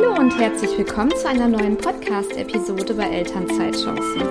Hallo 0.00 0.18
und 0.18 0.38
herzlich 0.38 0.78
willkommen 0.78 1.10
zu 1.14 1.28
einer 1.28 1.46
neuen 1.46 1.76
Podcast-Episode 1.76 2.94
bei 2.94 3.04
Elternzeitchancen. 3.04 4.22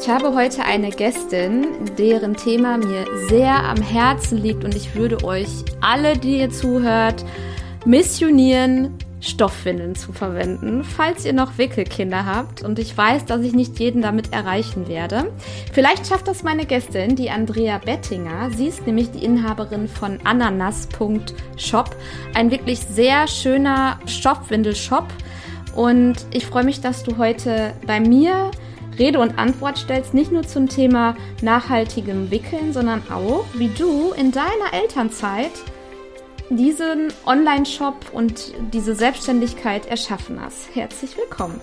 Ich 0.00 0.08
habe 0.08 0.34
heute 0.34 0.64
eine 0.64 0.88
Gästin, 0.88 1.66
deren 1.98 2.34
Thema 2.34 2.78
mir 2.78 3.04
sehr 3.28 3.62
am 3.64 3.76
Herzen 3.76 4.38
liegt 4.38 4.64
und 4.64 4.74
ich 4.74 4.94
würde 4.94 5.22
euch 5.24 5.50
alle, 5.82 6.16
die 6.16 6.38
ihr 6.38 6.50
zuhört, 6.50 7.26
missionieren, 7.84 8.96
Stoffwindeln 9.20 9.96
zu 9.96 10.12
verwenden, 10.12 10.84
falls 10.84 11.24
ihr 11.24 11.32
noch 11.32 11.58
Wickelkinder 11.58 12.24
habt. 12.24 12.62
Und 12.62 12.78
ich 12.78 12.96
weiß, 12.96 13.24
dass 13.24 13.42
ich 13.42 13.52
nicht 13.52 13.78
jeden 13.78 14.02
damit 14.02 14.32
erreichen 14.32 14.88
werde. 14.88 15.32
Vielleicht 15.72 16.06
schafft 16.06 16.28
das 16.28 16.42
meine 16.42 16.66
Gästin, 16.66 17.16
die 17.16 17.30
Andrea 17.30 17.78
Bettinger. 17.78 18.50
Sie 18.50 18.68
ist 18.68 18.86
nämlich 18.86 19.10
die 19.10 19.24
Inhaberin 19.24 19.88
von 19.88 20.20
ananas.shop. 20.24 21.96
Ein 22.34 22.50
wirklich 22.50 22.80
sehr 22.80 23.26
schöner 23.26 23.98
Stoffwindelshop. 24.06 25.06
Und 25.78 26.26
ich 26.32 26.44
freue 26.44 26.64
mich, 26.64 26.80
dass 26.80 27.04
du 27.04 27.18
heute 27.18 27.72
bei 27.86 28.00
mir 28.00 28.50
Rede 28.98 29.20
und 29.20 29.38
Antwort 29.38 29.78
stellst, 29.78 30.12
nicht 30.12 30.32
nur 30.32 30.42
zum 30.42 30.68
Thema 30.68 31.16
nachhaltigem 31.40 32.32
Wickeln, 32.32 32.72
sondern 32.72 33.00
auch, 33.12 33.44
wie 33.54 33.68
du 33.68 34.10
in 34.10 34.32
deiner 34.32 34.72
Elternzeit 34.72 35.52
diesen 36.50 37.12
Online-Shop 37.26 37.94
und 38.12 38.54
diese 38.72 38.96
Selbstständigkeit 38.96 39.86
erschaffen 39.86 40.40
hast. 40.40 40.74
Herzlich 40.74 41.16
willkommen. 41.16 41.60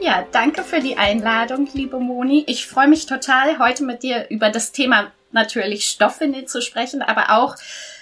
Ja, 0.00 0.26
danke 0.32 0.64
für 0.64 0.80
die 0.80 0.96
Einladung, 0.96 1.68
liebe 1.74 2.00
Moni. 2.00 2.42
Ich 2.48 2.66
freue 2.66 2.88
mich 2.88 3.06
total, 3.06 3.60
heute 3.60 3.84
mit 3.84 4.02
dir 4.02 4.26
über 4.30 4.50
das 4.50 4.72
Thema 4.72 5.12
natürlich 5.30 5.86
Stoffwindel 5.86 6.46
zu 6.46 6.60
sprechen, 6.60 7.02
aber 7.02 7.38
auch, 7.38 7.54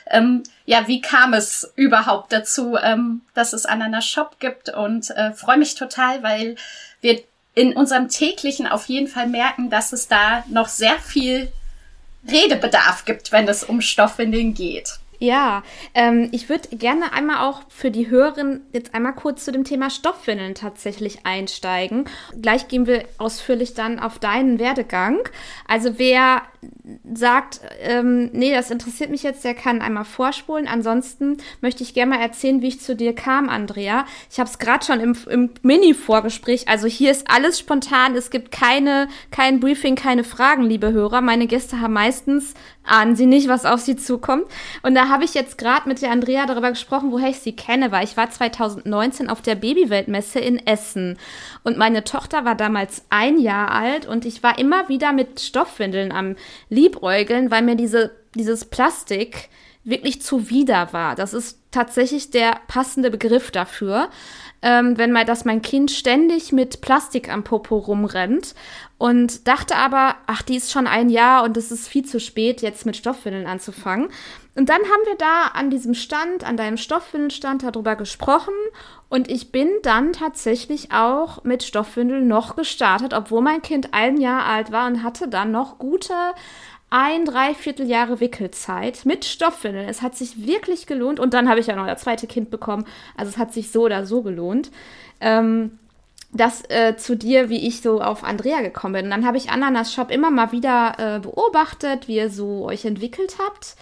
ähm, 0.07 0.45
ja, 0.65 0.87
wie 0.89 1.01
kam 1.01 1.35
es 1.35 1.73
überhaupt 1.77 2.33
dazu, 2.33 2.77
ähm, 2.81 3.23
dass 3.35 3.53
es 3.53 3.67
Ananas 3.67 4.07
Shop 4.07 4.39
gibt 4.39 4.69
und 4.69 5.11
äh, 5.11 5.33
freue 5.33 5.59
mich 5.59 5.75
total, 5.75 6.23
weil 6.23 6.57
wir 7.01 7.21
in 7.55 7.75
unserem 7.75 8.09
täglichen 8.09 8.67
auf 8.67 8.87
jeden 8.87 9.09
Fall 9.09 9.27
merken, 9.27 9.71
dass 9.71 9.93
es 9.93 10.09
da 10.09 10.45
noch 10.49 10.69
sehr 10.69 10.99
viel 10.99 11.53
Redebedarf 12.27 13.05
gibt, 13.05 13.33
wenn 13.33 13.49
es 13.49 13.65
um 13.65 13.81
Stoffwindeln 13.81 14.55
geht. 14.55 14.99
Ja, 15.19 15.63
ähm, 15.95 16.31
ich 16.33 16.49
würde 16.49 16.77
gerne 16.77 17.13
einmal 17.13 17.49
auch 17.49 17.63
für 17.69 17.93
die 17.93 18.11
Hörerinnen 18.11 18.67
jetzt 18.73 18.93
einmal 18.93 19.15
kurz 19.15 19.45
zu 19.45 19.53
dem 19.53 19.63
Thema 19.63 19.89
Stoffwindeln 19.89 20.57
tatsächlich 20.57 21.25
einsteigen. 21.25 22.07
Gleich 22.41 22.67
gehen 22.67 22.89
wir 22.89 23.05
ausführlich 23.19 23.75
dann 23.75 24.01
auf 24.01 24.19
deinen 24.19 24.59
Werdegang. 24.59 25.21
Also 25.69 25.97
wer 25.99 26.43
sagt, 27.13 27.61
ähm, 27.81 28.31
nee, 28.33 28.53
das 28.53 28.71
interessiert 28.71 29.11
mich 29.11 29.23
jetzt, 29.23 29.45
der 29.45 29.55
kann 29.55 29.83
einmal 29.83 30.05
vorspulen. 30.05 30.69
Ansonsten 30.69 31.39
möchte 31.61 31.83
ich 31.83 31.95
gerne 31.95 32.17
mal 32.17 32.23
erzählen, 32.23 32.63
wie 32.63 32.69
ich 32.69 32.81
zu 32.81 32.95
dir 32.95 33.15
kam, 33.15 33.49
Andrea. 33.49 34.07
Ich 34.31 34.39
habe 34.39 34.49
es 34.49 34.59
gerade 34.59 34.85
schon 34.85 35.01
im, 35.01 35.17
im 35.29 35.51
Mini-Vorgespräch. 35.63 36.69
Also 36.69 36.87
hier 36.87 37.11
ist 37.11 37.31
alles 37.31 37.59
spontan. 37.59 38.15
Es 38.15 38.31
gibt 38.31 38.53
keine, 38.53 39.09
kein 39.31 39.61
Briefing, 39.61 39.97
keine 39.97 40.25
Fragen, 40.25 40.63
liebe 40.63 40.93
Hörer. 40.93 41.21
Meine 41.21 41.47
Gäste 41.47 41.81
haben 41.81 41.95
meistens 41.95 42.55
ahnen 42.85 43.17
sie 43.17 43.27
nicht, 43.27 43.49
was 43.49 43.65
auf 43.65 43.81
sie 43.81 43.97
zukommt. 43.97 44.45
Und 44.83 44.95
da 44.95 45.09
habe 45.09 45.25
ich 45.25 45.35
jetzt 45.35 45.59
gerade 45.59 45.89
mit 45.89 46.03
der 46.03 46.11
Andrea 46.11 46.47
darüber 46.47 46.71
gesprochen, 46.71 47.13
woher 47.13 47.31
ich 47.31 47.39
sie 47.39 47.55
kenne, 47.55 47.93
weil 47.93 48.05
ich 48.05 48.17
war 48.17 48.31
2019 48.31 49.29
auf 49.29 49.43
der 49.43 49.55
Babyweltmesse 49.55 50.41
in 50.41 50.65
Essen. 50.67 51.19
Und 51.63 51.79
meine 51.79 52.05
Tochter 52.05 52.45
war 52.45 52.55
damals 52.55 53.05
ein 53.11 53.39
Jahr 53.39 53.71
alt 53.71 54.07
und 54.07 54.25
ich 54.25 54.43
war 54.43 54.59
immer 54.59 54.89
wieder 54.89 55.13
mit 55.13 55.41
Stoffwindeln 55.41 56.13
am 56.13 56.37
liebäugeln, 56.69 57.51
weil 57.51 57.63
mir 57.63 57.77
diese, 57.77 58.13
dieses 58.35 58.65
Plastik 58.65 59.49
wirklich 59.85 60.23
zuwider 60.23 60.93
war. 60.93 61.15
Das 61.15 61.35
ist 61.35 61.59
tatsächlich 61.71 62.31
der 62.31 62.61
passende 62.69 63.11
Begriff 63.11 63.51
dafür. 63.51 64.11
Ähm, 64.65 64.97
wenn 64.97 65.11
mal, 65.11 65.25
dass 65.25 65.45
mein 65.45 65.61
Kind 65.61 65.91
ständig 65.91 66.53
mit 66.53 66.83
Plastik 66.83 67.33
am 67.33 67.43
Popo 67.43 67.79
rumrennt 67.79 68.55
und 68.97 69.49
dachte 69.49 69.75
aber, 69.75 70.15
ach, 70.29 70.43
die 70.43 70.55
ist 70.55 70.71
schon 70.71 70.87
ein 70.87 71.09
Jahr 71.11 71.43
und 71.43 71.57
es 71.57 71.73
ist 71.73 71.89
viel 71.89 72.05
zu 72.05 72.21
spät, 72.21 72.63
jetzt 72.63 72.87
mit 72.87 72.97
Stoffwindeln 72.97 73.47
anzufangen. 73.47 74.09
Und 74.55 74.69
dann 74.69 74.83
haben 74.83 75.07
wir 75.07 75.17
da 75.17 75.47
an 75.55 75.71
diesem 75.71 75.95
Stand, 75.95 76.45
an 76.45 76.57
deinem 76.57 76.77
Stoffwindelstand 76.77 77.65
darüber 77.65 77.97
gesprochen 77.97 78.55
und 79.13 79.31
ich 79.31 79.53
bin 79.53 79.69
dann 79.83 80.15
tatsächlich 80.15 80.91
auch 80.91 81.45
mit 81.45 81.63
Stoffwindeln 81.63 82.27
noch 82.27 82.57
gestartet, 82.57 83.13
obwohl 83.13 83.43
mein 83.43 83.61
Kind 83.61 83.93
ein 83.93 84.19
Jahr 84.19 84.47
alt 84.47 84.73
war 84.73 84.87
und 84.87 85.03
hatte 85.03 85.29
dann 85.29 85.51
noch 85.51 85.79
gute 85.79 86.15
ein 86.93 87.25
Dreivierteljahre 87.25 88.21
Wickelzeit 88.21 89.07
mit 89.07 89.25
Stoffwindeln. 89.25 89.89
Es 89.89 90.03
hat 90.03 90.15
sich 90.15 90.47
wirklich 90.47 90.87
gelohnt. 90.87 91.19
Und 91.19 91.33
dann 91.33 91.49
habe 91.49 91.59
ich 91.59 91.67
ja 91.67 91.75
noch 91.75 91.87
das 91.87 92.03
zweite 92.03 92.27
Kind 92.27 92.51
bekommen. 92.51 92.85
Also 93.17 93.31
es 93.31 93.39
hat 93.39 93.55
sich 93.55 93.71
so 93.71 93.85
oder 93.85 94.05
so 94.05 94.21
gelohnt. 94.21 94.71
Ähm, 95.19 95.79
das 96.35 96.69
äh, 96.69 96.95
zu 96.97 97.17
dir, 97.17 97.49
wie 97.49 97.67
ich 97.67 97.81
so 97.81 98.03
auf 98.03 98.25
Andrea 98.25 98.61
gekommen 98.61 98.93
bin. 98.93 99.05
Und 99.07 99.11
dann 99.11 99.27
habe 99.27 99.39
ich 99.39 99.51
Ananas 99.51 99.95
Shop 99.95 100.11
immer 100.11 100.31
mal 100.31 100.53
wieder 100.53 100.95
äh, 100.99 101.21
beobachtet, 101.21 102.09
wie 102.09 102.17
ihr 102.17 102.29
so 102.29 102.67
euch 102.67 102.85
entwickelt 102.85 103.37
habt. 103.39 103.77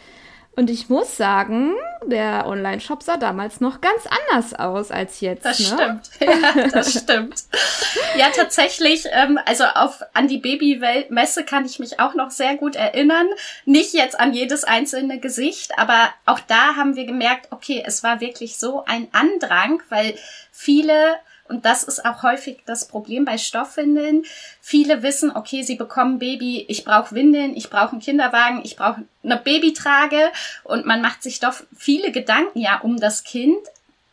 Und 0.60 0.69
ich 0.69 0.91
muss 0.91 1.16
sagen, 1.16 1.72
der 2.04 2.44
Online-Shop 2.47 3.03
sah 3.03 3.16
damals 3.16 3.62
noch 3.62 3.81
ganz 3.81 4.03
anders 4.06 4.53
aus 4.53 4.91
als 4.91 5.21
jetzt. 5.21 5.43
Das 5.43 5.59
ne? 5.59 5.66
stimmt. 5.66 6.10
Ja, 6.21 6.69
das 6.69 6.93
stimmt. 6.93 7.44
Ja, 8.19 8.26
tatsächlich, 8.28 9.06
ähm, 9.10 9.38
also 9.47 9.65
auf, 9.65 10.03
an 10.12 10.28
die 10.28 10.37
Babywelt-Messe 10.37 11.44
kann 11.44 11.65
ich 11.65 11.78
mich 11.78 11.98
auch 11.98 12.12
noch 12.12 12.31
sehr 12.31 12.56
gut 12.56 12.76
erinnern. 12.76 13.26
Nicht 13.65 13.94
jetzt 13.94 14.21
an 14.21 14.34
jedes 14.34 14.65
einzelne 14.65 15.19
Gesicht, 15.19 15.78
aber 15.78 16.10
auch 16.26 16.41
da 16.41 16.77
haben 16.77 16.94
wir 16.94 17.06
gemerkt, 17.06 17.48
okay, 17.53 17.82
es 17.87 18.03
war 18.03 18.21
wirklich 18.21 18.59
so 18.59 18.84
ein 18.84 19.09
Andrang, 19.12 19.82
weil 19.88 20.15
viele 20.53 21.16
und 21.50 21.65
das 21.65 21.83
ist 21.83 22.05
auch 22.06 22.22
häufig 22.22 22.62
das 22.65 22.87
Problem 22.87 23.25
bei 23.25 23.37
Stoffwindeln. 23.37 24.25
Viele 24.61 25.03
wissen, 25.03 25.31
okay, 25.34 25.62
sie 25.62 25.75
bekommen 25.75 26.19
Baby, 26.19 26.65
ich 26.69 26.84
brauche 26.84 27.15
Windeln, 27.15 27.56
ich 27.56 27.69
brauche 27.69 27.93
einen 27.93 28.00
Kinderwagen, 28.00 28.62
ich 28.65 28.77
brauche 28.77 29.03
eine 29.22 29.37
Babytrage 29.37 30.31
und 30.65 30.87
man 30.87 31.03
macht 31.03 31.22
sich 31.22 31.41
doch 31.41 31.55
viele 31.77 32.12
Gedanken 32.12 32.60
ja 32.60 32.78
um 32.81 32.99
das 32.99 33.25
Kind, 33.25 33.59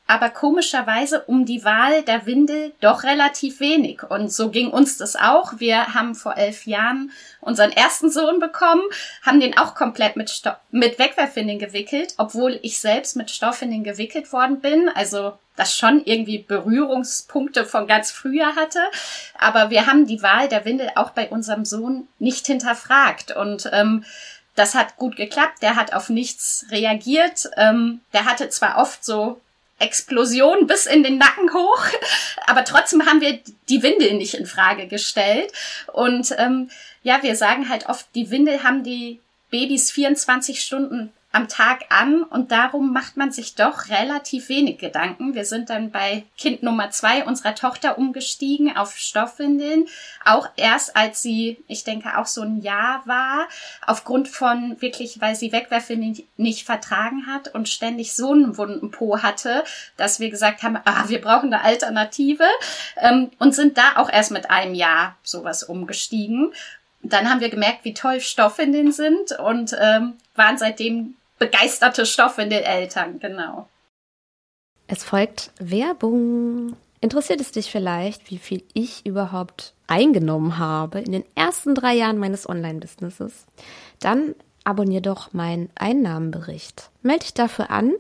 aber 0.08 0.30
komischerweise 0.30 1.22
um 1.24 1.46
die 1.46 1.64
Wahl 1.66 2.02
der 2.04 2.26
Windel 2.26 2.74
doch 2.80 3.04
relativ 3.04 3.60
wenig. 3.60 4.04
Und 4.04 4.32
so 4.32 4.50
ging 4.50 4.72
uns 4.72 4.98
das 4.98 5.16
auch. 5.16 5.60
Wir 5.60 5.94
haben 5.94 6.16
vor 6.16 6.38
elf 6.38 6.66
Jahren 6.66 7.12
unseren 7.42 7.72
ersten 7.72 8.10
Sohn 8.10 8.40
bekommen, 8.40 8.84
haben 9.26 9.40
den 9.40 9.58
auch 9.58 9.76
komplett 9.76 10.16
mit, 10.16 10.30
Sto 10.30 10.52
mit 10.72 10.98
Wegwerfwindeln 10.98 11.60
gewickelt, 11.60 12.14
obwohl 12.18 12.60
ich 12.62 12.80
selbst 12.80 13.16
mit 13.16 13.32
Stoffwindeln 13.32 13.84
gewickelt 13.84 14.32
worden 14.32 14.62
bin. 14.62 14.90
Also 14.96 15.34
das 15.58 15.76
schon 15.76 16.04
irgendwie 16.06 16.38
Berührungspunkte 16.38 17.66
von 17.66 17.88
ganz 17.88 18.12
früher 18.12 18.56
hatte. 18.56 18.80
Aber 19.38 19.70
wir 19.70 19.88
haben 19.88 20.08
die 20.08 20.22
Wahl 20.22 20.48
der 20.48 20.64
Windel 20.64 20.90
auch 20.96 21.10
bei 21.10 21.28
unserem 21.30 21.66
Sohn 21.66 22.08
nicht 22.20 22.48
hinterfragt. 22.48 23.36
Und 23.36 23.70
ähm, 23.74 24.06
das 24.56 24.74
hat 24.76 24.96
gut 24.98 25.18
geklappt. 25.18 25.62
Der 25.62 25.76
hat 25.76 25.94
auf 25.94 26.10
nichts 26.10 26.66
reagiert. 26.72 27.50
Ähm, 27.58 28.02
der 28.14 28.26
hatte 28.26 28.50
zwar 28.50 28.78
oft 28.78 29.04
so 29.04 29.42
Explosion 29.80 30.68
bis 30.68 30.86
in 30.86 31.04
den 31.04 31.18
Nacken 31.18 31.54
hoch, 31.54 31.86
aber 32.48 32.66
trotzdem 32.66 33.06
haben 33.06 33.22
wir 33.22 33.40
die 33.70 33.84
Windel 33.84 34.14
nicht 34.16 34.34
in 34.34 34.46
Frage 34.46 34.88
gestellt. 34.88 35.52
Und 35.94 36.34
ähm, 36.38 36.70
ja, 37.04 37.22
wir 37.22 37.36
sagen 37.36 37.70
halt 37.70 37.88
oft, 37.88 38.08
die 38.16 38.32
Windel 38.32 38.64
haben 38.64 38.84
die 38.84 39.20
Babys 39.50 39.92
24 39.92 40.62
Stunden 40.62 41.14
am 41.34 41.50
Tag 41.50 41.86
an 41.90 42.24
und 42.24 42.52
darum 42.52 42.94
macht 42.94 43.18
man 43.18 43.32
sich 43.32 43.56
doch 43.56 43.90
relativ 43.90 44.48
wenig 44.50 44.80
Gedanken. 44.80 45.36
Wir 45.36 45.46
sind 45.46 45.70
dann 45.70 45.92
bei 45.92 46.24
Kind 46.38 46.64
Nummer 46.64 46.90
zwei 46.90 47.26
unserer 47.26 47.54
Tochter 47.54 47.98
umgestiegen 47.98 48.76
auf 48.76 48.96
Stoffwindeln, 48.96 49.88
auch 50.24 50.48
erst 50.56 50.96
als 50.96 51.22
sie, 51.22 51.64
ich 51.68 51.84
denke 51.84 52.18
auch 52.18 52.26
so 52.26 52.42
ein 52.42 52.62
Jahr 52.62 53.02
war, 53.06 53.48
aufgrund 53.86 54.30
von 54.30 54.82
wirklich, 54.82 55.20
weil 55.20 55.36
sie 55.36 55.52
Wegwerfwindeln 55.52 56.18
nicht 56.38 56.66
vertragen 56.66 57.28
hat 57.28 57.54
und 57.54 57.68
ständig 57.68 58.14
so 58.14 58.32
einen 58.32 58.58
wunden 58.58 58.92
Po 58.92 59.22
hatte, 59.22 59.64
dass 59.98 60.20
wir 60.22 60.30
gesagt 60.30 60.64
haben, 60.64 60.80
ah, 60.86 61.06
wir 61.08 61.20
brauchen 61.20 61.54
eine 61.54 61.64
Alternative 61.64 62.46
ähm, 62.98 63.32
und 63.38 63.54
sind 63.54 63.78
da 63.78 63.98
auch 63.98 64.10
erst 64.10 64.32
mit 64.32 64.50
einem 64.50 64.74
Jahr 64.74 65.18
sowas 65.24 65.64
umgestiegen 65.64 66.54
dann 67.14 67.30
haben 67.30 67.42
wir 67.42 67.50
gemerkt, 67.50 67.86
wie 67.86 67.94
toll 67.94 68.20
Stoffwindeln 68.20 68.92
sind 68.92 69.32
und 69.40 69.76
ähm, 69.80 70.14
waren 70.36 70.58
seitdem 70.58 71.16
begeisterte 71.40 72.06
Stoff 72.06 72.38
in 72.38 72.50
den 72.50 72.64
Eltern, 72.64 73.20
genau. 73.20 73.68
Es 74.88 75.04
folgt 75.04 75.52
Werbung. 75.60 76.76
Interessiert 77.02 77.42
es 77.42 77.52
dich 77.52 77.70
vielleicht, 77.70 78.32
wie 78.32 78.38
viel 78.38 78.64
ich 78.74 79.06
überhaupt 79.06 79.74
eingenommen 79.86 80.58
habe 80.58 81.00
in 81.00 81.12
den 81.12 81.26
ersten 81.36 81.76
drei 81.76 81.94
Jahren 81.94 82.18
meines 82.18 82.50
Online-Businesses? 82.50 83.46
Dann 84.00 84.34
abonnier 84.64 85.02
doch 85.02 85.34
meinen 85.34 85.70
Einnahmenbericht. 85.76 86.90
Melde 87.02 87.26
dich 87.26 87.34
dafür 87.34 87.70
an. 87.70 87.94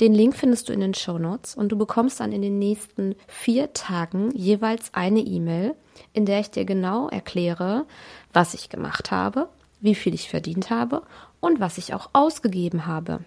Den 0.00 0.14
Link 0.14 0.36
findest 0.36 0.68
du 0.68 0.72
in 0.72 0.80
den 0.80 0.94
Show 0.94 1.18
Notes 1.18 1.54
und 1.54 1.70
du 1.70 1.78
bekommst 1.78 2.20
dann 2.20 2.32
in 2.32 2.42
den 2.42 2.58
nächsten 2.58 3.14
vier 3.28 3.72
Tagen 3.72 4.30
jeweils 4.34 4.92
eine 4.92 5.20
E-Mail, 5.20 5.74
in 6.12 6.26
der 6.26 6.40
ich 6.40 6.50
dir 6.50 6.64
genau 6.64 7.08
erkläre, 7.08 7.86
was 8.32 8.52
ich 8.52 8.68
gemacht 8.68 9.10
habe, 9.10 9.48
wie 9.80 9.94
viel 9.94 10.12
ich 10.14 10.28
verdient 10.28 10.68
habe 10.68 11.02
und 11.40 11.60
was 11.60 11.78
ich 11.78 11.94
auch 11.94 12.10
ausgegeben 12.12 12.86
habe. 12.86 13.20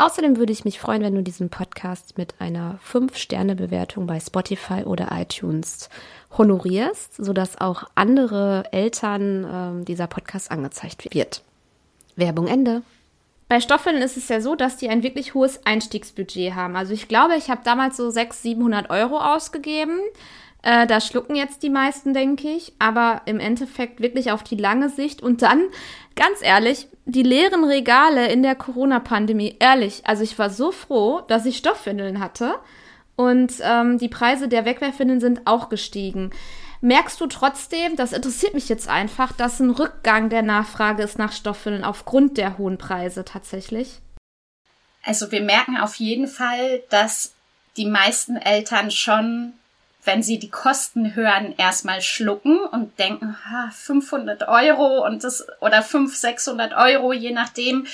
Außerdem 0.00 0.36
würde 0.36 0.52
ich 0.52 0.64
mich 0.64 0.78
freuen, 0.78 1.02
wenn 1.02 1.16
du 1.16 1.22
diesen 1.24 1.50
Podcast 1.50 2.18
mit 2.18 2.34
einer 2.38 2.78
5-Sterne-Bewertung 2.88 4.06
bei 4.06 4.20
Spotify 4.20 4.84
oder 4.84 5.08
iTunes 5.12 5.88
honorierst, 6.36 7.16
sodass 7.16 7.60
auch 7.60 7.84
andere 7.96 8.64
Eltern 8.72 9.82
äh, 9.82 9.84
dieser 9.84 10.06
Podcast 10.06 10.52
angezeigt 10.52 11.12
wird. 11.12 11.42
Werbung 12.14 12.46
Ende. 12.46 12.82
Bei 13.48 13.60
Stoffeln 13.60 13.96
ist 13.96 14.16
es 14.18 14.28
ja 14.28 14.40
so, 14.40 14.54
dass 14.54 14.76
die 14.76 14.90
ein 14.90 15.02
wirklich 15.02 15.32
hohes 15.34 15.64
Einstiegsbudget 15.64 16.54
haben. 16.54 16.76
Also 16.76 16.92
ich 16.92 17.08
glaube, 17.08 17.36
ich 17.36 17.48
habe 17.48 17.62
damals 17.64 17.96
so 17.96 18.10
600, 18.10 18.42
700 18.42 18.90
Euro 18.90 19.18
ausgegeben. 19.18 19.98
Äh, 20.62 20.86
da 20.86 21.00
schlucken 21.00 21.34
jetzt 21.34 21.62
die 21.62 21.70
meisten, 21.70 22.12
denke 22.12 22.48
ich. 22.48 22.74
Aber 22.78 23.22
im 23.24 23.40
Endeffekt 23.40 24.00
wirklich 24.02 24.32
auf 24.32 24.42
die 24.42 24.56
lange 24.56 24.90
Sicht. 24.90 25.22
Und 25.22 25.40
dann, 25.40 25.62
ganz 26.14 26.42
ehrlich, 26.42 26.88
die 27.06 27.22
leeren 27.22 27.64
Regale 27.64 28.30
in 28.30 28.42
der 28.42 28.54
Corona-Pandemie, 28.54 29.56
ehrlich, 29.60 30.02
also 30.04 30.22
ich 30.22 30.38
war 30.38 30.50
so 30.50 30.70
froh, 30.70 31.22
dass 31.26 31.46
ich 31.46 31.56
Stoffwindeln 31.56 32.20
hatte. 32.20 32.54
Und 33.16 33.54
ähm, 33.62 33.98
die 33.98 34.08
Preise 34.08 34.48
der 34.48 34.66
Wegwerfwindeln 34.66 35.20
sind 35.20 35.46
auch 35.46 35.70
gestiegen. 35.70 36.30
Merkst 36.80 37.20
du 37.20 37.26
trotzdem, 37.26 37.96
das 37.96 38.12
interessiert 38.12 38.54
mich 38.54 38.68
jetzt 38.68 38.88
einfach, 38.88 39.32
dass 39.32 39.58
ein 39.58 39.70
Rückgang 39.70 40.28
der 40.28 40.42
Nachfrage 40.42 41.02
ist 41.02 41.18
nach 41.18 41.32
Stoffwindeln 41.32 41.84
aufgrund 41.84 42.38
der 42.38 42.56
hohen 42.56 42.78
Preise 42.78 43.24
tatsächlich? 43.24 43.98
Also 45.02 45.32
wir 45.32 45.42
merken 45.42 45.76
auf 45.76 45.96
jeden 45.96 46.28
Fall, 46.28 46.82
dass 46.90 47.32
die 47.76 47.86
meisten 47.86 48.36
Eltern 48.36 48.92
schon, 48.92 49.54
wenn 50.04 50.22
sie 50.22 50.38
die 50.38 50.50
Kosten 50.50 51.16
hören, 51.16 51.54
erstmal 51.56 52.00
schlucken 52.00 52.60
und 52.60 52.96
denken, 52.98 53.36
ha, 53.44 53.70
500 53.72 54.46
Euro 54.46 55.04
und 55.04 55.24
das 55.24 55.46
oder 55.60 55.82
500, 55.82 56.16
600 56.16 56.74
Euro, 56.74 57.12
je 57.12 57.32
nachdem, 57.32 57.86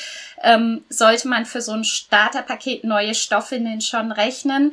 ähm, 0.43 0.85
sollte 0.91 1.29
man 1.29 1.47
für 1.47 1.63
so 1.63 1.73
ein 1.73 1.85
Starterpaket 1.85 2.85
neue 2.85 3.15
Stoffwindeln 3.15 3.81
schon 3.81 4.13
rechnen 4.13 4.73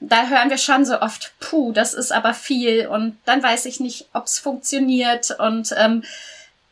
da 0.00 0.28
hören 0.28 0.50
wir 0.50 0.58
schon 0.58 0.84
so 0.84 1.00
oft, 1.00 1.34
puh, 1.40 1.72
das 1.72 1.94
ist 1.94 2.12
aber 2.12 2.34
viel 2.34 2.86
und 2.86 3.18
dann 3.26 3.42
weiß 3.42 3.66
ich 3.66 3.80
nicht, 3.80 4.08
ob 4.14 4.24
es 4.24 4.38
funktioniert 4.38 5.36
und 5.38 5.74
ähm, 5.76 6.02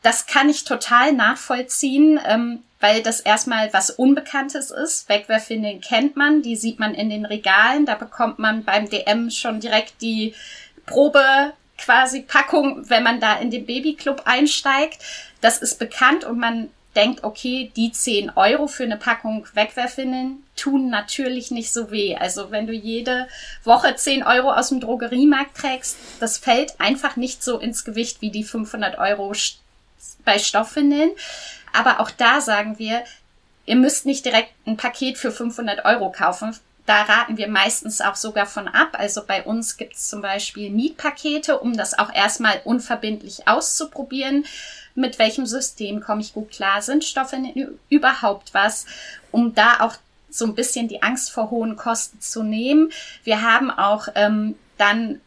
das 0.02 0.26
kann 0.26 0.48
ich 0.48 0.64
total 0.64 1.12
nachvollziehen, 1.12 2.18
ähm, 2.24 2.62
weil 2.80 3.02
das 3.02 3.20
erstmal 3.20 3.72
was 3.72 3.90
Unbekanntes 3.90 4.70
ist. 4.70 5.08
Wegwerfwindeln 5.08 5.80
kennt 5.80 6.16
man, 6.16 6.42
die 6.42 6.56
sieht 6.56 6.78
man 6.78 6.94
in 6.94 7.10
den 7.10 7.26
Regalen, 7.26 7.84
da 7.84 7.96
bekommt 7.96 8.38
man 8.38 8.64
beim 8.64 8.88
DM 8.88 9.30
schon 9.30 9.60
direkt 9.60 10.00
die 10.00 10.34
Probe 10.86 11.52
quasi 11.76 12.22
Packung, 12.22 12.88
wenn 12.88 13.02
man 13.02 13.20
da 13.20 13.38
in 13.38 13.50
den 13.50 13.66
Babyclub 13.66 14.22
einsteigt. 14.24 14.98
Das 15.40 15.58
ist 15.58 15.78
bekannt 15.78 16.24
und 16.24 16.38
man 16.38 16.70
denkt, 16.98 17.22
okay, 17.22 17.70
die 17.76 17.92
10 17.92 18.32
Euro 18.34 18.66
für 18.66 18.82
eine 18.82 18.96
Packung 18.96 19.46
Wegwerfwindeln 19.54 20.42
tun 20.56 20.90
natürlich 20.90 21.52
nicht 21.52 21.72
so 21.72 21.92
weh. 21.92 22.16
Also 22.16 22.50
wenn 22.50 22.66
du 22.66 22.72
jede 22.72 23.28
Woche 23.62 23.94
10 23.94 24.24
Euro 24.24 24.52
aus 24.52 24.70
dem 24.70 24.80
Drogeriemarkt 24.80 25.56
trägst, 25.56 25.96
das 26.18 26.38
fällt 26.38 26.80
einfach 26.80 27.14
nicht 27.14 27.44
so 27.44 27.58
ins 27.58 27.84
Gewicht 27.84 28.20
wie 28.20 28.30
die 28.30 28.42
500 28.42 28.98
Euro 28.98 29.32
bei 30.24 30.40
Stoffwindeln. 30.40 31.10
Aber 31.72 32.00
auch 32.00 32.10
da 32.10 32.40
sagen 32.40 32.80
wir, 32.80 33.04
ihr 33.64 33.76
müsst 33.76 34.04
nicht 34.04 34.24
direkt 34.24 34.50
ein 34.66 34.76
Paket 34.76 35.18
für 35.18 35.30
500 35.30 35.84
Euro 35.84 36.10
kaufen. 36.10 36.58
Da 36.84 37.02
raten 37.02 37.36
wir 37.36 37.48
meistens 37.48 38.00
auch 38.00 38.16
sogar 38.16 38.46
von 38.46 38.66
ab. 38.66 38.96
Also 38.98 39.22
bei 39.24 39.44
uns 39.44 39.76
gibt 39.76 39.94
es 39.94 40.08
zum 40.08 40.20
Beispiel 40.20 40.70
Mietpakete, 40.70 41.60
um 41.60 41.76
das 41.76 41.96
auch 41.96 42.12
erstmal 42.12 42.60
unverbindlich 42.64 43.46
auszuprobieren 43.46 44.44
mit 44.98 45.18
welchem 45.18 45.46
System 45.46 46.00
komme 46.00 46.20
ich 46.20 46.34
gut 46.34 46.50
klar, 46.50 46.82
sind 46.82 47.04
Stoffe 47.04 47.36
überhaupt 47.88 48.52
was, 48.52 48.84
um 49.30 49.54
da 49.54 49.80
auch 49.80 49.94
so 50.28 50.44
ein 50.44 50.54
bisschen 50.54 50.88
die 50.88 51.02
Angst 51.02 51.30
vor 51.30 51.50
hohen 51.50 51.76
Kosten 51.76 52.20
zu 52.20 52.42
nehmen. 52.42 52.92
Wir 53.24 53.42
haben 53.42 53.70
auch 53.70 54.08
ähm, 54.14 54.56
dann 54.76 55.20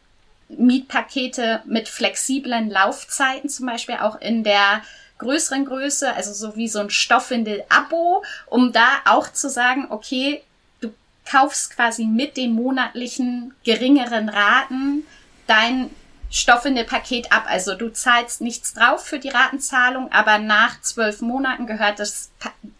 Mietpakete 0.48 1.62
mit 1.64 1.88
flexiblen 1.88 2.70
Laufzeiten, 2.70 3.48
zum 3.48 3.66
Beispiel 3.66 3.96
auch 3.96 4.20
in 4.20 4.44
der 4.44 4.82
größeren 5.18 5.64
Größe, 5.64 6.12
also 6.12 6.32
so 6.32 6.56
wie 6.56 6.68
so 6.68 6.80
ein 6.80 6.90
Stoffwindel-Abo, 6.90 8.22
um 8.46 8.72
da 8.72 8.88
auch 9.06 9.32
zu 9.32 9.48
sagen, 9.48 9.86
okay, 9.88 10.42
du 10.80 10.92
kaufst 11.24 11.74
quasi 11.74 12.04
mit 12.04 12.36
den 12.36 12.52
monatlichen 12.52 13.54
geringeren 13.64 14.28
Raten 14.28 15.06
dein 15.46 15.90
Stoffwindelpaket 16.32 17.30
ab. 17.30 17.44
Also 17.46 17.74
du 17.74 17.90
zahlst 17.90 18.40
nichts 18.40 18.72
drauf 18.72 19.04
für 19.04 19.18
die 19.18 19.28
Ratenzahlung, 19.28 20.10
aber 20.10 20.38
nach 20.38 20.80
zwölf 20.80 21.20
Monaten 21.20 21.66
gehört 21.66 21.98
das, 21.98 22.30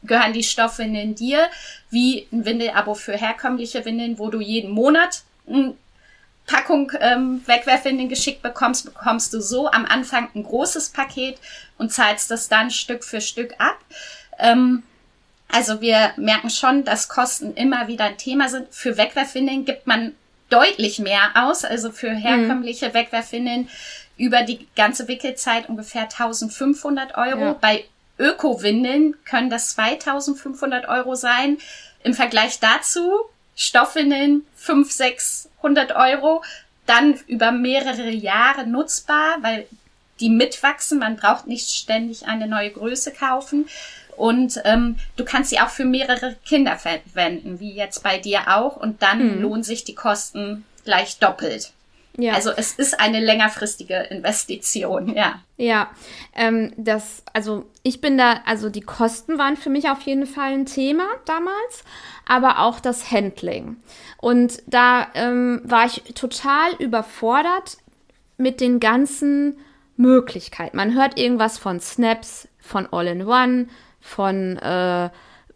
gehören 0.03 0.33
die 0.33 0.43
Stoffwindeln 0.43 1.15
dir, 1.15 1.49
wie 1.91 2.27
ein 2.33 2.47
Windelabo 2.47 2.95
für 2.95 3.17
herkömmliche 3.17 3.85
Windeln, 3.85 4.19
wo 4.19 4.31
du 4.31 4.41
jeden 4.41 4.71
Monat 4.71 5.23
eine 5.47 5.75
Packung 6.47 6.93
ähm, 6.99 7.43
Wegwerfwindeln 7.47 8.09
geschickt 8.09 8.43
bekommst, 8.43 8.87
bekommst 8.87 9.33
du 9.35 9.41
so 9.41 9.71
am 9.71 9.85
Anfang 9.85 10.29
ein 10.35 10.43
großes 10.43 10.89
Paket 10.89 11.39
und 11.77 11.93
zahlst 11.93 12.31
das 12.31 12.49
dann 12.49 12.71
Stück 12.71 13.05
für 13.05 13.21
Stück 13.21 13.55
ab. 13.59 13.79
Ähm, 14.39 14.83
also 15.49 15.83
wir 15.83 16.15
merken 16.17 16.49
schon, 16.49 16.85
dass 16.85 17.09
Kosten 17.09 17.55
immer 17.55 17.87
wieder 17.87 18.07
ein 18.07 18.17
Thema 18.17 18.49
sind. 18.49 18.69
Für 18.71 18.97
Wegwerfwindeln 18.97 19.67
gibt 19.67 19.87
man 19.87 20.15
deutlich 20.53 20.99
mehr 20.99 21.31
aus. 21.35 21.65
Also 21.65 21.91
für 21.91 22.11
herkömmliche 22.11 22.89
mhm. 22.89 22.95
Wegwerfinnen 22.95 23.69
über 24.17 24.43
die 24.43 24.69
ganze 24.77 25.09
Wickelzeit 25.09 25.69
ungefähr 25.69 26.03
1500 26.03 27.17
Euro. 27.17 27.41
Ja. 27.41 27.57
Bei 27.61 27.85
Öko-Windeln 28.19 29.17
können 29.25 29.51
das 29.51 29.71
2500 29.71 30.87
Euro 30.89 31.15
sein. 31.15 31.59
Im 32.05 32.15
Vergleich 32.15 32.61
dazu 32.61 33.21
Stoffwindeln 33.57 34.45
500, 34.57 34.93
600 34.93 35.93
Euro. 35.93 36.43
Dann 36.87 37.19
über 37.27 37.53
mehrere 37.53 38.11
Jahre 38.11 38.67
nutzbar, 38.67 39.39
weil 39.41 39.67
die 40.21 40.31
mitwachsen. 40.31 40.99
Man 40.99 41.17
braucht 41.17 41.47
nicht 41.47 41.71
ständig 41.71 42.27
eine 42.27 42.47
neue 42.47 42.71
Größe 42.71 43.13
kaufen. 43.13 43.69
Und 44.17 44.61
ähm, 44.65 44.97
du 45.17 45.25
kannst 45.25 45.51
sie 45.51 45.61
auch 45.61 45.71
für 45.71 45.85
mehrere 45.85 46.37
Kinder 46.45 46.77
verwenden, 46.77 47.61
wie 47.61 47.73
jetzt 47.73 48.03
bei 48.03 48.19
dir 48.19 48.57
auch. 48.57 48.77
Und 48.77 49.03
dann 49.03 49.37
mhm. 49.37 49.43
lohnen 49.43 49.63
sich 49.63 49.85
die 49.85 49.95
Kosten 49.95 50.65
gleich 50.85 51.19
doppelt. 51.19 51.73
Ja. 52.19 52.35
Also 52.35 52.51
es 52.51 52.75
ist 52.75 53.01
eine 53.01 53.21
längerfristige 53.21 53.95
Investition, 54.11 55.15
ja. 55.15 55.41
Ja, 55.57 55.91
ähm, 56.35 56.73
das, 56.77 57.23
also 57.33 57.65
ich 57.83 58.01
bin 58.01 58.19
da, 58.19 58.41
also 58.45 58.69
die 58.69 58.83
Kosten 58.83 59.39
waren 59.39 59.57
für 59.57 59.71
mich 59.71 59.89
auf 59.89 60.03
jeden 60.03 60.27
Fall 60.27 60.53
ein 60.53 60.67
Thema 60.67 61.07
damals, 61.25 61.85
aber 62.27 62.61
auch 62.61 62.81
das 62.81 63.11
Handling. 63.11 63.77
Und 64.19 64.63
da 64.67 65.07
ähm, 65.15 65.63
war 65.65 65.87
ich 65.87 66.03
total 66.15 66.75
überfordert 66.79 67.79
mit 68.37 68.61
den 68.61 68.79
ganzen 68.79 69.57
Möglichkeiten. 69.97 70.77
Man 70.77 70.95
hört 70.95 71.19
irgendwas 71.19 71.59
von 71.59 71.81
Snaps, 71.81 72.47
von 72.61 72.87
All-in-One, 72.93 73.69
von 74.03 74.59
äh, 74.59 75.09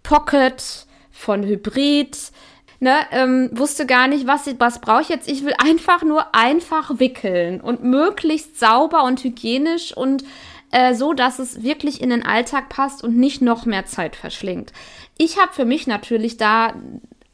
Pocket, 0.02 0.86
von 1.10 1.42
Hybrid. 1.42 2.16
Ne, 2.78 2.94
ähm, 3.10 3.48
wusste 3.52 3.86
gar 3.86 4.06
nicht, 4.06 4.26
was, 4.26 4.46
was 4.58 4.82
brauche 4.82 5.00
ich 5.00 5.08
jetzt. 5.08 5.30
Ich 5.30 5.44
will 5.44 5.54
einfach 5.56 6.02
nur 6.02 6.34
einfach 6.34 6.98
wickeln 6.98 7.62
und 7.62 7.82
möglichst 7.82 8.60
sauber 8.60 9.04
und 9.04 9.24
hygienisch 9.24 9.96
und 9.96 10.24
äh, 10.72 10.94
so, 10.94 11.14
dass 11.14 11.38
es 11.38 11.62
wirklich 11.62 12.02
in 12.02 12.10
den 12.10 12.24
Alltag 12.24 12.68
passt 12.68 13.02
und 13.02 13.16
nicht 13.16 13.40
noch 13.40 13.64
mehr 13.64 13.86
Zeit 13.86 14.14
verschlingt. 14.14 14.74
Ich 15.16 15.40
habe 15.40 15.54
für 15.54 15.64
mich 15.64 15.86
natürlich 15.86 16.36
da 16.36 16.74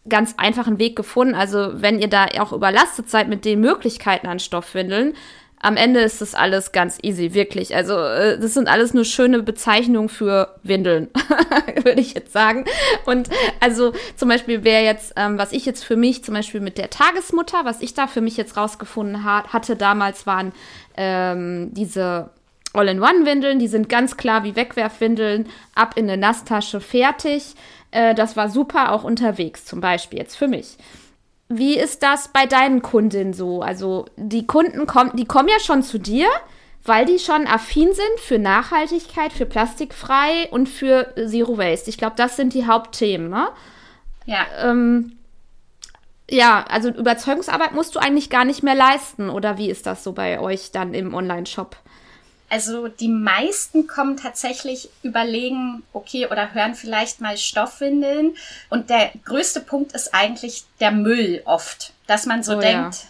ganz 0.09 0.35
einfachen 0.37 0.79
Weg 0.79 0.97
gefunden. 0.97 1.35
Also 1.35 1.83
wenn 1.83 1.99
ihr 1.99 2.09
da 2.09 2.27
auch 2.39 2.53
überlastet 2.53 3.09
seid 3.09 3.29
mit 3.29 3.45
den 3.45 3.61
Möglichkeiten 3.61 4.27
an 4.27 4.39
Stoffwindeln, 4.39 5.15
am 5.63 5.77
Ende 5.77 6.01
ist 6.01 6.21
das 6.21 6.35
alles 6.35 6.73
ganz 6.73 6.99
easy, 7.03 7.35
wirklich. 7.35 7.75
Also, 7.75 7.97
äh, 7.97 8.39
das 8.39 8.53
sind 8.53 8.69
alles 8.69 8.95
nur 8.95 9.05
schöne 9.05 9.43
Bezeichnungen 9.43 10.09
für 10.09 10.57
Windeln, 10.65 11.09
würde 11.85 12.01
ich 12.01 12.15
jetzt 12.15 12.33
sagen. 12.33 12.65
Und 13.07 13.31
also 13.61 13.93
zum 14.17 14.29
Beispiel 14.29 14.65
wäre 14.65 14.83
jetzt, 14.83 15.15
ähm, 15.17 15.39
was 15.39 15.53
ich 15.53 15.65
jetzt 15.65 15.85
für 15.85 15.97
mich, 15.97 16.25
zum 16.25 16.35
Beispiel 16.35 16.61
mit 16.61 16.79
der 16.79 16.91
Tagesmutter, 16.91 17.65
was 17.65 17.81
ich 17.81 17.95
da 17.95 18.09
für 18.09 18.21
mich 18.21 18.37
jetzt 18.37 18.57
rausgefunden 18.57 19.23
hat, 19.23 19.53
hatte 19.53 19.77
damals, 19.77 20.27
waren 20.27 20.53
ähm, 20.97 21.73
diese 21.73 22.31
All-in-One-Windeln, 22.73 23.61
die 23.61 23.69
sind 23.69 23.89
ganz 23.89 24.17
klar 24.17 24.43
wie 24.43 24.57
Wegwerfwindeln, 24.57 25.49
ab 25.77 25.97
in 25.97 26.11
eine 26.11 26.21
Nasstasche, 26.21 26.81
fertig. 26.81 27.55
Äh, 27.93 28.17
das 28.17 28.37
war 28.37 28.49
super 28.49 28.91
auch 28.91 29.05
unterwegs, 29.05 29.65
zum 29.65 29.81
Beispiel 29.81 30.19
jetzt 30.19 30.37
für 30.37 30.49
mich. 30.49 30.77
Wie 31.55 31.79
ist 31.79 32.03
das 32.03 32.29
bei 32.29 32.47
deinen 32.47 32.83
Kundinnen 32.83 33.33
so? 33.33 33.63
Also 33.63 34.07
die 34.17 34.47
Kunden 34.47 34.87
kommen, 34.87 35.15
die 35.15 35.27
kommen 35.27 35.49
ja 35.49 35.61
schon 35.61 35.83
zu 35.83 35.99
dir, 35.99 36.29
weil 36.85 37.05
die 37.05 37.19
schon 37.19 37.47
affin 37.47 37.93
sind 37.93 38.21
für 38.21 38.39
Nachhaltigkeit, 38.39 39.33
für 39.33 39.47
plastikfrei 39.47 40.49
und 40.51 40.69
für 40.69 41.13
Zero 41.15 41.59
Waste. 41.59 41.91
Ich 41.91 41.99
glaube, 41.99 42.15
das 42.17 42.37
sind 42.37 42.55
die 42.55 42.67
Hauptthemen, 42.67 43.29
ne? 43.29 43.49
Ja. 44.27 44.47
Ähm, 44.63 45.17
ja, 46.31 46.65
also 46.69 46.89
Überzeugungsarbeit 46.89 47.73
musst 47.73 47.95
du 47.95 47.99
eigentlich 47.99 48.31
gar 48.31 48.45
nicht 48.45 48.63
mehr 48.63 48.75
leisten, 48.75 49.29
oder 49.29 49.59
wie 49.59 49.69
ist 49.69 49.87
das 49.87 50.03
so 50.03 50.13
bei 50.13 50.41
euch 50.41 50.71
dann 50.73 50.95
im 50.95 51.13
Online-Shop? 51.13 51.77
Also 52.53 52.87
die 52.87 53.09
meisten 53.09 53.87
kommen 53.87 54.19
tatsächlich 54.19 54.91
überlegen, 55.03 55.85
okay, 55.95 56.27
oder 56.27 56.53
hören 56.53 56.75
vielleicht 56.75 57.23
mal 57.23 57.39
Stoffwindeln. 57.39 58.37
Und 58.69 58.91
der 58.91 59.11
größte 59.25 59.61
Punkt 59.61 59.93
ist 59.93 60.13
eigentlich 60.13 60.65
der 60.79 60.91
Müll 60.91 61.41
oft, 61.47 61.95
dass 62.07 62.27
man 62.27 62.43
so 62.43 62.59
oh, 62.59 62.61
denkt, 62.61 62.95
ja. 62.95 63.09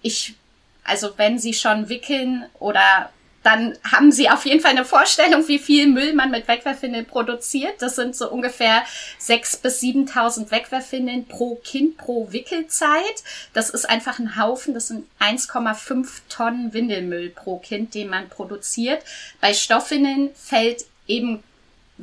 ich, 0.00 0.34
also 0.82 1.10
wenn 1.18 1.38
sie 1.38 1.52
schon 1.52 1.90
wickeln 1.90 2.46
oder 2.58 3.10
dann 3.44 3.76
haben 3.90 4.10
sie 4.10 4.30
auf 4.30 4.46
jeden 4.46 4.60
Fall 4.60 4.70
eine 4.70 4.86
Vorstellung, 4.86 5.46
wie 5.48 5.58
viel 5.58 5.86
Müll 5.86 6.14
man 6.14 6.30
mit 6.30 6.48
Wegwerfwindeln 6.48 7.04
produziert. 7.04 7.74
Das 7.80 7.94
sind 7.94 8.16
so 8.16 8.30
ungefähr 8.30 8.84
6.000 9.20 9.62
bis 9.62 9.82
7.000 9.82 10.50
Wegwerfwindeln 10.50 11.26
pro 11.26 11.56
Kind 11.56 11.98
pro 11.98 12.32
Wickelzeit. 12.32 13.22
Das 13.52 13.68
ist 13.68 13.88
einfach 13.88 14.18
ein 14.18 14.36
Haufen. 14.40 14.72
Das 14.72 14.88
sind 14.88 15.06
1,5 15.20 16.08
Tonnen 16.30 16.72
Windelmüll 16.72 17.28
pro 17.28 17.58
Kind, 17.58 17.94
den 17.94 18.08
man 18.08 18.30
produziert. 18.30 19.02
Bei 19.42 19.52
Stoffwindeln 19.52 20.30
fällt 20.34 20.86
eben 21.06 21.42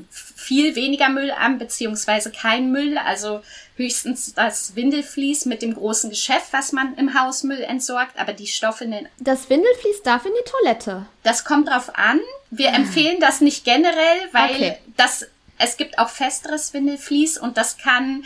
viel 0.09 0.75
weniger 0.75 1.09
Müll 1.09 1.31
an, 1.31 1.57
beziehungsweise 1.57 2.31
kein 2.31 2.71
Müll. 2.71 2.97
Also 2.97 3.41
höchstens 3.75 4.33
das 4.33 4.75
Windelflies 4.75 5.45
mit 5.45 5.61
dem 5.61 5.73
großen 5.73 6.09
Geschäft, 6.09 6.47
was 6.51 6.71
man 6.71 6.95
im 6.95 7.19
Hausmüll 7.19 7.61
entsorgt, 7.61 8.17
aber 8.17 8.33
die 8.33 8.47
Stoffe 8.47 8.85
in 8.85 8.91
den. 8.91 9.09
Das 9.19 9.49
Windelflies 9.49 10.01
darf 10.03 10.25
in 10.25 10.31
die 10.31 10.49
Toilette. 10.49 11.05
Das 11.23 11.43
kommt 11.43 11.69
drauf 11.69 11.95
an. 11.95 12.19
Wir 12.49 12.69
ah. 12.69 12.75
empfehlen 12.75 13.19
das 13.19 13.41
nicht 13.41 13.65
generell, 13.65 14.17
weil 14.31 14.51
okay. 14.51 14.77
das, 14.97 15.27
es 15.57 15.77
gibt 15.77 15.99
auch 15.99 16.09
festeres 16.09 16.73
Windelflies 16.73 17.37
und 17.37 17.57
das 17.57 17.77
kann 17.77 18.23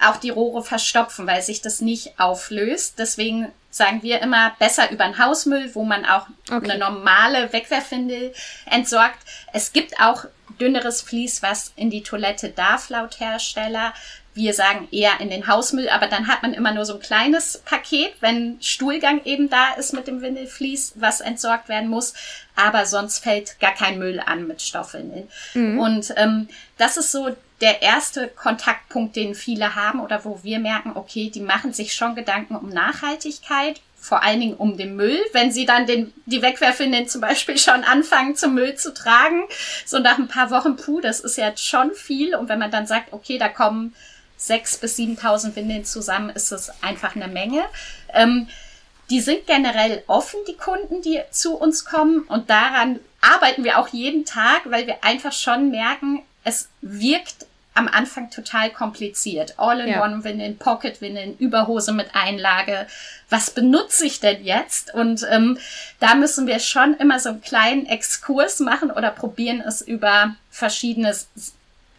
auch 0.00 0.16
die 0.16 0.30
Rohre 0.30 0.64
verstopfen, 0.64 1.26
weil 1.26 1.42
sich 1.42 1.60
das 1.60 1.80
nicht 1.80 2.18
auflöst. 2.18 2.98
Deswegen 2.98 3.52
sagen 3.70 4.02
wir 4.02 4.20
immer 4.20 4.54
besser 4.58 4.90
über 4.90 5.04
den 5.04 5.18
Hausmüll, 5.18 5.74
wo 5.74 5.84
man 5.84 6.04
auch 6.04 6.26
okay. 6.50 6.70
eine 6.70 6.78
normale 6.78 7.52
Wegwerfwindel 7.52 8.32
entsorgt. 8.66 9.18
Es 9.52 9.72
gibt 9.72 10.00
auch 10.00 10.26
dünneres 10.60 11.02
Vlies, 11.02 11.42
was 11.42 11.72
in 11.76 11.90
die 11.90 12.02
Toilette 12.02 12.50
darf, 12.50 12.88
laut 12.88 13.20
Hersteller. 13.20 13.92
Wir 14.34 14.52
sagen 14.52 14.88
eher 14.90 15.20
in 15.20 15.30
den 15.30 15.46
Hausmüll, 15.46 15.88
aber 15.88 16.08
dann 16.08 16.26
hat 16.26 16.42
man 16.42 16.54
immer 16.54 16.72
nur 16.72 16.84
so 16.84 16.94
ein 16.94 17.00
kleines 17.00 17.58
Paket, 17.64 18.14
wenn 18.20 18.60
Stuhlgang 18.60 19.24
eben 19.24 19.48
da 19.48 19.74
ist 19.74 19.92
mit 19.92 20.08
dem 20.08 20.22
Windelflies, 20.22 20.94
was 20.96 21.20
entsorgt 21.20 21.68
werden 21.68 21.88
muss. 21.88 22.14
Aber 22.56 22.84
sonst 22.84 23.20
fällt 23.20 23.60
gar 23.60 23.74
kein 23.74 23.98
Müll 23.98 24.20
an 24.20 24.48
mit 24.48 24.60
Stoffwindeln. 24.60 25.28
Mhm. 25.54 25.78
Und 25.78 26.14
ähm, 26.16 26.48
das 26.78 26.96
ist 26.96 27.12
so 27.12 27.36
der 27.60 27.82
erste 27.82 28.26
Kontaktpunkt, 28.26 29.14
den 29.14 29.36
viele 29.36 29.76
haben 29.76 30.00
oder 30.00 30.24
wo 30.24 30.40
wir 30.42 30.58
merken, 30.58 30.92
okay, 30.96 31.30
die 31.30 31.40
machen 31.40 31.72
sich 31.72 31.94
schon 31.94 32.16
Gedanken 32.16 32.56
um 32.56 32.68
Nachhaltigkeit 32.68 33.80
vor 34.04 34.22
allen 34.22 34.38
Dingen 34.38 34.56
um 34.56 34.76
den 34.76 34.96
Müll, 34.96 35.18
wenn 35.32 35.50
sie 35.50 35.64
dann 35.64 35.86
den, 35.86 36.12
die 36.26 36.42
Wegwerfinnen 36.42 37.08
zum 37.08 37.22
Beispiel 37.22 37.56
schon 37.58 37.84
anfangen 37.84 38.36
zum 38.36 38.52
Müll 38.52 38.74
zu 38.74 38.92
tragen. 38.92 39.44
So 39.86 39.98
nach 39.98 40.18
ein 40.18 40.28
paar 40.28 40.50
Wochen, 40.50 40.76
puh, 40.76 41.00
das 41.00 41.20
ist 41.20 41.38
ja 41.38 41.56
schon 41.56 41.90
viel. 41.92 42.34
Und 42.34 42.50
wenn 42.50 42.58
man 42.58 42.70
dann 42.70 42.86
sagt, 42.86 43.14
okay, 43.14 43.38
da 43.38 43.48
kommen 43.48 43.94
sechs 44.36 44.76
bis 44.76 44.98
7.000 44.98 45.56
Windeln 45.56 45.86
zusammen, 45.86 46.28
ist 46.28 46.52
das 46.52 46.82
einfach 46.82 47.16
eine 47.16 47.28
Menge. 47.28 47.64
Ähm, 48.12 48.46
die 49.08 49.22
sind 49.22 49.46
generell 49.46 50.02
offen, 50.06 50.40
die 50.48 50.56
Kunden, 50.56 51.00
die 51.00 51.22
zu 51.30 51.56
uns 51.56 51.86
kommen. 51.86 52.24
Und 52.28 52.50
daran 52.50 53.00
arbeiten 53.22 53.64
wir 53.64 53.78
auch 53.78 53.88
jeden 53.88 54.26
Tag, 54.26 54.62
weil 54.66 54.86
wir 54.86 55.02
einfach 55.02 55.32
schon 55.32 55.70
merken, 55.70 56.22
es 56.44 56.68
wirkt 56.82 57.46
am 57.74 57.88
Anfang 57.88 58.30
total 58.30 58.70
kompliziert. 58.70 59.54
All-in-One-Windeln, 59.58 60.58
Pocket-Windeln, 60.58 61.36
Überhose 61.38 61.92
mit 61.92 62.14
Einlage. 62.14 62.86
Was 63.28 63.50
benutze 63.50 64.06
ich 64.06 64.20
denn 64.20 64.44
jetzt? 64.44 64.94
Und 64.94 65.26
ähm, 65.30 65.58
da 65.98 66.14
müssen 66.14 66.46
wir 66.46 66.60
schon 66.60 66.94
immer 66.94 67.18
so 67.18 67.30
einen 67.30 67.42
kleinen 67.42 67.86
Exkurs 67.86 68.60
machen 68.60 68.90
oder 68.90 69.10
probieren 69.10 69.60
es 69.60 69.82
über 69.82 70.36
verschiedene 70.50 71.14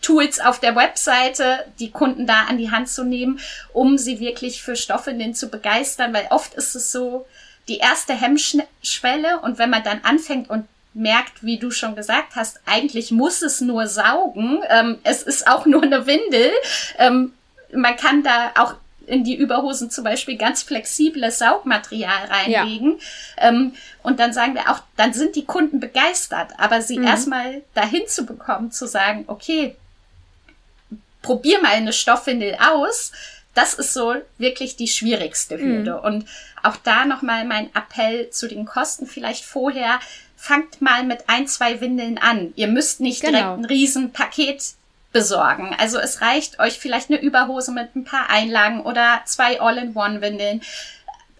Tools 0.02 0.40
auf 0.40 0.60
der 0.60 0.76
Webseite, 0.76 1.66
die 1.80 1.92
Kunden 1.92 2.26
da 2.26 2.44
an 2.44 2.58
die 2.58 2.72
Hand 2.72 2.90
zu 2.90 3.04
nehmen, 3.04 3.40
um 3.74 3.98
sie 3.98 4.20
wirklich 4.20 4.62
für 4.62 4.76
Stoffwindeln 4.76 5.34
zu 5.34 5.50
begeistern, 5.50 6.14
weil 6.14 6.28
oft 6.30 6.54
ist 6.54 6.76
es 6.76 6.92
so, 6.92 7.26
die 7.68 7.78
erste 7.78 8.14
Hemmschwelle 8.14 9.40
und 9.42 9.58
wenn 9.58 9.72
man 9.72 9.84
dann 9.84 10.02
anfängt 10.04 10.50
und 10.50 10.68
merkt, 10.96 11.44
wie 11.44 11.60
du 11.60 11.72
schon 11.72 11.96
gesagt 11.96 12.36
hast, 12.36 12.60
eigentlich 12.66 13.12
muss 13.12 13.42
es 13.42 13.62
nur 13.62 13.88
saugen. 13.88 14.62
Ähm, 14.70 14.98
es 15.04 15.22
ist 15.22 15.48
auch 15.48 15.66
nur 15.66 15.84
eine 15.84 16.08
Windel. 16.08 16.52
Ähm, 16.98 17.34
man 17.74 17.98
kann 17.98 18.24
da 18.24 18.52
auch 18.58 18.76
in 19.06 19.24
die 19.24 19.36
Überhosen 19.36 19.92
zum 19.92 20.04
Beispiel 20.04 20.38
ganz 20.38 20.64
flexibles 20.64 21.38
Saugmaterial 21.38 22.26
reinlegen. 22.28 23.00
Ja. 23.38 23.50
Ähm, 23.50 23.74
und 24.02 24.20
dann 24.20 24.34
sagen 24.34 24.56
wir 24.56 24.72
auch, 24.72 24.80
dann 24.96 25.14
sind 25.14 25.36
die 25.36 25.46
Kunden 25.46 25.80
begeistert. 25.80 26.52
Aber 26.58 26.82
sie 26.82 26.98
mhm. 26.98 27.08
erstmal 27.08 27.62
dahin 27.74 28.08
zu 28.08 28.26
bekommen, 28.26 28.72
zu 28.72 28.88
sagen, 28.88 29.26
okay, 29.28 29.76
probier 31.22 31.62
mal 31.62 31.74
eine 31.74 31.94
Stoffwindel 31.94 32.58
aus. 32.74 33.12
Das 33.54 33.74
ist 33.74 33.94
so 33.94 34.16
wirklich 34.38 34.76
die 34.76 34.88
schwierigste 34.88 35.58
Hürde. 35.58 35.98
Mhm. 35.98 36.06
Und 36.06 36.26
auch 36.64 36.78
da 36.78 37.06
nochmal 37.06 37.46
mein 37.46 37.70
Appell 37.76 38.30
zu 38.30 38.48
den 38.48 38.66
Kosten 38.66 39.06
vielleicht 39.08 39.46
vorher 39.46 40.00
fangt 40.46 40.80
mal 40.80 41.04
mit 41.04 41.24
ein, 41.28 41.48
zwei 41.48 41.82
Windeln 41.82 42.20
an. 42.20 42.54
Ihr 42.56 42.68
müsst 42.68 43.00
nicht 43.00 43.22
genau. 43.22 43.40
direkt 43.40 43.58
ein 43.58 43.66
Riesenpaket 43.66 44.64
besorgen. 45.12 45.76
Also 45.80 45.98
es 45.98 46.22
reicht 46.22 46.60
euch 46.60 46.78
vielleicht 46.78 47.10
eine 47.10 47.20
Überhose 47.20 47.72
mit 47.72 47.96
ein 47.96 48.04
paar 48.04 48.30
Einlagen 48.30 48.82
oder 48.82 49.22
zwei 49.26 49.60
All-in-One-Windeln. 49.60 50.62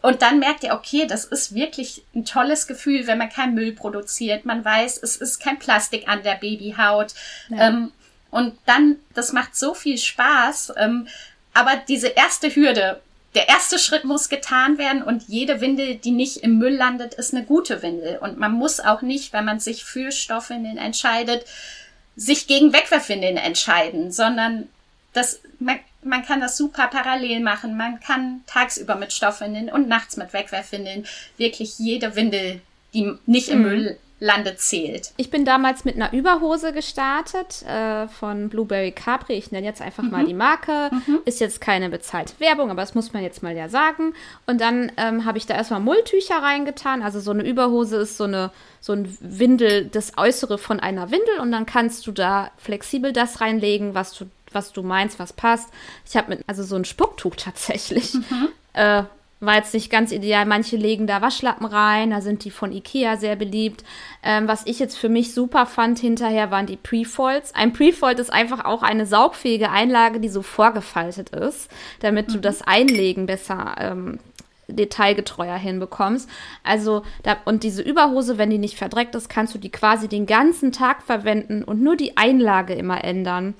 Und 0.02 0.24
dann 0.24 0.40
merkt 0.40 0.64
ihr, 0.64 0.74
okay, 0.74 1.06
das 1.06 1.26
ist 1.26 1.54
wirklich 1.54 2.04
ein 2.16 2.26
tolles 2.26 2.66
Gefühl, 2.66 3.06
wenn 3.06 3.20
man 3.20 3.30
keinen 3.30 3.54
Müll 3.54 3.74
produziert. 3.74 4.44
Man 4.44 4.66
weiß, 4.66 4.98
es 5.04 5.18
ist 5.18 5.40
kein 5.40 5.60
Plastik 5.60 6.08
an 6.08 6.24
der 6.24 6.36
Babyhaut. 6.36 7.14
Ja. 7.50 7.68
Ähm, 7.68 7.92
und 8.32 8.58
dann, 8.66 8.96
das 9.14 9.34
macht 9.34 9.56
so 9.56 9.76
viel 9.76 10.00
Spaß. 10.00 10.74
Ähm, 10.78 11.08
aber 11.54 11.76
diese 11.88 12.08
erste 12.08 12.56
Hürde, 12.56 13.02
der 13.36 13.50
erste 13.50 13.78
Schritt 13.78 14.06
muss 14.06 14.30
getan 14.30 14.78
werden 14.78 15.04
und 15.04 15.24
jede 15.28 15.60
Windel, 15.60 15.96
die 15.96 16.12
nicht 16.12 16.38
im 16.38 16.58
Müll 16.58 16.74
landet, 16.74 17.14
ist 17.14 17.34
eine 17.34 17.44
gute 17.44 17.82
Windel. 17.82 18.18
Und 18.18 18.40
man 18.40 18.54
muss 18.54 18.80
auch 18.80 19.02
nicht, 19.02 19.34
wenn 19.34 19.46
man 19.46 19.60
sich 19.60 19.84
für 19.84 20.12
Stoffwindeln 20.12 20.78
entscheidet, 20.78 21.46
sich 22.16 22.48
gegen 22.48 22.72
Wegwerfwindeln 22.72 23.36
entscheiden, 23.36 24.14
sondern 24.14 24.70
das, 25.12 25.42
man, 25.60 25.80
man 26.02 26.26
kann 26.26 26.40
das 26.40 26.56
super 26.56 26.88
parallel 26.88 27.42
machen. 27.42 27.76
Man 27.76 28.00
kann 28.00 28.42
tagsüber 28.48 28.96
mit 28.96 29.12
Stoffwindeln 29.12 29.70
und 29.70 29.90
nachts 29.90 30.16
mit 30.16 30.32
Wegwerfwindeln 30.32 31.06
wirklich 31.38 31.78
jede 31.78 32.16
Windel, 32.16 32.62
die 32.94 33.14
nicht 33.26 33.50
im 33.50 33.60
mhm. 33.60 33.64
Müll 33.66 33.98
Lande 34.20 34.56
zählt. 34.56 35.12
Ich 35.18 35.30
bin 35.30 35.44
damals 35.44 35.84
mit 35.84 35.96
einer 35.96 36.14
Überhose 36.14 36.72
gestartet 36.72 37.64
äh, 37.64 38.08
von 38.08 38.48
Blueberry 38.48 38.92
Capri. 38.92 39.34
Ich 39.34 39.52
nenne 39.52 39.68
jetzt 39.68 39.82
einfach 39.82 40.04
mhm. 40.04 40.12
mal 40.12 40.26
die 40.26 40.34
Marke. 40.34 40.90
Mhm. 40.92 41.20
Ist 41.26 41.42
jetzt 41.42 41.60
keine 41.60 41.90
bezahlte 41.90 42.34
Werbung, 42.40 42.72
aber 42.72 42.82
das 42.82 42.96
muss 42.96 43.12
man 43.12 43.24
jetzt 43.24 43.44
mal 43.44 43.56
ja 43.56 43.68
sagen. 43.68 44.14
Und 44.46 44.62
dann 44.62 44.92
ähm, 44.96 45.26
habe 45.26 45.38
ich 45.38 45.46
da 45.46 45.56
erstmal 45.56 45.82
Mulltücher 45.82 46.38
reingetan. 46.38 47.02
Also 47.02 47.20
so 47.20 47.32
eine 47.32 47.44
Überhose 47.44 47.98
ist 47.98 48.16
so 48.18 48.24
eine 48.24 48.52
so 48.80 48.94
ein 48.94 49.18
Windel, 49.20 49.86
das 49.88 50.18
Äußere 50.18 50.58
von 50.58 50.80
einer 50.80 51.12
Windel. 51.12 51.40
Und 51.42 51.52
dann 51.52 51.66
kannst 51.66 52.08
du 52.08 52.14
da 52.14 52.52
flexibel 52.58 53.12
das 53.12 53.42
reinlegen, 53.42 53.96
was 53.96 54.14
du 54.14 54.26
was 54.52 54.72
du 54.72 54.82
meinst, 54.82 55.20
was 55.20 55.34
passt. 55.34 55.70
Ich 56.08 56.16
habe 56.16 56.30
mit 56.30 56.44
also 56.48 56.64
so 56.64 56.78
ein 56.78 56.86
Spucktuch 56.86 57.36
tatsächlich. 57.36 58.14
Mhm. 58.14 58.48
Äh, 58.74 59.04
war 59.40 59.56
jetzt 59.56 59.74
nicht 59.74 59.90
ganz 59.90 60.12
ideal. 60.12 60.46
Manche 60.46 60.78
legen 60.78 61.08
da 61.08 61.22
Waschlappen 61.22 61.66
rein, 61.66 62.12
da 62.12 62.22
sind 62.22 62.44
die 62.46 62.52
von 62.52 62.72
Ikea 62.72 63.18
sehr 63.18 63.36
beliebt. 63.36 63.84
Ähm, 64.24 64.48
was 64.48 64.66
ich 64.66 64.80
jetzt 64.80 64.98
für 64.98 65.10
mich 65.10 65.34
super 65.34 65.66
fand 65.66 66.00
hinterher, 66.00 66.52
waren 66.52 66.66
die 66.66 66.78
Prefolds. 66.78 67.54
Ein 67.54 67.74
Prefold 67.74 68.20
ist 68.20 68.32
einfach 68.32 68.66
auch 68.66 68.82
eine 68.82 69.06
saugfähige 69.06 69.70
Einlage, 69.72 70.20
die 70.20 70.30
so 70.30 70.42
vorgefaltet 70.42 71.30
ist, 71.30 71.70
damit 72.00 72.30
mhm. 72.30 72.34
du 72.34 72.40
das 72.40 72.62
Einlegen 72.62 73.26
besser 73.26 73.76
ähm, 73.80 74.20
detailgetreuer 74.68 75.56
hinbekommst. 75.56 76.30
Also, 76.64 77.04
da, 77.24 77.38
und 77.46 77.64
diese 77.64 77.82
Überhose, 77.82 78.38
wenn 78.38 78.50
die 78.50 78.58
nicht 78.58 78.78
verdreckt 78.78 79.16
ist, 79.16 79.30
kannst 79.30 79.54
du 79.54 79.60
die 79.60 79.72
quasi 79.72 80.08
den 80.08 80.26
ganzen 80.26 80.72
Tag 80.72 81.04
verwenden 81.04 81.64
und 81.64 81.82
nur 81.82 81.96
die 81.96 82.18
Einlage 82.18 82.74
immer 82.74 83.04
ändern. 83.04 83.54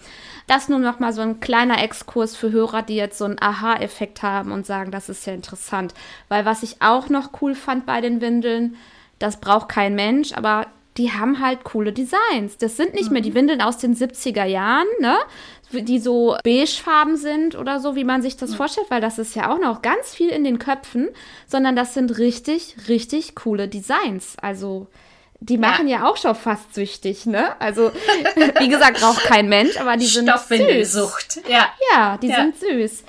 Das 0.48 0.70
nur 0.70 0.80
noch 0.80 1.00
mal 1.00 1.14
so 1.14 1.22
ein 1.22 1.40
kleiner 1.40 1.82
Exkurs 1.82 2.36
für 2.36 2.52
Hörer, 2.52 2.82
die 2.84 2.96
jetzt 2.96 3.18
so 3.18 3.26
einen 3.26 3.42
Aha-Effekt 3.42 4.22
haben 4.22 4.52
und 4.52 4.66
sagen, 4.66 4.92
das 4.92 5.10
ist 5.10 5.26
ja 5.26 5.34
interessant. 5.34 5.94
Weil 6.30 6.46
was 6.46 6.64
ich 6.64 6.82
auch 6.82 7.10
noch 7.10 7.42
cool 7.42 7.56
fand 7.56 7.86
bei 7.86 8.02
den 8.02 8.22
Windeln, 8.22 8.76
das 9.20 9.40
braucht 9.40 9.70
kein 9.70 9.96
Mensch, 9.96 10.34
aber 10.34 10.68
die 10.98 11.12
haben 11.12 11.42
halt 11.42 11.64
coole 11.64 11.92
Designs. 11.92 12.58
Das 12.58 12.78
sind 12.78 12.94
nicht 12.94 13.08
mhm. 13.08 13.14
mehr 13.14 13.22
die 13.22 13.32
mhm. 13.32 13.36
Windeln 13.36 13.62
aus 13.62 13.78
den 13.78 13.96
70er 13.96 14.46
Jahren, 14.46 14.88
ne? 15.00 15.18
Die 15.72 16.00
so 16.00 16.38
beigefarben 16.44 17.18
sind 17.18 17.56
oder 17.56 17.80
so, 17.80 17.96
wie 17.96 18.04
man 18.04 18.22
sich 18.22 18.38
das 18.38 18.52
mhm. 18.52 18.56
vorstellt, 18.56 18.88
weil 18.90 19.02
das 19.02 19.20
ist 19.20 19.36
ja 19.36 19.52
auch 19.54 19.60
noch 19.60 19.82
ganz 19.82 20.14
viel 20.14 20.30
in 20.30 20.44
den 20.44 20.60
Köpfen, 20.60 21.10
sondern 21.48 21.76
das 21.76 21.94
sind 21.94 22.18
richtig, 22.18 22.76
richtig 22.88 23.36
coole 23.36 23.68
Designs. 23.68 24.38
Also, 24.42 24.88
die 25.42 25.58
machen 25.58 25.88
ja. 25.88 26.00
ja 26.00 26.10
auch 26.10 26.18
schon 26.18 26.36
fast 26.36 26.74
süchtig, 26.74 27.26
ne? 27.26 27.60
Also, 27.60 27.92
wie 28.60 28.70
gesagt, 28.70 29.02
braucht 29.02 29.24
kein 29.24 29.50
Mensch, 29.50 29.78
aber 29.78 29.98
die 29.98 30.06
sind 30.06 30.30
süß. 30.48 31.42
Ja. 31.50 31.68
Ja, 31.92 32.18
die 32.18 32.28
ja. 32.28 32.36
sind 32.36 32.58
süß. 32.58 33.04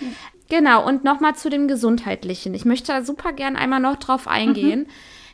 Genau, 0.48 0.84
und 0.86 1.04
nochmal 1.04 1.36
zu 1.36 1.50
dem 1.50 1.68
Gesundheitlichen. 1.68 2.54
Ich 2.54 2.64
möchte 2.64 2.92
da 2.92 3.04
super 3.04 3.32
gern 3.32 3.56
einmal 3.56 3.80
noch 3.80 3.96
drauf 3.96 4.26
eingehen. 4.26 4.80
Mhm. 4.80 4.86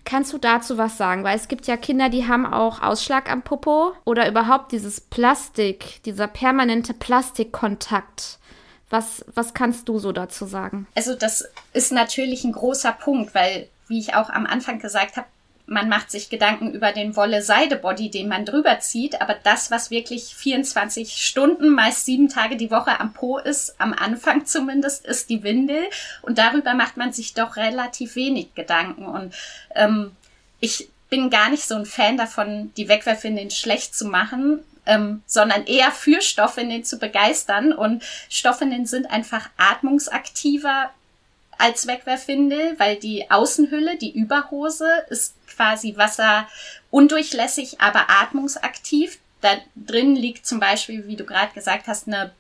Kannst 0.05 0.33
du 0.33 0.39
dazu 0.39 0.79
was 0.79 0.97
sagen? 0.97 1.25
Weil 1.25 1.37
es 1.37 1.49
gibt 1.49 1.67
ja 1.67 1.77
Kinder, 1.77 2.09
die 2.09 2.27
haben 2.27 2.47
auch 2.47 2.83
Ausschlag 2.83 3.31
am 3.31 3.43
Popo 3.43 3.93
oder 4.05 4.29
überhaupt 4.29 4.73
dieses 4.73 5.01
Plastik, 5.01 6.03
dieser 6.05 6.27
permanente 6.27 6.93
Plastikkontakt. 6.95 8.39
Was, 8.91 9.25
was 9.35 9.55
kannst 9.55 9.89
du 9.89 9.99
so 9.99 10.13
dazu 10.13 10.45
sagen? 10.45 10.87
Also 10.95 11.15
das 11.15 11.49
ist 11.73 11.93
natürlich 11.93 12.45
ein 12.45 12.53
großer 12.53 12.93
Punkt, 12.93 13.35
weil, 13.35 13.69
wie 13.89 13.99
ich 13.99 14.15
auch 14.15 14.29
am 14.29 14.45
Anfang 14.45 14.81
gesagt 14.81 15.17
habe, 15.17 15.27
man 15.73 15.89
macht 15.89 16.11
sich 16.11 16.29
Gedanken 16.29 16.73
über 16.73 16.93
den 16.93 17.17
Wolle-Seide-Body, 17.17 18.11
den 18.11 18.29
man 18.29 18.45
drüber 18.45 18.79
zieht, 18.81 19.21
aber 19.23 19.35
das, 19.43 19.71
was 19.71 19.91
wirklich 19.91 20.35
24 20.35 21.17
Stunden, 21.17 21.71
meist 21.71 22.05
sieben 22.05 22.29
Tage 22.29 22.57
die 22.57 22.71
Woche 22.71 23.01
am 23.01 23.15
Po 23.15 23.39
ist, 23.39 23.81
am 23.81 23.95
Anfang 23.95 24.45
zumindest, 24.45 25.07
ist 25.07 25.31
die 25.31 25.43
Windel. 25.43 25.83
Und 26.21 26.37
darüber 26.37 26.75
macht 26.75 26.99
man 26.99 27.13
sich 27.13 27.33
doch 27.33 27.57
relativ 27.57 28.17
wenig 28.17 28.55
Gedanken. 28.55 29.07
Und 29.07 29.35
ähm, 29.75 30.13
ich 30.61 30.91
bin 31.09 31.31
gar 31.31 31.49
nicht 31.49 31.65
so 31.65 31.75
ein 31.75 31.87
Fan 31.87 32.19
davon, 32.19 32.73
die 32.77 32.89
Wegwerfwindeln 32.89 33.51
schlecht 33.51 33.95
zu 33.95 34.05
machen, 34.05 34.61
ähm, 34.85 35.23
sondern 35.27 35.65
eher 35.65 35.91
für 35.91 36.21
Stoffwindeln 36.21 36.85
zu 36.85 36.99
begeistern. 36.99 37.73
Und 37.73 38.05
Stoffwindeln 38.29 38.85
sind 38.85 39.11
einfach 39.11 39.49
atmungsaktiver, 39.57 40.91
als 41.63 41.87
Wegwerfwindel, 41.87 42.79
weil 42.79 42.97
die 42.97 43.31
Außenhülle, 43.31 43.97
die 43.97 44.11
Überhose, 44.11 44.89
ist 45.11 45.35
quasi 45.47 45.97
wasserundurchlässig, 45.97 47.81
aber 47.81 48.11
atmungsaktiv. 48.11 49.21
Da 49.41 49.51
drin 49.77 50.17
liegt 50.17 50.45
zum 50.45 50.59
Beispiel, 50.59 51.07
wie 51.07 51.15
du 51.15 51.25
gerade 51.25 51.53
gesagt 51.55 51.87
hast, 51.87 52.09
eine 52.09 52.33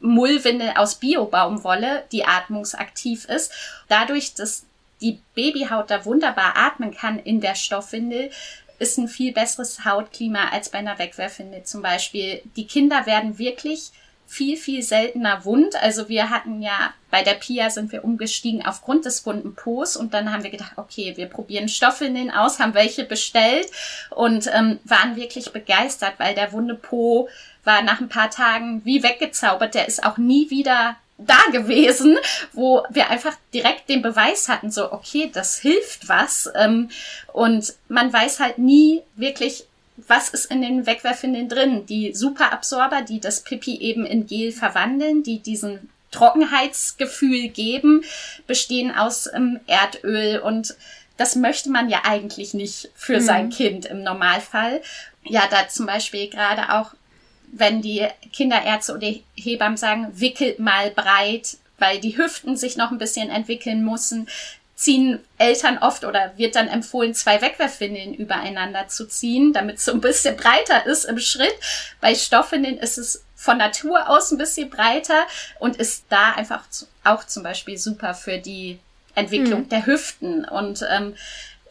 Mullwindel 0.00 0.72
aus 0.76 0.94
Biobaumwolle, 0.94 2.04
die 2.12 2.24
atmungsaktiv 2.24 3.26
ist. 3.26 3.52
Dadurch, 3.88 4.34
dass 4.34 4.64
die 5.02 5.20
Babyhaut 5.34 5.90
da 5.90 6.06
wunderbar 6.06 6.56
atmen 6.56 6.94
kann 6.94 7.18
in 7.18 7.42
der 7.42 7.54
Stoffwindel, 7.54 8.30
ist 8.78 8.96
ein 8.96 9.08
viel 9.08 9.32
besseres 9.32 9.84
Hautklima 9.84 10.48
als 10.48 10.70
bei 10.70 10.78
einer 10.78 10.98
Wegwerfwindel 10.98 11.64
zum 11.64 11.82
Beispiel. 11.82 12.42
Die 12.56 12.66
Kinder 12.66 13.04
werden 13.04 13.38
wirklich 13.38 13.92
viel, 14.32 14.56
viel 14.56 14.82
seltener 14.82 15.44
wund. 15.44 15.76
Also 15.82 16.08
wir 16.08 16.30
hatten 16.30 16.62
ja, 16.62 16.94
bei 17.10 17.22
der 17.22 17.34
Pia 17.34 17.68
sind 17.68 17.92
wir 17.92 18.02
umgestiegen 18.02 18.64
aufgrund 18.64 19.04
des 19.04 19.26
wunden 19.26 19.54
Po's 19.54 19.94
und 19.94 20.14
dann 20.14 20.32
haben 20.32 20.42
wir 20.42 20.50
gedacht, 20.50 20.72
okay, 20.76 21.12
wir 21.16 21.26
probieren 21.26 21.68
Stoffwindeln 21.68 22.30
aus, 22.30 22.58
haben 22.58 22.72
welche 22.72 23.04
bestellt 23.04 23.70
und 24.08 24.50
ähm, 24.54 24.80
waren 24.84 25.16
wirklich 25.16 25.52
begeistert, 25.52 26.14
weil 26.16 26.34
der 26.34 26.52
wunde 26.52 26.74
Po 26.74 27.28
war 27.64 27.82
nach 27.82 28.00
ein 28.00 28.08
paar 28.08 28.30
Tagen 28.30 28.80
wie 28.86 29.02
weggezaubert. 29.02 29.74
Der 29.74 29.86
ist 29.86 30.02
auch 30.02 30.16
nie 30.16 30.48
wieder 30.48 30.96
da 31.18 31.38
gewesen, 31.52 32.16
wo 32.54 32.84
wir 32.88 33.10
einfach 33.10 33.36
direkt 33.52 33.90
den 33.90 34.00
Beweis 34.00 34.48
hatten, 34.48 34.70
so, 34.70 34.92
okay, 34.92 35.30
das 35.32 35.58
hilft 35.58 36.08
was. 36.08 36.50
Ähm, 36.56 36.88
und 37.34 37.74
man 37.88 38.10
weiß 38.10 38.40
halt 38.40 38.56
nie 38.56 39.02
wirklich, 39.14 39.66
was 40.08 40.28
ist 40.30 40.50
in 40.50 40.62
den 40.62 40.86
Wegwerfwindeln 40.86 41.48
drin? 41.48 41.86
Die 41.86 42.14
Superabsorber, 42.14 43.02
die 43.02 43.20
das 43.20 43.42
Pipi 43.42 43.78
eben 43.78 44.06
in 44.06 44.26
Gel 44.26 44.52
verwandeln, 44.52 45.22
die 45.22 45.40
diesen 45.40 45.90
Trockenheitsgefühl 46.10 47.48
geben, 47.48 48.04
bestehen 48.46 48.94
aus 48.94 49.28
ähm, 49.32 49.60
Erdöl 49.66 50.38
und 50.40 50.76
das 51.16 51.36
möchte 51.36 51.70
man 51.70 51.88
ja 51.88 52.02
eigentlich 52.04 52.54
nicht 52.54 52.90
für 52.94 53.18
mhm. 53.18 53.24
sein 53.24 53.50
Kind 53.50 53.86
im 53.86 54.02
Normalfall. 54.02 54.82
Ja, 55.24 55.46
da 55.50 55.68
zum 55.68 55.86
Beispiel 55.86 56.28
gerade 56.28 56.72
auch, 56.72 56.94
wenn 57.52 57.82
die 57.82 58.06
Kinderärzte 58.32 58.94
oder 58.94 59.12
Hebammen 59.36 59.76
sagen, 59.76 60.08
wickelt 60.14 60.58
mal 60.58 60.90
breit, 60.90 61.58
weil 61.78 62.00
die 62.00 62.16
Hüften 62.16 62.56
sich 62.56 62.76
noch 62.76 62.90
ein 62.90 62.98
bisschen 62.98 63.28
entwickeln 63.28 63.84
müssen, 63.84 64.28
ziehen 64.82 65.20
Eltern 65.38 65.78
oft 65.78 66.04
oder 66.04 66.32
wird 66.36 66.56
dann 66.56 66.66
empfohlen, 66.66 67.14
zwei 67.14 67.40
Wegwerfwindeln 67.40 68.14
übereinander 68.14 68.88
zu 68.88 69.06
ziehen, 69.06 69.52
damit 69.52 69.76
es 69.76 69.84
so 69.84 69.92
ein 69.92 70.00
bisschen 70.00 70.36
breiter 70.36 70.86
ist 70.86 71.04
im 71.04 71.20
Schritt. 71.20 71.54
Bei 72.00 72.16
Stoffwindeln 72.16 72.78
ist 72.78 72.98
es 72.98 73.24
von 73.36 73.58
Natur 73.58 74.08
aus 74.08 74.32
ein 74.32 74.38
bisschen 74.38 74.70
breiter 74.70 75.24
und 75.60 75.76
ist 75.76 76.06
da 76.08 76.32
einfach 76.32 76.64
auch 77.04 77.24
zum 77.24 77.44
Beispiel 77.44 77.78
super 77.78 78.14
für 78.14 78.38
die 78.38 78.80
Entwicklung 79.14 79.60
mhm. 79.60 79.68
der 79.68 79.86
Hüften. 79.86 80.44
Und 80.44 80.84
ähm, 80.90 81.14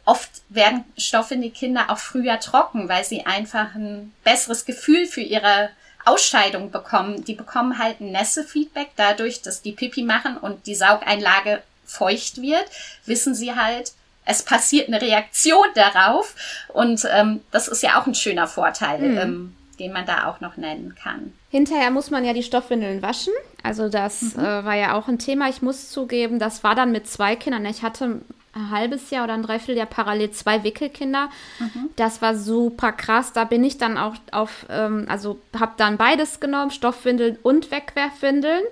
oft 0.06 0.30
werden 0.48 0.86
Stoffwindelkinder 0.98 1.90
auch 1.90 1.98
früher 1.98 2.40
trocken, 2.40 2.88
weil 2.88 3.04
sie 3.04 3.26
einfach 3.26 3.76
ein 3.76 4.14
besseres 4.24 4.64
Gefühl 4.64 5.06
für 5.06 5.22
ihre 5.22 5.70
Ausscheidung 6.06 6.72
bekommen. 6.72 7.26
Die 7.26 7.36
bekommen 7.36 7.78
halt 7.78 8.00
ein 8.00 8.14
Nässe-Feedback 8.14 8.92
dadurch, 8.96 9.42
dass 9.42 9.62
die 9.62 9.74
Pipi 9.74 10.04
machen 10.04 10.38
und 10.38 10.66
die 10.66 10.76
Saugeinlage 10.76 11.62
feucht 11.92 12.42
wird, 12.42 12.66
wissen 13.06 13.36
sie 13.36 13.56
halt, 13.56 13.94
es 14.26 14.44
passiert 14.44 14.88
eine 14.88 15.02
Reaktion 15.02 15.66
darauf. 15.76 16.36
Und 16.70 17.08
ähm, 17.12 17.42
das 17.52 17.68
ist 17.68 17.84
ja 17.84 18.00
auch 18.00 18.08
ein 18.08 18.16
schöner 18.16 18.48
Vorteil, 18.48 19.00
mhm. 19.00 19.18
ähm, 19.18 19.56
den 19.80 19.94
man 19.94 20.06
da 20.06 20.28
auch 20.28 20.42
noch 20.42 20.58
nennen 20.58 20.96
kann. 20.96 21.34
Hinterher 21.50 21.92
muss 21.92 22.12
man 22.12 22.24
ja 22.24 22.34
die 22.34 22.44
Stoffwindeln 22.44 23.02
waschen. 23.02 23.34
Also 23.64 23.90
das 23.90 24.22
mhm. 24.22 24.40
äh, 24.40 24.66
war 24.66 24.76
ja 24.76 24.94
auch 24.94 25.08
ein 25.08 25.20
Thema. 25.20 25.50
Ich 25.50 25.62
muss 25.62 25.90
zugeben, 25.90 26.40
das 26.40 26.64
war 26.64 26.76
dann 26.76 26.92
mit 26.92 27.08
zwei 27.08 27.36
Kindern. 27.36 27.66
Ich 27.66 27.82
hatte 27.82 28.22
ein 28.54 28.72
halbes 28.72 29.10
Jahr 29.10 29.24
oder 29.24 29.34
ein 29.34 29.44
Dreivierteljahr 29.44 29.88
parallel 29.88 30.32
zwei 30.32 30.64
Wickelkinder. 30.64 31.30
Mhm. 31.60 31.90
Das 31.96 32.22
war 32.22 32.36
super 32.36 32.92
krass. 32.92 33.34
Da 33.34 33.44
bin 33.44 33.64
ich 33.64 33.78
dann 33.78 33.98
auch 33.98 34.16
auf, 34.32 34.66
ähm, 34.70 35.06
also 35.10 35.40
habe 35.58 35.74
dann 35.78 35.98
beides 35.98 36.40
genommen, 36.40 36.72
Stoffwindeln 36.72 37.38
und 37.42 37.72
Wegwerfwindeln. 37.72 38.64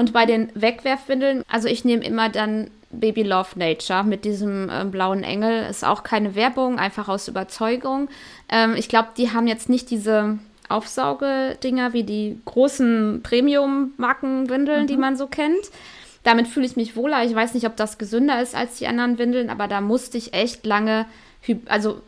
Und 0.00 0.14
bei 0.14 0.24
den 0.24 0.50
Wegwerfwindeln, 0.54 1.44
also 1.46 1.68
ich 1.68 1.84
nehme 1.84 2.02
immer 2.02 2.30
dann 2.30 2.70
Baby 2.90 3.22
Love 3.22 3.50
Nature 3.56 4.02
mit 4.02 4.24
diesem 4.24 4.70
äh, 4.70 4.86
blauen 4.86 5.22
Engel. 5.22 5.66
Ist 5.68 5.84
auch 5.84 6.04
keine 6.04 6.34
Werbung, 6.34 6.78
einfach 6.78 7.06
aus 7.10 7.28
Überzeugung. 7.28 8.08
Ähm, 8.48 8.76
ich 8.76 8.88
glaube, 8.88 9.08
die 9.18 9.30
haben 9.30 9.46
jetzt 9.46 9.68
nicht 9.68 9.90
diese 9.90 10.38
Aufsaugedinger 10.70 11.92
wie 11.92 12.04
die 12.04 12.40
großen 12.46 13.20
Premium-Markenwindeln, 13.22 14.84
mhm. 14.84 14.86
die 14.86 14.96
man 14.96 15.18
so 15.18 15.26
kennt. 15.26 15.68
Damit 16.22 16.48
fühle 16.48 16.64
ich 16.64 16.76
mich 16.76 16.96
wohler. 16.96 17.22
Ich 17.26 17.34
weiß 17.34 17.52
nicht, 17.52 17.66
ob 17.66 17.76
das 17.76 17.98
gesünder 17.98 18.40
ist 18.40 18.54
als 18.54 18.78
die 18.78 18.86
anderen 18.86 19.18
Windeln, 19.18 19.50
aber 19.50 19.68
da 19.68 19.82
musste 19.82 20.16
ich 20.16 20.32
echt 20.32 20.64
lange, 20.64 21.04
also 21.66 22.00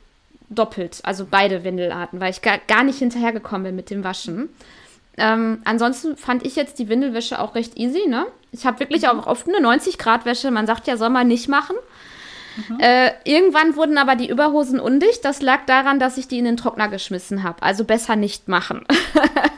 doppelt, 0.48 1.00
also 1.02 1.26
beide 1.30 1.62
Windelarten, 1.62 2.20
weil 2.20 2.30
ich 2.30 2.40
gar, 2.40 2.56
gar 2.56 2.84
nicht 2.84 3.00
hinterhergekommen 3.00 3.64
bin 3.64 3.76
mit 3.76 3.90
dem 3.90 4.02
Waschen. 4.02 4.48
Ähm, 5.18 5.60
ansonsten 5.64 6.16
fand 6.16 6.44
ich 6.44 6.56
jetzt 6.56 6.78
die 6.78 6.88
Windelwäsche 6.88 7.38
auch 7.38 7.54
recht 7.54 7.76
easy, 7.76 8.08
ne? 8.08 8.26
Ich 8.50 8.66
habe 8.66 8.80
wirklich 8.80 9.02
mhm. 9.02 9.08
auch 9.20 9.26
oft 9.26 9.48
eine 9.48 9.58
90-Grad-Wäsche. 9.66 10.50
Man 10.50 10.66
sagt 10.66 10.86
ja, 10.86 10.96
soll 10.96 11.10
man 11.10 11.28
nicht 11.28 11.48
machen. 11.48 11.76
Mhm. 12.68 12.80
Äh, 12.80 13.12
irgendwann 13.24 13.76
wurden 13.76 13.98
aber 13.98 14.14
die 14.14 14.28
Überhosen 14.28 14.80
undicht. 14.80 15.24
Das 15.24 15.42
lag 15.42 15.64
daran, 15.66 15.98
dass 15.98 16.18
ich 16.18 16.28
die 16.28 16.38
in 16.38 16.44
den 16.44 16.56
Trockner 16.56 16.88
geschmissen 16.88 17.42
habe. 17.42 17.62
Also 17.62 17.84
besser 17.84 18.16
nicht 18.16 18.48
machen. 18.48 18.84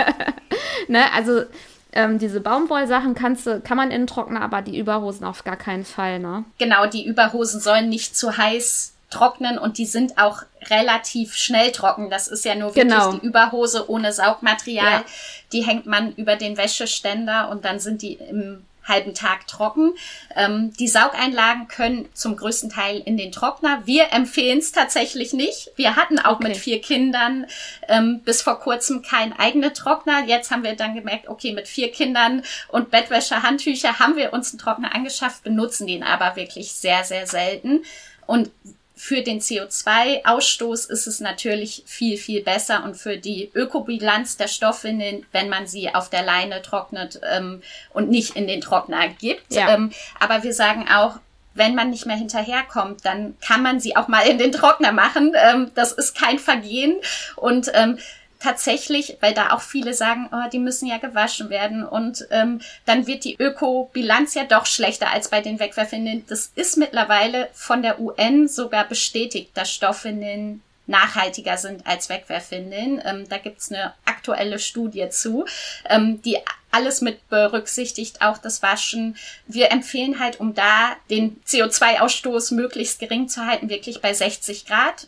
ne? 0.88 1.12
Also 1.12 1.42
ähm, 1.92 2.18
diese 2.18 2.40
Baumwollsachen 2.40 3.14
kannst 3.14 3.46
du, 3.46 3.60
kann 3.60 3.76
man 3.76 3.90
in 3.90 4.02
den 4.02 4.06
Trockner, 4.06 4.42
aber 4.42 4.62
die 4.62 4.78
Überhosen 4.78 5.24
auf 5.24 5.44
gar 5.44 5.56
keinen 5.56 5.84
Fall. 5.84 6.18
Ne? 6.18 6.44
Genau, 6.58 6.86
die 6.86 7.06
Überhosen 7.06 7.60
sollen 7.60 7.88
nicht 7.88 8.16
zu 8.16 8.36
heiß 8.36 8.93
trocknen 9.14 9.58
und 9.58 9.78
die 9.78 9.86
sind 9.86 10.18
auch 10.18 10.42
relativ 10.70 11.34
schnell 11.34 11.72
trocken. 11.72 12.10
Das 12.10 12.28
ist 12.28 12.44
ja 12.44 12.54
nur 12.54 12.74
wirklich 12.74 12.94
genau. 12.94 13.12
die 13.12 13.26
Überhose 13.26 13.88
ohne 13.90 14.12
Saugmaterial. 14.12 15.00
Ja. 15.00 15.04
Die 15.52 15.62
hängt 15.62 15.86
man 15.86 16.12
über 16.14 16.36
den 16.36 16.56
Wäscheständer 16.56 17.48
und 17.50 17.64
dann 17.64 17.78
sind 17.80 18.02
die 18.02 18.14
im 18.14 18.64
halben 18.86 19.14
Tag 19.14 19.46
trocken. 19.46 19.94
Ähm, 20.36 20.72
die 20.78 20.88
Saugeinlagen 20.88 21.68
können 21.68 22.08
zum 22.14 22.36
größten 22.36 22.70
Teil 22.70 23.00
in 23.04 23.16
den 23.16 23.32
Trockner. 23.32 23.82
Wir 23.86 24.12
empfehlen 24.12 24.58
es 24.58 24.72
tatsächlich 24.72 25.32
nicht. 25.32 25.70
Wir 25.76 25.96
hatten 25.96 26.18
auch 26.18 26.36
okay. 26.36 26.48
mit 26.48 26.56
vier 26.56 26.80
Kindern 26.80 27.46
ähm, 27.88 28.20
bis 28.24 28.42
vor 28.42 28.60
kurzem 28.60 29.02
kein 29.02 29.32
eigener 29.32 29.72
Trockner. 29.72 30.24
Jetzt 30.26 30.50
haben 30.50 30.64
wir 30.64 30.76
dann 30.76 30.94
gemerkt, 30.94 31.28
okay, 31.28 31.52
mit 31.52 31.68
vier 31.68 31.90
Kindern 31.90 32.42
und 32.68 32.90
Bettwäsche, 32.90 33.42
Handtücher 33.42 33.98
haben 33.98 34.16
wir 34.16 34.32
uns 34.32 34.52
einen 34.52 34.58
Trockner 34.58 34.94
angeschafft, 34.94 35.42
benutzen 35.44 35.86
den 35.86 36.02
aber 36.02 36.36
wirklich 36.36 36.72
sehr, 36.72 37.04
sehr 37.04 37.26
selten. 37.26 37.84
Und 38.26 38.50
für 39.04 39.20
den 39.20 39.38
CO2-Ausstoß 39.38 40.88
ist 40.88 41.06
es 41.06 41.20
natürlich 41.20 41.82
viel, 41.84 42.16
viel 42.16 42.42
besser 42.42 42.84
und 42.84 42.96
für 42.96 43.18
die 43.18 43.50
Ökobilanz 43.54 44.38
der 44.38 44.48
Stoffwindeln, 44.48 45.26
wenn 45.30 45.50
man 45.50 45.66
sie 45.66 45.94
auf 45.94 46.08
der 46.08 46.22
Leine 46.22 46.62
trocknet 46.62 47.20
ähm, 47.30 47.60
und 47.92 48.08
nicht 48.08 48.34
in 48.34 48.46
den 48.46 48.62
Trockner 48.62 49.08
gibt. 49.08 49.52
Ja. 49.52 49.74
Ähm, 49.74 49.90
aber 50.18 50.42
wir 50.42 50.54
sagen 50.54 50.86
auch, 50.88 51.16
wenn 51.52 51.74
man 51.74 51.90
nicht 51.90 52.06
mehr 52.06 52.16
hinterherkommt, 52.16 53.04
dann 53.04 53.36
kann 53.42 53.62
man 53.62 53.78
sie 53.78 53.94
auch 53.94 54.08
mal 54.08 54.26
in 54.26 54.38
den 54.38 54.52
Trockner 54.52 54.92
machen. 54.92 55.34
Ähm, 55.36 55.70
das 55.74 55.92
ist 55.92 56.16
kein 56.16 56.38
Vergehen 56.38 56.96
und 57.36 57.70
ähm, 57.74 57.98
tatsächlich, 58.44 59.16
weil 59.20 59.32
da 59.32 59.52
auch 59.52 59.62
viele 59.62 59.94
sagen, 59.94 60.28
oh, 60.30 60.48
die 60.52 60.58
müssen 60.58 60.86
ja 60.86 60.98
gewaschen 60.98 61.48
werden 61.48 61.84
und 61.84 62.26
ähm, 62.30 62.60
dann 62.84 63.06
wird 63.06 63.24
die 63.24 63.36
Ökobilanz 63.38 64.34
ja 64.34 64.44
doch 64.44 64.66
schlechter 64.66 65.10
als 65.10 65.28
bei 65.28 65.40
den 65.40 65.58
Wegwerfwindeln. 65.58 66.24
Das 66.28 66.52
ist 66.54 66.76
mittlerweile 66.76 67.48
von 67.54 67.82
der 67.82 68.00
UN 68.00 68.46
sogar 68.46 68.84
bestätigt, 68.84 69.50
dass 69.54 69.72
Stoffwindeln 69.72 70.62
nachhaltiger 70.86 71.56
sind 71.56 71.86
als 71.86 72.10
Wegwerfwindeln. 72.10 73.02
Ähm, 73.04 73.26
da 73.28 73.38
gibt's 73.38 73.72
eine 73.72 73.94
aktuelle 74.04 74.58
Studie 74.58 75.08
zu. 75.08 75.46
Ähm, 75.88 76.20
die 76.22 76.36
alles 76.70 77.00
mit 77.00 77.28
berücksichtigt, 77.30 78.20
auch 78.20 78.36
das 78.36 78.62
Waschen. 78.62 79.16
Wir 79.46 79.70
empfehlen 79.70 80.18
halt, 80.18 80.40
um 80.40 80.54
da 80.54 80.96
den 81.08 81.40
CO2-Ausstoß 81.46 82.52
möglichst 82.52 82.98
gering 82.98 83.28
zu 83.28 83.46
halten, 83.46 83.70
wirklich 83.70 84.02
bei 84.02 84.12
60 84.12 84.66
Grad 84.66 85.06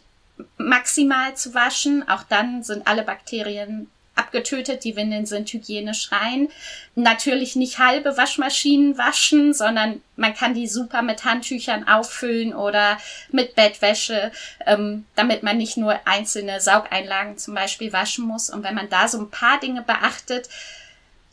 maximal 0.59 1.35
zu 1.37 1.55
waschen. 1.55 2.09
Auch 2.09 2.23
dann 2.25 2.63
sind 2.63 2.87
alle 2.87 3.03
Bakterien 3.03 3.89
abgetötet, 4.17 4.83
die 4.85 4.97
Windeln 4.97 5.27
sind 5.27 5.53
hygienisch 5.53 6.11
rein. 6.11 6.49
Natürlich 6.95 7.55
nicht 7.55 7.79
halbe 7.79 8.17
Waschmaschinen 8.17 8.99
waschen, 8.99 9.53
sondern 9.55 10.01
man 10.17 10.35
kann 10.35 10.55
die 10.55 10.67
super 10.67 11.03
mit 11.03 11.25
Handtüchern 11.25 11.87
auffüllen 11.87 12.55
oder 12.55 12.99
mit 13.31 13.55
Bettwäsche, 13.55 14.33
ähm, 14.65 15.05
damit 15.15 15.43
man 15.43 15.59
nicht 15.59 15.77
nur 15.77 16.01
einzelne 16.07 16.61
Saugeinlagen 16.61 17.39
zum 17.39 17.55
Beispiel 17.55 17.93
waschen 17.93 18.27
muss. 18.27 18.51
Und 18.51 18.63
wenn 18.65 18.75
man 18.75 18.89
da 18.89 19.07
so 19.07 19.19
ein 19.19 19.31
paar 19.31 19.61
Dinge 19.61 19.83
beachtet, 19.83 20.49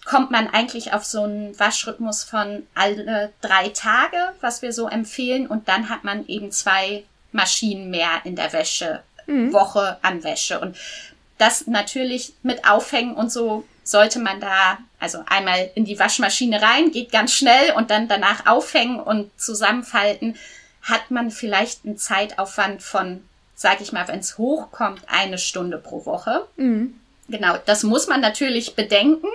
kommt 0.06 0.32
man 0.32 0.50
eigentlich 0.50 0.92
auf 0.92 1.06
so 1.06 1.24
einen 1.24 1.58
Waschrhythmus 1.58 2.26
von 2.26 2.68
alle 2.76 3.32
drei 3.40 3.70
Tage, 3.70 4.18
was 4.42 4.62
wir 4.62 4.74
so 4.74 4.90
empfehlen. 4.90 5.48
Und 5.48 5.70
dann 5.70 5.88
hat 5.88 6.04
man 6.04 6.28
eben 6.28 6.52
zwei 6.52 7.06
Maschinen 7.34 7.90
mehr 7.90 8.22
in 8.24 8.36
der 8.36 8.54
Wäsche, 8.54 9.04
mhm. 9.28 9.54
Woche 9.54 9.98
an 10.02 10.24
Wäsche. 10.24 10.60
Und 10.60 10.78
das 11.38 11.68
natürlich 11.68 12.34
mit 12.44 12.68
Aufhängen 12.68 13.16
und 13.16 13.32
so 13.32 13.66
sollte 13.84 14.20
man 14.20 14.40
da 14.40 14.78
also 15.00 15.24
einmal 15.28 15.70
in 15.76 15.84
die 15.84 16.00
Waschmaschine 16.00 16.62
rein, 16.62 16.92
geht 16.92 17.12
ganz 17.12 17.34
schnell 17.34 17.74
und 17.76 17.92
dann 17.92 18.08
danach 18.08 18.46
aufhängen 18.46 19.00
und 19.00 19.30
zusammenfalten, 19.40 20.38
hat 20.82 21.12
man 21.12 21.32
vielleicht 21.32 21.86
einen 21.86 21.98
Zeitaufwand 21.98 22.82
von, 22.82 23.24
sag 23.56 23.82
ich 23.82 23.92
mal, 23.92 24.08
wenn 24.08 24.20
es 24.20 24.38
hochkommt, 24.38 25.02
eine 25.08 25.38
Stunde 25.38 25.78
pro 25.78 26.06
Woche. 26.06 26.48
Mhm. 26.56 27.00
Genau, 27.28 27.58
das 27.66 27.84
muss 27.84 28.08
man 28.08 28.22
natürlich 28.22 28.76
bedenken. 28.76 29.28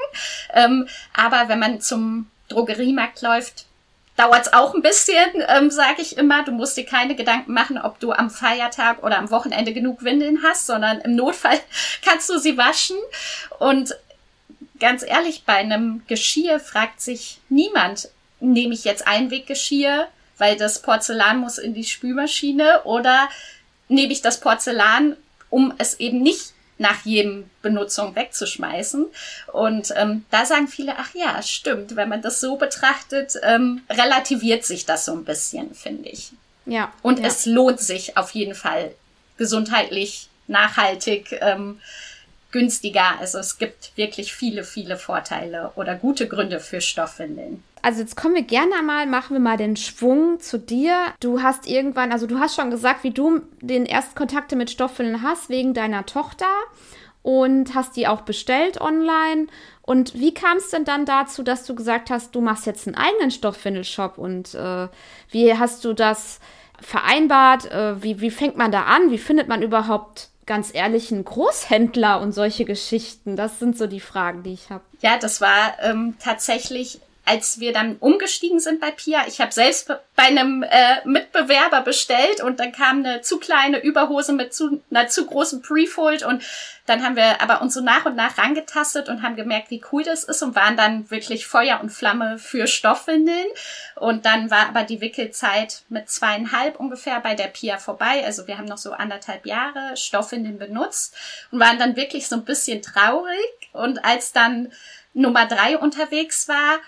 Ähm, 0.52 0.88
aber 1.14 1.48
wenn 1.48 1.58
man 1.58 1.80
zum 1.80 2.30
Drogeriemarkt 2.48 3.22
läuft, 3.22 3.66
dauert 4.18 4.46
es 4.46 4.52
auch 4.52 4.74
ein 4.74 4.83
bisschen, 4.83 5.16
ähm, 5.46 5.70
sage 5.70 6.02
ich 6.02 6.18
immer. 6.18 6.44
Du 6.44 6.50
musst 6.50 6.76
dir 6.76 6.85
keine 6.85 7.14
Gedanken 7.14 7.52
machen, 7.52 7.78
ob 7.78 8.00
du 8.00 8.12
am 8.12 8.31
Feiertag 8.31 9.02
oder 9.04 9.16
am 9.16 9.31
Wochenende 9.31 9.72
genug 9.72 10.02
Windeln 10.02 10.42
hast, 10.42 10.66
sondern 10.66 11.00
im 11.00 11.14
Notfall 11.14 11.59
kannst 12.04 12.28
du 12.28 12.38
sie 12.38 12.59
waschen. 12.59 12.96
Und 13.61 13.94
ganz 14.81 15.04
ehrlich, 15.04 15.44
bei 15.46 15.54
einem 15.54 16.02
Geschirr 16.09 16.59
fragt 16.59 17.00
sich 17.00 17.38
niemand, 17.48 18.09
nehme 18.40 18.74
ich 18.74 18.85
jetzt 18.85 19.07
Einweggeschirr, 19.07 20.09
weil 20.37 20.57
das 20.57 20.83
Porzellan 20.83 21.38
muss 21.38 21.59
in 21.59 21.74
die 21.74 21.85
Spülmaschine 21.85 22.83
oder 22.85 23.28
nehme 23.88 24.12
ich 24.12 24.20
das 24.20 24.40
Porzellan, 24.40 25.16
um 25.48 25.72
es 25.78 26.00
eben 26.00 26.22
nicht 26.22 26.52
nach 26.79 27.05
jedem 27.05 27.51
Benutzung 27.61 28.14
wegzuschmeißen. 28.14 29.07
Und 29.53 29.93
ähm, 29.97 30.25
da 30.31 30.47
sagen 30.47 30.69
viele, 30.69 30.95
ach 30.97 31.14
ja, 31.14 31.43
stimmt, 31.43 31.97
wenn 31.97 32.09
man 32.09 32.23
das 32.23 32.41
so 32.41 32.57
betrachtet, 32.57 33.35
ähm, 33.43 33.83
relativiert 33.91 34.64
sich 34.64 34.87
das 34.87 35.05
so 35.05 35.12
ein 35.12 35.25
bisschen, 35.25 35.75
finde 35.75 36.09
ich. 36.09 36.33
Ja. 36.67 36.93
Und 37.03 37.19
ja. 37.19 37.27
es 37.27 37.47
lohnt 37.47 37.81
sich 37.81 38.17
auf 38.17 38.31
jeden 38.31 38.55
Fall 38.55 38.95
gesundheitlich, 39.37 40.29
nachhaltig, 40.47 41.38
ähm, 41.41 41.81
günstiger. 42.51 43.19
Also 43.19 43.38
es 43.38 43.59
gibt 43.59 43.97
wirklich 43.97 44.33
viele, 44.33 44.64
viele 44.64 44.97
Vorteile 44.97 45.73
oder 45.75 45.95
gute 45.95 46.29
Gründe 46.29 46.61
für 46.61 46.81
Stoffwindeln. 46.81 47.62
Also 47.83 48.01
jetzt 48.01 48.17
kommen 48.17 48.35
wir 48.35 48.43
gerne 48.43 48.83
mal, 48.83 49.07
machen 49.07 49.35
wir 49.35 49.41
mal 49.41 49.57
den 49.57 49.77
Schwung 49.77 50.41
zu 50.41 50.59
dir. 50.59 50.95
Du 51.21 51.43
hast 51.43 51.67
irgendwann, 51.67 52.12
also 52.12 52.27
du 52.27 52.38
hast 52.38 52.57
schon 52.57 52.71
gesagt, 52.71 53.05
wie 53.05 53.11
du 53.11 53.41
den 53.61 53.87
ersten 53.87 54.14
Kontakte 54.14 54.57
mit 54.57 54.71
Stoffwindeln 54.71 55.23
hast, 55.23 55.49
wegen 55.49 55.75
deiner 55.75 56.07
Tochter 56.07 56.47
und 57.23 57.75
hast 57.75 57.97
die 57.97 58.07
auch 58.07 58.23
bestellt 58.23 58.81
online. 58.81 59.49
Und 59.83 60.14
wie 60.14 60.35
kam 60.35 60.59
es 60.59 60.71
denn 60.71 60.85
dann 60.85 61.05
dazu, 61.05 61.43
dass 61.43 61.64
du 61.64 61.75
gesagt 61.75 62.11
hast, 62.11 62.35
du 62.35 62.41
machst 62.41 62.67
jetzt 62.67 62.87
einen 62.87 62.97
eigenen 62.97 63.31
Stoffwindelshop 63.31 64.19
und 64.19 64.55
äh, 64.55 64.88
wie 65.31 65.55
hast 65.55 65.85
du 65.85 65.95
das 65.95 66.41
vereinbart? 66.81 67.71
Äh, 67.71 68.03
wie, 68.03 68.21
wie 68.21 68.31
fängt 68.31 68.57
man 68.57 68.73
da 68.73 68.85
an? 68.85 69.11
Wie 69.11 69.19
findet 69.19 69.49
man 69.49 69.62
überhaupt 69.62 70.31
ganz 70.47 70.75
ehrlich 70.75 71.12
einen 71.12 71.25
Großhändler 71.25 72.21
und 72.21 72.33
solche 72.33 72.64
Geschichten? 72.64 73.37
Das 73.37 73.59
sind 73.59 73.77
so 73.77 73.87
die 73.87 74.01
Fragen, 74.01 74.43
die 74.43 74.53
ich 74.53 74.71
habe. 74.71 74.85
Ja, 75.01 75.19
das 75.19 75.41
war 75.41 75.77
ähm, 75.83 76.17
tatsächlich 76.19 77.01
als 77.29 77.61
wir 77.61 77.73
dann 77.73 77.97
umgestiegen 77.97 78.59
sind 78.59 78.81
bei 78.81 78.91
Pia, 78.91 79.27
ich 79.27 79.41
habe 79.41 79.53
selbst 79.53 79.88
bei 80.17 80.23
einem 80.23 80.62
äh, 80.62 81.07
Mitbewerber 81.07 81.83
bestellt 81.83 82.43
und 82.43 82.59
dann 82.59 82.73
kam 82.73 83.05
eine 83.05 83.21
zu 83.21 83.38
kleine 83.38 83.79
Überhose 83.79 84.33
mit 84.33 84.55
zu, 84.55 84.81
einer 84.91 85.09
zu 85.09 85.27
großen 85.27 85.61
Prefold 85.61 86.25
und 86.25 86.43
dann 86.88 87.05
haben 87.05 87.17
wir 87.17 87.43
aber 87.43 87.61
uns 87.61 87.75
so 87.75 87.83
nach 87.83 88.07
und 88.07 88.17
nach 88.17 88.38
rangetastet 88.38 89.11
und 89.11 89.23
haben 89.23 89.37
gemerkt, 89.37 89.71
wie 89.71 89.83
cool 89.93 90.03
das 90.03 90.25
ist 90.25 90.43
und 90.43 90.55
waren 90.55 90.75
dann 90.79 91.11
wirklich 91.11 91.47
Feuer 91.47 91.81
und 91.83 91.91
Flamme 91.91 92.38
für 92.38 92.67
Stoffwindeln. 92.67 93.47
Und 93.95 94.25
dann 94.25 94.51
war 94.51 94.71
aber 94.71 94.85
die 94.85 95.03
Wickelzeit 95.03 95.83
mit 95.91 96.09
zweieinhalb 96.09 96.81
ungefähr 96.81 97.21
bei 97.21 97.35
der 97.35 97.49
Pia 97.49 97.77
vorbei. 97.77 98.25
Also 98.25 98.47
wir 98.47 98.57
haben 98.57 98.64
noch 98.64 98.79
so 98.79 98.93
anderthalb 98.93 99.45
Jahre 99.45 99.99
Stoffwindeln 99.99 100.59
benutzt 100.59 101.14
und 101.51 101.61
waren 101.61 101.79
dann 101.79 101.95
wirklich 101.95 102.27
so 102.27 102.37
ein 102.37 102.47
bisschen 102.47 102.81
traurig. 102.81 103.37
Und 103.73 104.03
als 104.03 104.33
dann 104.33 104.73
Nummer 105.12 105.45
drei 105.45 105.77
unterwegs 105.77 106.49
war, 106.49 106.79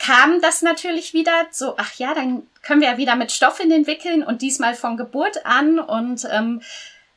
kam 0.00 0.40
das 0.40 0.62
natürlich 0.62 1.12
wieder 1.12 1.46
so, 1.50 1.74
ach 1.76 1.94
ja, 1.96 2.14
dann 2.14 2.46
können 2.62 2.80
wir 2.80 2.88
ja 2.88 2.96
wieder 2.96 3.16
mit 3.16 3.30
Stoffen 3.30 3.70
entwickeln 3.70 4.22
und 4.24 4.40
diesmal 4.40 4.74
von 4.74 4.96
Geburt 4.96 5.44
an. 5.44 5.78
Und 5.78 6.26
ähm, 6.30 6.62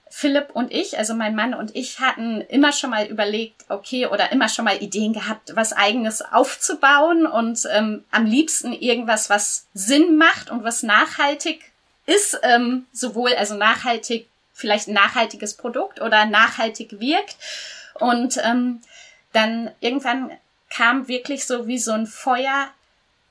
Philipp 0.10 0.50
und 0.54 0.72
ich, 0.72 0.98
also 0.98 1.16
mein 1.16 1.34
Mann 1.34 1.54
und 1.54 1.76
ich, 1.76 2.02
hatten 2.02 2.42
immer 2.42 2.74
schon 2.74 2.90
mal 2.90 3.08
überlegt, 3.08 3.66
okay, 3.70 4.08
oder 4.08 4.34
immer 4.34 4.50
schon 4.50 4.66
mal 4.66 4.84
Ideen 4.84 5.14
gehabt, 5.14 5.56
was 5.56 5.72
eigenes 5.72 6.22
aufzubauen 6.22 7.26
und 7.26 7.66
ähm, 7.72 8.04
am 8.12 8.26
liebsten 8.26 8.74
irgendwas, 8.74 9.30
was 9.30 9.66
Sinn 9.74 10.18
macht 10.18 10.52
und 10.52 10.66
was 10.66 10.84
nachhaltig 10.84 11.72
ist, 12.06 12.38
ähm, 12.44 12.86
sowohl 12.92 13.34
also 13.34 13.56
nachhaltig, 13.56 14.28
vielleicht 14.54 14.90
ein 14.90 14.94
nachhaltiges 14.94 15.54
Produkt 15.54 16.02
oder 16.02 16.26
nachhaltig 16.26 17.00
wirkt. 17.00 17.38
Und 17.96 18.38
ähm, 18.44 18.82
dann 19.32 19.72
irgendwann 19.80 20.32
kam 20.76 21.08
wirklich 21.08 21.46
so 21.46 21.68
wie 21.68 21.78
so 21.78 21.92
ein 21.92 22.08
Feuer, 22.08 22.68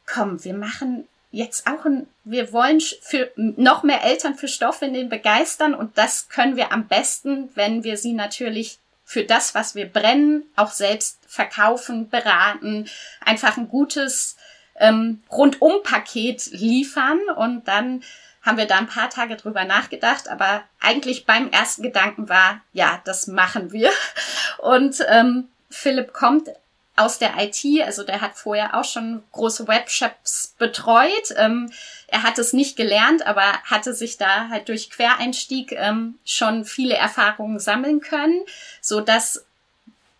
komm, 0.06 0.44
wir 0.44 0.54
machen 0.54 1.08
jetzt 1.30 1.66
auch 1.66 1.84
ein, 1.84 2.06
wir 2.24 2.52
wollen 2.52 2.80
für 2.80 3.30
noch 3.36 3.82
mehr 3.82 4.04
Eltern 4.04 4.34
für 4.34 4.48
Stoffwindeln 4.48 5.08
begeistern 5.08 5.74
und 5.74 5.96
das 5.98 6.28
können 6.28 6.56
wir 6.56 6.72
am 6.72 6.86
besten, 6.86 7.48
wenn 7.54 7.84
wir 7.84 7.96
sie 7.96 8.12
natürlich 8.12 8.78
für 9.04 9.24
das, 9.24 9.54
was 9.54 9.74
wir 9.74 9.86
brennen, 9.86 10.44
auch 10.56 10.70
selbst 10.70 11.18
verkaufen, 11.26 12.08
beraten, 12.08 12.88
einfach 13.20 13.56
ein 13.56 13.68
gutes 13.68 14.36
ähm, 14.76 15.22
Rundum-Paket 15.30 16.52
liefern 16.52 17.20
und 17.36 17.66
dann 17.66 18.02
haben 18.42 18.58
wir 18.58 18.66
da 18.66 18.78
ein 18.78 18.88
paar 18.88 19.10
Tage 19.10 19.36
drüber 19.36 19.64
nachgedacht, 19.64 20.28
aber 20.28 20.62
eigentlich 20.80 21.26
beim 21.26 21.50
ersten 21.50 21.82
Gedanken 21.82 22.28
war, 22.28 22.60
ja, 22.72 23.00
das 23.04 23.28
machen 23.28 23.70
wir. 23.70 23.90
Und 24.58 24.96
ähm, 25.08 25.48
Philipp 25.70 26.12
kommt 26.12 26.48
aus 26.96 27.18
der 27.18 27.34
IT, 27.38 27.64
also 27.84 28.02
der 28.02 28.20
hat 28.20 28.34
vorher 28.34 28.74
auch 28.74 28.84
schon 28.84 29.22
große 29.32 29.66
Webshops 29.66 30.54
betreut. 30.58 31.34
Ähm, 31.36 31.72
er 32.06 32.22
hat 32.22 32.38
es 32.38 32.52
nicht 32.52 32.76
gelernt, 32.76 33.26
aber 33.26 33.62
hatte 33.64 33.94
sich 33.94 34.18
da 34.18 34.48
halt 34.50 34.68
durch 34.68 34.90
Quereinstieg 34.90 35.72
ähm, 35.72 36.18
schon 36.24 36.64
viele 36.64 36.94
Erfahrungen 36.94 37.58
sammeln 37.58 38.00
können, 38.00 38.42
so 38.80 39.00
dass 39.00 39.44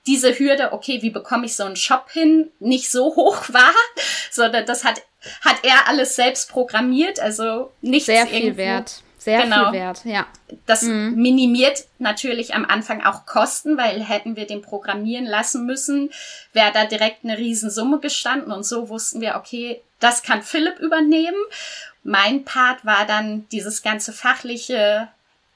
diese 0.06 0.38
Hürde, 0.38 0.72
okay, 0.72 1.02
wie 1.02 1.10
bekomme 1.10 1.46
ich 1.46 1.54
so 1.54 1.64
einen 1.64 1.76
Shop 1.76 2.10
hin, 2.10 2.50
nicht 2.58 2.90
so 2.90 3.14
hoch 3.16 3.48
war, 3.52 3.74
sondern 4.30 4.66
das 4.66 4.84
hat 4.84 5.02
hat 5.42 5.64
er 5.64 5.88
alles 5.88 6.16
selbst 6.16 6.50
programmiert, 6.50 7.20
also 7.20 7.70
nichts 7.80 8.06
sehr 8.06 8.26
viel 8.26 8.42
irgendwo. 8.42 8.58
wert. 8.58 9.02
Sehr 9.22 9.42
genau. 9.42 9.70
viel 9.70 9.78
wert, 9.78 10.04
ja. 10.04 10.26
Das 10.66 10.82
mhm. 10.82 11.14
minimiert 11.14 11.84
natürlich 12.00 12.56
am 12.56 12.64
Anfang 12.64 13.04
auch 13.04 13.24
Kosten, 13.24 13.76
weil 13.76 14.02
hätten 14.02 14.34
wir 14.34 14.48
den 14.48 14.62
programmieren 14.62 15.26
lassen 15.26 15.64
müssen, 15.64 16.10
wäre 16.52 16.72
da 16.72 16.86
direkt 16.86 17.22
eine 17.22 17.38
Riesensumme 17.38 18.00
gestanden 18.00 18.50
und 18.50 18.64
so 18.64 18.88
wussten 18.88 19.20
wir, 19.20 19.36
okay, 19.36 19.80
das 20.00 20.24
kann 20.24 20.42
Philipp 20.42 20.80
übernehmen. 20.80 21.38
Mein 22.02 22.44
Part 22.44 22.84
war 22.84 23.06
dann 23.06 23.46
dieses 23.52 23.84
ganze 23.84 24.12
fachliche, 24.12 25.06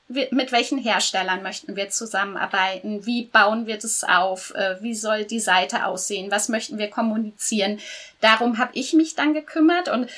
mit 0.06 0.52
welchen 0.52 0.78
Herstellern 0.78 1.42
möchten 1.42 1.74
wir 1.74 1.88
zusammenarbeiten, 1.90 3.04
wie 3.04 3.24
bauen 3.24 3.66
wir 3.66 3.78
das 3.78 4.04
auf, 4.04 4.54
äh, 4.54 4.80
wie 4.80 4.94
soll 4.94 5.24
die 5.24 5.40
Seite 5.40 5.86
aussehen, 5.86 6.30
was 6.30 6.48
möchten 6.48 6.78
wir 6.78 6.88
kommunizieren. 6.88 7.80
Darum 8.20 8.58
habe 8.58 8.70
ich 8.74 8.92
mich 8.92 9.16
dann 9.16 9.34
gekümmert 9.34 9.88
und 9.88 10.08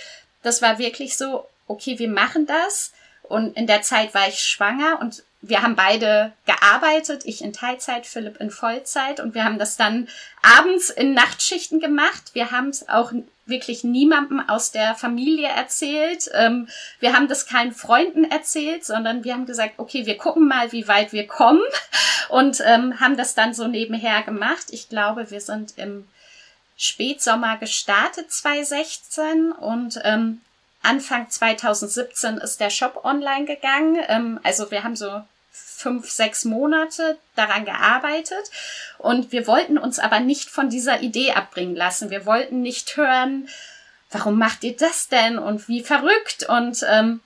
das 0.43 0.61
war 0.61 0.79
wirklich 0.79 1.17
so, 1.17 1.47
okay, 1.67 1.99
wir 1.99 2.11
machen 2.11 2.45
das 2.45 2.93
und 3.29 3.57
in 3.57 3.67
der 3.67 3.83
Zeit 3.83 4.15
war 4.15 4.29
ich 4.29 4.41
schwanger 4.41 4.99
und 5.01 5.23
wir 5.41 5.63
haben 5.63 5.77
beide 5.77 6.33
gearbeitet, 6.47 7.23
ich 7.25 7.43
in 7.43 7.53
Teilzeit, 7.53 8.07
Philipp 8.07 8.41
in 8.41 8.51
Vollzeit 8.51 9.21
und 9.21 9.35
wir 9.35 9.45
haben 9.45 9.59
das 9.59 9.77
dann 9.77 10.09
abends 10.43 10.91
in 10.91 11.15
Nachtschichten 11.15 11.79
gemacht. 11.79 12.31
Wir 12.33 12.51
haben 12.51 12.71
es 12.71 12.89
auch 12.89 13.13
wirklich 13.47 13.85
niemandem 13.85 14.41
aus 14.49 14.73
der 14.73 14.95
Familie 14.95 15.49
erzählt. 15.49 16.29
Ähm, 16.35 16.69
wir 17.01 17.15
haben 17.15 17.29
das 17.29 17.47
keinen 17.47 17.73
Freunden 17.73 18.25
erzählt, 18.25 18.85
sondern 18.85 19.25
wir 19.25 19.33
haben 19.33 19.47
gesagt, 19.47 19.75
okay, 19.79 20.07
wir 20.07 20.19
gucken 20.19 20.49
mal, 20.49 20.73
wie 20.73 20.89
weit 20.89 21.13
wir 21.13 21.27
kommen 21.27 21.63
und 22.29 22.61
ähm, 22.65 22.99
haben 22.99 23.17
das 23.17 23.35
dann 23.35 23.55
so 23.55 23.69
nebenher 23.69 24.23
gemacht. 24.23 24.67
Ich 24.71 24.89
glaube, 24.89 25.31
wir 25.31 25.41
sind 25.41 25.75
im 25.77 26.07
Spätsommer 26.77 27.57
gestartet 27.59 28.31
2016 28.31 29.53
und 29.53 30.01
ähm, 30.05 30.41
Anfang 30.83 31.29
2017 31.29 32.39
ist 32.39 32.61
der 32.61 32.71
Shop 32.71 33.05
online 33.05 33.45
gegangen. 33.45 33.99
Ähm, 34.09 34.41
also 34.43 34.71
wir 34.71 34.85
haben 34.85 34.97
so 34.97 35.23
fünf, 35.51 36.11
sechs 36.11 36.45
Monate 36.45 37.19
daran 37.37 37.65
gearbeitet 37.65 38.51
und 38.99 39.33
wir 39.33 39.47
wollten 39.47 39.79
uns 39.79 39.99
aber 39.99 40.21
nicht 40.21 40.51
von 40.51 40.71
dieser 40.71 41.01
Idee 41.01 41.33
abbringen 41.33 41.77
lassen. 41.77 42.11
Wir 42.11 42.27
wollten 42.27 42.63
nicht 42.63 42.97
hören, 42.97 43.49
warum 44.11 44.39
macht 44.39 44.65
ihr 44.65 44.77
das 44.77 45.09
denn 45.09 45.39
und 45.39 45.69
wie 45.69 45.83
verrückt 45.83 46.49
und 46.49 46.85
ähm, 46.89 47.21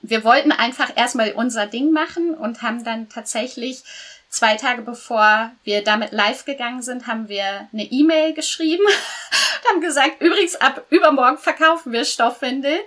wir 0.00 0.24
wollten 0.24 0.50
einfach 0.50 0.90
erstmal 0.96 1.32
unser 1.32 1.66
Ding 1.66 1.92
machen 1.92 2.34
und 2.34 2.62
haben 2.62 2.82
dann 2.82 3.08
tatsächlich 3.08 3.84
zwei 4.32 4.56
Tage 4.56 4.80
bevor 4.80 5.52
wir 5.62 5.84
damit 5.84 6.10
live 6.10 6.46
gegangen 6.46 6.82
sind, 6.82 7.06
haben 7.06 7.28
wir 7.28 7.68
eine 7.72 7.84
E-Mail 7.84 8.32
geschrieben 8.32 8.82
und 8.84 9.70
haben 9.70 9.80
gesagt, 9.82 10.20
übrigens 10.20 10.56
ab 10.56 10.86
übermorgen 10.88 11.38
verkaufen 11.38 11.92
wir 11.92 12.04
Stoffwindel. 12.04 12.80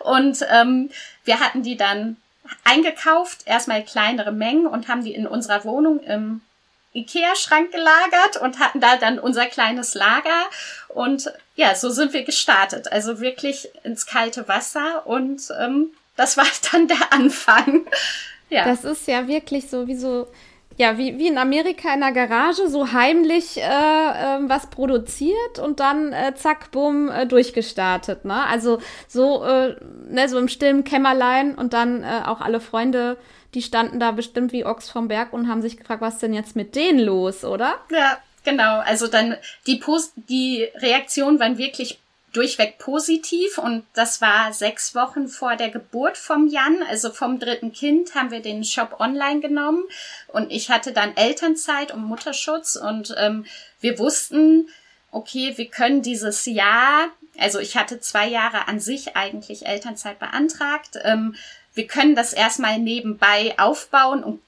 Und 0.00 0.44
ähm, 0.50 0.90
wir 1.24 1.38
hatten 1.38 1.62
die 1.62 1.76
dann 1.76 2.16
eingekauft, 2.64 3.42
erstmal 3.44 3.84
kleinere 3.84 4.32
Mengen 4.32 4.66
und 4.66 4.88
haben 4.88 5.04
die 5.04 5.14
in 5.14 5.26
unserer 5.26 5.64
Wohnung 5.64 6.00
im 6.00 6.40
Ikea-Schrank 6.94 7.72
gelagert 7.72 8.38
und 8.40 8.58
hatten 8.58 8.80
da 8.80 8.96
dann 8.96 9.18
unser 9.18 9.46
kleines 9.46 9.94
Lager. 9.94 10.46
Und 10.88 11.30
ja, 11.56 11.74
so 11.74 11.90
sind 11.90 12.14
wir 12.14 12.24
gestartet. 12.24 12.90
Also 12.90 13.20
wirklich 13.20 13.68
ins 13.84 14.06
kalte 14.06 14.48
Wasser 14.48 15.06
und 15.06 15.42
ähm, 15.60 15.90
das 16.16 16.38
war 16.38 16.46
dann 16.72 16.88
der 16.88 17.12
Anfang. 17.12 17.86
Ja. 18.48 18.64
Das 18.64 18.84
ist 18.84 19.06
ja 19.08 19.28
wirklich 19.28 19.68
so 19.68 19.86
wie 19.86 19.96
so 19.96 20.28
ja, 20.76 20.98
wie, 20.98 21.18
wie 21.18 21.28
in 21.28 21.38
Amerika 21.38 21.92
in 21.94 22.00
der 22.00 22.12
Garage, 22.12 22.68
so 22.68 22.92
heimlich 22.92 23.56
äh, 23.56 23.60
äh, 23.62 24.38
was 24.42 24.68
produziert 24.68 25.58
und 25.62 25.80
dann 25.80 26.12
äh, 26.12 26.34
zack, 26.34 26.70
bumm, 26.70 27.08
äh, 27.08 27.26
durchgestartet. 27.26 28.24
Ne? 28.24 28.44
Also 28.46 28.80
so, 29.08 29.42
äh, 29.44 29.76
ne, 30.08 30.28
so 30.28 30.38
im 30.38 30.48
stillen 30.48 30.84
Kämmerlein 30.84 31.54
und 31.54 31.72
dann 31.72 32.02
äh, 32.02 32.22
auch 32.26 32.40
alle 32.40 32.60
Freunde, 32.60 33.16
die 33.54 33.62
standen 33.62 34.00
da 34.00 34.10
bestimmt 34.10 34.52
wie 34.52 34.66
Ochs 34.66 34.90
vom 34.90 35.08
Berg 35.08 35.32
und 35.32 35.48
haben 35.48 35.62
sich 35.62 35.78
gefragt, 35.78 36.02
was 36.02 36.18
denn 36.18 36.34
jetzt 36.34 36.56
mit 36.56 36.74
denen 36.74 36.98
los, 36.98 37.44
oder? 37.44 37.76
Ja, 37.90 38.18
genau. 38.44 38.80
Also 38.80 39.06
dann 39.06 39.36
die, 39.66 39.76
Post 39.76 40.12
die 40.28 40.68
Reaktion 40.76 41.40
waren 41.40 41.56
wirklich 41.56 41.98
durchweg 42.32 42.78
positiv 42.78 43.58
und 43.58 43.84
das 43.94 44.20
war 44.20 44.52
sechs 44.52 44.94
Wochen 44.94 45.28
vor 45.28 45.56
der 45.56 45.70
Geburt 45.70 46.18
vom 46.18 46.48
Jan, 46.48 46.82
also 46.88 47.10
vom 47.10 47.38
dritten 47.38 47.72
Kind, 47.72 48.14
haben 48.14 48.30
wir 48.30 48.40
den 48.40 48.62
Shop 48.64 48.96
online 49.00 49.40
genommen 49.40 49.84
und 50.28 50.52
ich 50.52 50.70
hatte 50.70 50.92
dann 50.92 51.16
Elternzeit 51.16 51.92
und 51.92 52.04
Mutterschutz 52.04 52.76
und 52.76 53.14
ähm, 53.18 53.46
wir 53.80 53.98
wussten, 53.98 54.68
okay, 55.10 55.54
wir 55.56 55.68
können 55.68 56.02
dieses 56.02 56.44
Jahr, 56.44 57.08
also 57.38 57.58
ich 57.58 57.76
hatte 57.76 58.00
zwei 58.00 58.28
Jahre 58.28 58.68
an 58.68 58.80
sich 58.80 59.16
eigentlich 59.16 59.66
Elternzeit 59.66 60.18
beantragt, 60.18 60.98
ähm, 61.04 61.36
wir 61.76 61.86
können 61.86 62.16
das 62.16 62.32
erstmal 62.32 62.78
nebenbei 62.78 63.54
aufbauen 63.58 64.24
und 64.24 64.40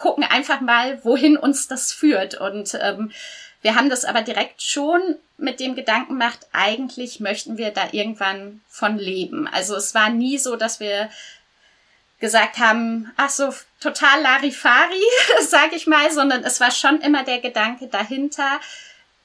gucken 0.00 0.24
einfach 0.24 0.60
mal, 0.60 1.04
wohin 1.04 1.36
uns 1.36 1.68
das 1.68 1.92
führt. 1.92 2.34
Und 2.34 2.76
ähm, 2.80 3.12
wir 3.62 3.76
haben 3.76 3.90
das 3.90 4.04
aber 4.04 4.22
direkt 4.22 4.62
schon 4.62 5.16
mit 5.40 5.60
dem 5.60 5.74
Gedanken 5.74 6.18
gemacht, 6.18 6.46
eigentlich 6.52 7.20
möchten 7.20 7.58
wir 7.58 7.70
da 7.70 7.88
irgendwann 7.92 8.60
von 8.68 8.98
leben. 8.98 9.48
Also 9.48 9.74
es 9.76 9.94
war 9.94 10.10
nie 10.10 10.38
so, 10.38 10.56
dass 10.56 10.80
wir 10.80 11.10
gesagt 12.20 12.58
haben, 12.58 13.10
ach 13.16 13.30
so, 13.30 13.52
total 13.80 14.20
Larifari, 14.22 15.02
sag 15.40 15.72
ich 15.72 15.86
mal, 15.86 16.10
sondern 16.12 16.44
es 16.44 16.60
war 16.60 16.70
schon 16.70 17.00
immer 17.00 17.24
der 17.24 17.40
Gedanke 17.40 17.86
dahinter, 17.86 18.60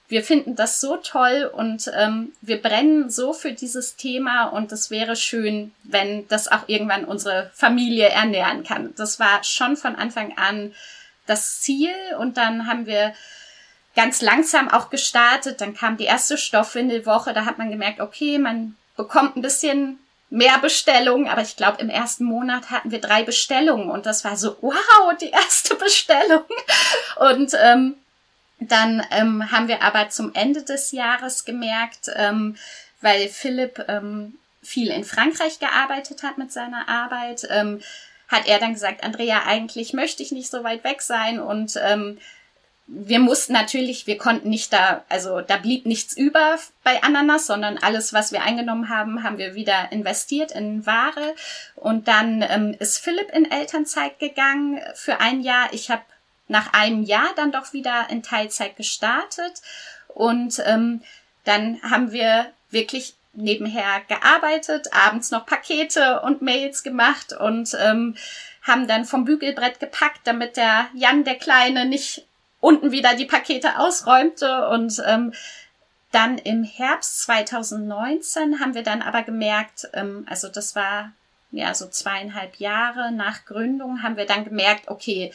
wir 0.08 0.23
finden 0.23 0.56
das 0.56 0.82
so 0.82 0.97
toll 0.97 1.49
und 1.51 1.91
ähm, 1.97 2.34
wir 2.41 2.62
brennen 2.62 3.10
so 3.10 3.34
für 3.34 3.54
dieses 3.54 3.95
Thema 3.95 4.45
und 4.45 4.71
es 4.71 4.91
wäre 4.91 5.15
schön, 5.15 5.73
wenn 5.84 6.28
das 6.28 6.47
auch 6.47 6.67
irgendwann 6.67 7.06
unsere 7.06 7.49
Familie 7.56 8.10
ernähren 8.10 8.63
kann. 8.63 8.93
Das 8.97 9.19
war 9.19 9.43
schon 9.43 9.75
von 9.75 9.95
Anfang 9.95 10.38
an 10.38 10.73
das 11.25 11.62
Ziel 11.62 11.93
und 12.19 12.38
dann 12.38 12.67
haben 12.67 12.86
wir 12.86 13.15
ganz 13.95 14.21
langsam 14.21 14.69
auch 14.69 14.89
gestartet. 14.89 15.62
Dann 15.62 15.73
kam 15.73 15.97
die 15.97 16.05
erste 16.05 16.38
Stoffwindelwoche. 16.38 17.34
Da 17.34 17.45
hat 17.45 17.58
man 17.58 17.71
gemerkt, 17.71 17.99
okay, 17.99 18.38
man 18.38 18.75
bekommt 18.95 19.36
ein 19.36 19.41
bisschen 19.41 19.99
mehr 20.29 20.58
Bestellungen, 20.60 21.27
aber 21.27 21.41
ich 21.41 21.55
glaube, 21.55 21.81
im 21.81 21.89
ersten 21.89 22.25
Monat 22.25 22.69
hatten 22.71 22.91
wir 22.91 22.99
drei 22.99 23.23
Bestellungen 23.23 23.89
und 23.89 24.05
das 24.05 24.25
war 24.25 24.36
so, 24.36 24.58
wow, 24.62 25.15
die 25.19 25.29
erste 25.29 25.75
Bestellung. 25.75 26.43
Und 27.17 27.53
ähm, 27.62 27.95
dann 28.60 29.05
ähm, 29.12 29.51
haben 29.51 29.67
wir 29.67 29.81
aber 29.81 30.10
zum 30.10 30.34
Ende 30.34 30.63
des 30.63 30.91
Jahres 30.91 31.45
gemerkt, 31.45 32.10
ähm, 32.15 32.58
weil 33.01 33.27
Philipp 33.27 33.86
ähm, 33.88 34.38
viel 34.63 34.89
in 34.89 35.03
Frankreich 35.03 35.60
gearbeitet 35.60 36.23
hat 36.23 36.38
mit 36.38 36.51
seiner 36.51 36.89
Arbeit, 36.89 37.47
ähm, 37.49 37.81
hat 38.27 38.47
er 38.47 38.60
dann 38.60 38.73
gesagt, 38.73 39.03
Andrea, 39.03 39.43
eigentlich 39.45 39.93
möchte 39.93 40.23
ich 40.23 40.31
nicht 40.31 40.49
so 40.49 40.63
weit 40.63 40.84
weg 40.84 41.01
sein 41.01 41.39
und 41.39 41.79
ähm, 41.81 42.17
wir 42.87 43.19
mussten 43.19 43.53
natürlich, 43.53 44.05
wir 44.05 44.17
konnten 44.17 44.49
nicht 44.49 44.71
da, 44.71 45.03
also 45.09 45.41
da 45.41 45.57
blieb 45.57 45.85
nichts 45.85 46.15
über 46.15 46.59
bei 46.83 47.01
Ananas, 47.01 47.47
sondern 47.47 47.79
alles, 47.79 48.13
was 48.13 48.31
wir 48.31 48.43
eingenommen 48.43 48.89
haben, 48.89 49.23
haben 49.23 49.39
wir 49.39 49.55
wieder 49.55 49.91
investiert 49.91 50.51
in 50.51 50.85
Ware. 50.85 51.35
Und 51.75 52.07
dann 52.07 52.43
ähm, 52.47 52.75
ist 52.77 52.99
Philipp 52.99 53.31
in 53.31 53.49
Elternzeit 53.49 54.19
gegangen 54.19 54.79
für 54.93 55.19
ein 55.19 55.41
Jahr. 55.41 55.69
Ich 55.73 55.89
habe 55.89 56.03
nach 56.47 56.73
einem 56.73 57.01
Jahr 57.01 57.29
dann 57.35 57.51
doch 57.51 57.73
wieder 57.73 58.07
in 58.09 58.21
Teilzeit 58.21 58.75
gestartet. 58.75 59.61
Und 60.07 60.61
ähm, 60.65 61.01
dann 61.43 61.81
haben 61.81 62.11
wir 62.11 62.51
wirklich 62.69 63.15
nebenher 63.33 64.01
gearbeitet, 64.07 64.93
abends 64.93 65.31
noch 65.31 65.45
Pakete 65.45 66.21
und 66.21 66.41
Mails 66.41 66.83
gemacht 66.83 67.33
und 67.33 67.75
ähm, 67.79 68.15
haben 68.61 68.87
dann 68.87 69.05
vom 69.05 69.25
Bügelbrett 69.25 69.79
gepackt, 69.79 70.21
damit 70.23 70.55
der 70.55 70.87
Jan, 70.93 71.23
der 71.23 71.35
Kleine, 71.35 71.85
nicht 71.85 72.25
unten 72.65 72.91
wieder 72.91 73.15
die 73.15 73.25
Pakete 73.25 73.78
ausräumte. 73.78 74.67
Und 74.69 75.01
ähm, 75.06 75.34
dann 76.12 76.38
im 76.39 76.63
Herbst 76.63 77.21
2019 77.23 78.60
haben 78.60 78.73
wir 78.73 78.84
dann 78.84 79.01
aber 79.01 79.21
gemerkt, 79.21 79.88
ähm, 79.93 80.25
also 80.28 80.47
das 80.49 80.75
war 80.75 81.12
ja 81.51 81.73
so 81.75 81.88
zweieinhalb 81.88 82.56
Jahre 82.56 83.12
nach 83.12 83.45
Gründung, 83.45 84.01
haben 84.01 84.17
wir 84.17 84.25
dann 84.25 84.45
gemerkt, 84.45 84.88
okay, 84.88 85.32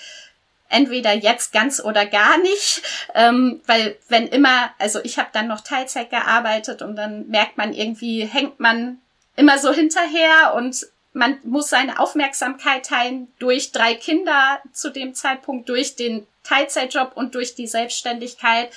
entweder 0.69 1.13
jetzt 1.13 1.53
ganz 1.53 1.81
oder 1.81 2.05
gar 2.05 2.37
nicht, 2.39 2.83
ähm, 3.15 3.61
weil 3.67 3.97
wenn 4.09 4.27
immer, 4.27 4.71
also 4.79 5.01
ich 5.05 5.19
habe 5.19 5.31
dann 5.33 5.47
noch 5.47 5.61
Teilzeit 5.61 6.11
gearbeitet 6.11 6.83
und 6.83 6.97
dann 6.97 7.29
merkt 7.29 7.57
man 7.57 7.73
irgendwie, 7.73 8.25
hängt 8.25 8.59
man 8.59 8.99
immer 9.37 9.59
so 9.59 9.73
hinterher 9.73 10.55
und 10.57 10.87
man 11.13 11.39
muss 11.43 11.69
seine 11.71 11.99
Aufmerksamkeit 11.99 12.87
teilen 12.87 13.29
durch 13.39 13.73
drei 13.73 13.95
Kinder 13.95 14.61
zu 14.73 14.91
dem 14.91 15.15
Zeitpunkt, 15.15 15.69
durch 15.69 15.97
den 15.97 16.27
Teilzeitjob 16.45 17.13
und 17.17 17.35
durch 17.35 17.55
die 17.55 17.67
Selbstständigkeit. 17.67 18.71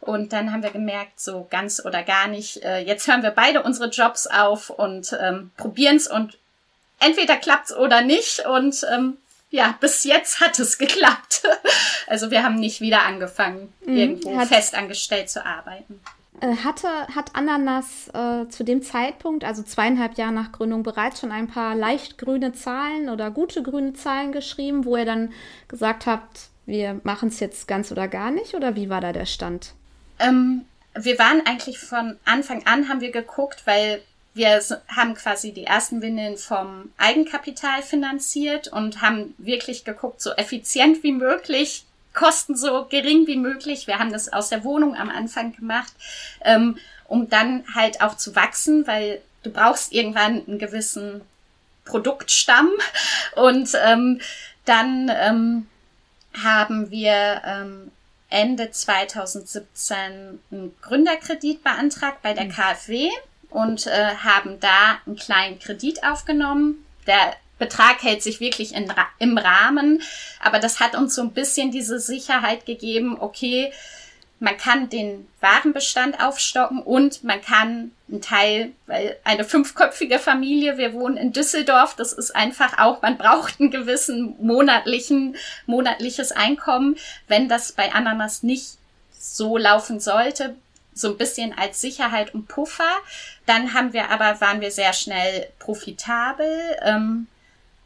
Und 0.00 0.32
dann 0.32 0.52
haben 0.52 0.62
wir 0.62 0.70
gemerkt, 0.70 1.18
so 1.18 1.46
ganz 1.50 1.84
oder 1.84 2.02
gar 2.02 2.28
nicht, 2.28 2.62
äh, 2.62 2.80
jetzt 2.80 3.08
hören 3.08 3.22
wir 3.22 3.30
beide 3.30 3.62
unsere 3.62 3.88
Jobs 3.88 4.26
auf 4.26 4.70
und 4.70 5.16
ähm, 5.20 5.50
probieren 5.56 5.96
es 5.96 6.06
und 6.06 6.36
entweder 7.00 7.36
klappt's 7.36 7.74
oder 7.74 8.02
nicht. 8.02 8.46
Und 8.46 8.86
ähm, 8.92 9.16
ja, 9.50 9.76
bis 9.80 10.04
jetzt 10.04 10.40
hat 10.40 10.58
es 10.58 10.78
geklappt. 10.78 11.42
also 12.06 12.30
wir 12.30 12.42
haben 12.42 12.56
nicht 12.56 12.80
wieder 12.80 13.02
angefangen, 13.02 13.72
mhm, 13.84 13.96
irgendwo 13.96 14.40
festangestellt 14.44 15.30
zu 15.30 15.44
arbeiten. 15.44 16.00
Äh, 16.44 16.56
hatte, 16.56 16.88
hat 17.14 17.34
Ananas 17.34 18.08
äh, 18.08 18.48
zu 18.50 18.64
dem 18.64 18.82
Zeitpunkt, 18.82 19.44
also 19.44 19.62
zweieinhalb 19.62 20.18
Jahre 20.18 20.32
nach 20.32 20.52
Gründung, 20.52 20.82
bereits 20.82 21.20
schon 21.20 21.32
ein 21.32 21.48
paar 21.48 21.74
leicht 21.74 22.18
grüne 22.18 22.52
Zahlen 22.52 23.08
oder 23.08 23.30
gute 23.30 23.62
grüne 23.62 23.94
Zahlen 23.94 24.30
geschrieben, 24.30 24.84
wo 24.84 24.96
ihr 24.96 25.06
dann 25.06 25.32
gesagt 25.68 26.04
habt, 26.04 26.48
wir 26.66 27.00
machen 27.02 27.30
es 27.30 27.40
jetzt 27.40 27.66
ganz 27.66 27.90
oder 27.90 28.08
gar 28.08 28.30
nicht? 28.30 28.54
Oder 28.54 28.76
wie 28.76 28.90
war 28.90 29.00
da 29.00 29.12
der 29.12 29.24
Stand? 29.24 29.72
Ähm, 30.18 30.66
wir 30.94 31.18
waren 31.18 31.46
eigentlich 31.46 31.78
von 31.78 32.18
Anfang 32.26 32.66
an, 32.66 32.90
haben 32.90 33.00
wir 33.00 33.10
geguckt, 33.10 33.62
weil 33.66 34.02
wir 34.34 34.60
haben 34.88 35.14
quasi 35.14 35.52
die 35.52 35.64
ersten 35.64 36.02
Windeln 36.02 36.36
vom 36.36 36.90
Eigenkapital 36.98 37.82
finanziert 37.82 38.68
und 38.68 39.00
haben 39.00 39.34
wirklich 39.38 39.84
geguckt, 39.84 40.20
so 40.20 40.32
effizient 40.32 41.02
wie 41.02 41.12
möglich, 41.12 41.84
Kosten 42.14 42.56
so 42.56 42.86
gering 42.88 43.26
wie 43.26 43.36
möglich. 43.36 43.86
Wir 43.86 43.98
haben 43.98 44.12
das 44.12 44.32
aus 44.32 44.48
der 44.48 44.64
Wohnung 44.64 44.96
am 44.96 45.10
Anfang 45.10 45.54
gemacht, 45.54 45.92
ähm, 46.42 46.78
um 47.06 47.28
dann 47.28 47.64
halt 47.74 48.00
auch 48.00 48.16
zu 48.16 48.34
wachsen, 48.34 48.86
weil 48.86 49.20
du 49.42 49.50
brauchst 49.50 49.92
irgendwann 49.92 50.46
einen 50.46 50.58
gewissen 50.58 51.20
Produktstamm 51.84 52.70
und 53.36 53.70
ähm, 53.84 54.20
dann 54.64 55.10
ähm, 55.14 55.66
haben 56.42 56.90
wir 56.90 57.42
ähm, 57.44 57.90
Ende 58.30 58.70
2017 58.70 60.40
einen 60.50 60.74
Gründerkredit 60.82 61.62
beantragt 61.62 62.22
bei 62.22 62.32
der 62.32 62.46
mhm. 62.46 62.52
KfW 62.52 63.10
und 63.50 63.86
äh, 63.86 64.16
haben 64.16 64.58
da 64.60 64.98
einen 65.06 65.16
kleinen 65.16 65.58
Kredit 65.58 66.02
aufgenommen. 66.04 66.84
Der 67.06 67.36
Betrag 67.64 68.02
hält 68.02 68.22
sich 68.22 68.40
wirklich 68.40 68.74
in, 68.74 68.92
im 69.18 69.38
Rahmen, 69.38 70.02
aber 70.40 70.58
das 70.58 70.80
hat 70.80 70.94
uns 70.94 71.14
so 71.14 71.22
ein 71.22 71.32
bisschen 71.32 71.70
diese 71.70 71.98
Sicherheit 71.98 72.66
gegeben, 72.66 73.16
okay, 73.18 73.72
man 74.40 74.56
kann 74.58 74.90
den 74.90 75.26
Warenbestand 75.40 76.20
aufstocken 76.20 76.82
und 76.82 77.24
man 77.24 77.40
kann 77.40 77.92
einen 78.10 78.20
Teil, 78.20 78.72
weil 78.86 79.16
eine 79.24 79.44
fünfköpfige 79.44 80.18
Familie, 80.18 80.76
wir 80.76 80.92
wohnen 80.92 81.16
in 81.16 81.32
Düsseldorf, 81.32 81.94
das 81.96 82.12
ist 82.12 82.36
einfach 82.36 82.78
auch, 82.78 83.00
man 83.00 83.16
braucht 83.16 83.58
einen 83.60 83.70
gewissen 83.70 84.36
monatlichen, 84.40 85.36
monatliches 85.66 86.32
Einkommen. 86.32 86.96
Wenn 87.26 87.48
das 87.48 87.72
bei 87.72 87.92
Ananas 87.94 88.42
nicht 88.42 88.76
so 89.18 89.56
laufen 89.56 90.00
sollte, 90.00 90.54
so 90.94 91.08
ein 91.08 91.16
bisschen 91.16 91.56
als 91.56 91.80
Sicherheit 91.80 92.34
und 92.34 92.48
Puffer. 92.48 92.90
Dann 93.46 93.74
haben 93.74 93.92
wir 93.92 94.10
aber, 94.10 94.40
waren 94.40 94.60
wir 94.60 94.70
sehr 94.70 94.92
schnell 94.92 95.48
profitabel. 95.58 96.76
Ähm, 96.82 97.26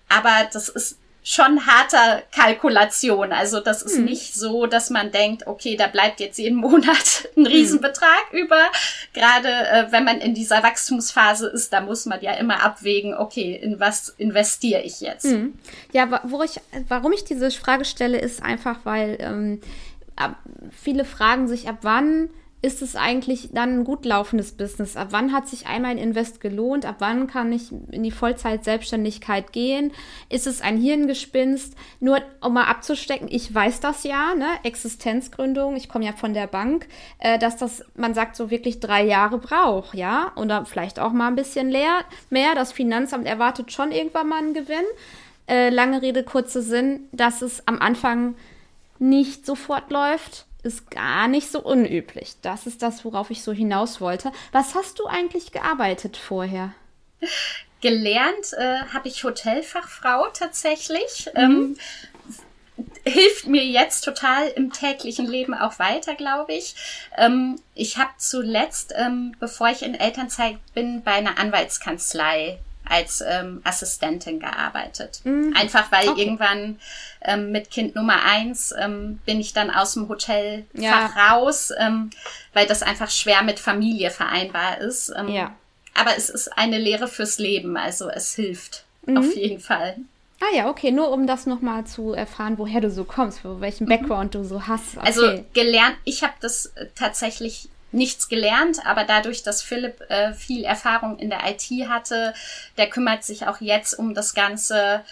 aber 0.09 0.49
das 0.53 0.69
ist 0.69 0.99
schon 1.29 1.67
harter 1.67 2.23
Kalkulation. 2.35 3.33
Also 3.33 3.61
das 3.61 3.83
ist 3.83 3.97
hm. 3.97 4.07
nicht 4.07 4.35
so, 4.35 4.67
dass 4.67 4.89
man 4.89 5.11
denkt, 5.11 5.47
okay, 5.47 5.77
da 5.77 5.87
bleibt 5.87 6.21
jetzt 6.21 6.39
jeden 6.39 6.57
Monat 6.61 7.29
ein 7.37 7.45
hm. 7.45 7.47
Riesenbetrag 7.47 8.31
hm. 8.31 8.39
über. 8.39 8.63
Gerade 9.13 9.49
äh, 9.49 9.87
wenn 9.91 10.05
man 10.05 10.21
in 10.21 10.35
dieser 10.35 10.63
Wachstumsphase 10.63 11.49
ist, 11.49 11.73
da 11.73 11.83
muss 11.83 12.07
man 12.07 12.23
ja 12.23 12.33
immer 12.33 12.65
abwägen, 12.65 13.15
okay, 13.15 13.55
in 13.55 13.79
was 13.79 14.09
investiere 14.09 14.81
ich 14.83 15.01
jetzt? 15.01 15.27
Hm. 15.27 15.53
Ja, 15.93 16.23
wo 16.25 16.43
ich, 16.43 16.61
warum 16.89 17.13
ich 17.13 17.25
diese 17.25 17.51
Frage 17.51 17.85
stelle, 17.85 18.19
ist 18.19 18.43
einfach, 18.43 18.79
weil 18.85 19.19
ähm, 19.21 19.61
viele 20.71 21.05
fragen 21.05 21.47
sich, 21.47 21.69
ab 21.69 21.79
wann 21.83 22.31
ist 22.61 22.83
es 22.83 22.97
eigentlich 22.97 23.51
dann 23.53 23.81
ein 23.81 23.85
gut 23.85 24.05
laufendes 24.05 24.53
Business? 24.53 24.97
Ab 24.97 25.09
wann 25.11 25.33
hat 25.33 25.47
sich 25.47 25.67
einmal 25.67 25.93
ein 25.93 25.99
Invest 25.99 26.41
gelohnt? 26.41 26.85
Ab 26.87 26.97
wann 26.99 27.29
kann 27.29 27.53
ich 27.53 27.71
in 27.93 28.03
die 28.03 28.11
Vollzeit-Selbstständigkeit 28.11 29.53
gehen? 29.53 29.93
Ist 30.29 30.49
es 30.49 30.61
ein 30.61 30.77
Hirngespinst? 30.77 31.77
Nur 32.01 32.21
um 32.41 32.55
mal 32.55 32.65
abzustecken, 32.65 33.29
ich 33.31 33.55
weiß 33.55 33.79
das 33.79 34.03
ja, 34.03 34.35
ne? 34.35 34.49
Existenzgründung, 34.65 35.77
ich 35.77 35.89
komme 35.89 36.05
ja 36.05 36.13
von 36.13 36.35
der 36.35 36.49
Bank, 36.49 36.89
äh, 37.19 37.39
dass 37.39 37.57
das, 37.57 37.85
man 37.95 38.15
sagt, 38.15 38.35
so 38.35 38.51
wirklich 38.51 38.81
drei 38.81 39.05
Jahre 39.05 39.39
braucht, 39.39 39.95
ja? 39.95 40.33
Oder 40.35 40.65
vielleicht 40.65 40.99
auch 40.99 41.13
mal 41.13 41.29
ein 41.29 41.37
bisschen 41.37 41.71
leer, 41.71 42.01
mehr. 42.29 42.57
Das 42.57 42.73
Finanzamt 42.73 43.27
erwartet 43.27 43.71
schon 43.71 43.93
irgendwann 43.93 44.29
mal 44.29 44.39
einen 44.39 44.55
Gewinn. 44.55 44.85
Äh, 45.47 45.71
lange 45.71 46.03
Rede, 46.03 46.25
kurzer 46.25 46.63
Sinn, 46.63 47.09
dass 47.13 47.41
es 47.41 47.67
am 47.69 47.79
Anfang 47.79 48.35
nicht 48.99 49.47
sofort 49.47 49.93
läuft 49.93 50.48
ist 50.69 50.91
gar 50.91 51.27
nicht 51.27 51.51
so 51.51 51.61
unüblich. 51.61 52.37
Das 52.43 52.67
ist 52.67 52.83
das, 52.83 53.05
worauf 53.05 53.31
ich 53.31 53.43
so 53.43 53.53
hinaus 53.53 54.01
wollte. 54.01 54.31
Was 54.53 54.75
hast 54.75 54.99
du 55.01 55.07
eigentlich 55.07 55.51
gearbeitet 55.51 56.17
vorher? 56.17 56.73
Gelernt 57.81 58.53
äh, 58.53 58.83
habe 58.93 59.09
ich 59.09 59.25
Hotelfachfrau 59.25 60.29
tatsächlich. 60.33 61.29
Mhm. 61.35 61.41
Ähm, 61.41 61.77
hilft 63.05 63.47
mir 63.47 63.65
jetzt 63.65 64.03
total 64.03 64.49
im 64.49 64.73
täglichen 64.73 65.27
Leben 65.27 65.55
auch 65.55 65.79
weiter, 65.79 66.15
glaube 66.15 66.53
ich. 66.53 66.77
Ähm, 67.17 67.61
ich 67.75 67.97
habe 67.97 68.11
zuletzt, 68.19 68.95
ähm, 68.97 69.35
bevor 69.41 69.69
ich 69.71 69.83
in 69.83 69.95
Elternzeit 69.95 70.59
bin, 70.75 71.03
bei 71.03 71.13
einer 71.13 71.39
Anwaltskanzlei 71.39 72.59
als 72.89 73.23
ähm, 73.27 73.61
Assistentin 73.65 74.41
gearbeitet. 74.41 75.21
Mhm. 75.25 75.55
Einfach 75.57 75.91
weil 75.93 76.09
okay. 76.09 76.21
irgendwann 76.23 76.79
ähm, 77.23 77.53
mit 77.53 77.71
Kind 77.71 77.95
Nummer 77.95 78.23
eins 78.25 78.75
ähm, 78.79 79.21
bin 79.27 79.41
ich 79.41 79.53
dann 79.53 79.71
aus 79.71 79.95
dem 79.95 80.09
Hotelfach 80.09 80.65
ja. 80.75 81.07
raus, 81.31 81.73
ähm, 81.79 82.11
weil 82.53 82.67
das 82.67 82.83
einfach 82.83 83.11
schwer 83.11 83.43
mit 83.43 83.59
Familie 83.59 84.11
vereinbar 84.11 84.79
ist. 84.79 85.13
Ähm, 85.17 85.29
ja. 85.29 85.55
Aber 85.95 86.17
es 86.17 86.31
ist 86.31 86.57
eine 86.57 86.79
Lehre 86.79 87.09
fürs 87.09 87.39
Leben, 87.39 87.77
also 87.77 88.09
es 88.09 88.35
hilft 88.35 88.85
mhm. 89.07 89.19
auf 89.19 89.35
jeden 89.35 89.61
Fall. 89.61 89.97
Ah 90.41 90.55
ja, 90.55 90.71
okay, 90.71 90.93
nur 90.93 91.11
um 91.11 91.27
das 91.27 91.47
nochmal 91.47 91.85
zu 91.85 92.13
erfahren, 92.13 92.59
woher 92.59 92.81
du 92.81 92.91
so 92.91 93.03
kommst, 93.03 93.41
welchen 93.43 93.85
mhm. 93.85 93.89
Background 93.89 94.35
mhm. 94.35 94.39
du 94.39 94.45
so 94.45 94.67
hast. 94.67 94.97
Also 94.99 95.23
okay. 95.23 95.31
Also 95.31 95.45
gelernt, 95.53 95.97
ich 96.05 96.23
habe 96.23 96.35
das 96.41 96.67
äh, 96.77 96.87
tatsächlich 96.95 97.69
nichts 97.93 98.29
gelernt, 98.29 98.79
aber 98.85 99.05
dadurch, 99.05 99.43
dass 99.43 99.63
Philipp 99.63 100.01
äh, 100.11 100.33
viel 100.33 100.65
Erfahrung 100.65 101.19
in 101.19 101.31
der 101.31 101.41
IT 101.49 101.89
hatte, 101.89 102.35
der 102.77 102.89
kümmert 102.89 103.25
sich 103.25 103.47
auch 103.47 103.61
jetzt 103.61 103.95
um 103.95 104.15
das 104.15 104.35
Ganze, 104.35 105.05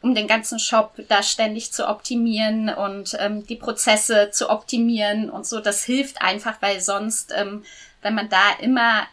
um 0.00 0.14
den 0.14 0.26
ganzen 0.26 0.58
Shop 0.58 0.94
da 1.08 1.22
ständig 1.22 1.72
zu 1.72 1.88
optimieren 1.88 2.68
und 2.68 3.16
ähm, 3.20 3.46
die 3.46 3.56
Prozesse 3.56 4.30
zu 4.32 4.50
optimieren 4.50 5.30
und 5.30 5.46
so. 5.46 5.60
Das 5.60 5.84
hilft 5.84 6.22
einfach, 6.22 6.60
weil 6.60 6.80
sonst, 6.80 7.32
ähm, 7.36 7.64
wenn 8.02 8.14
man 8.14 8.28
da 8.28 8.42
immer 8.60 9.06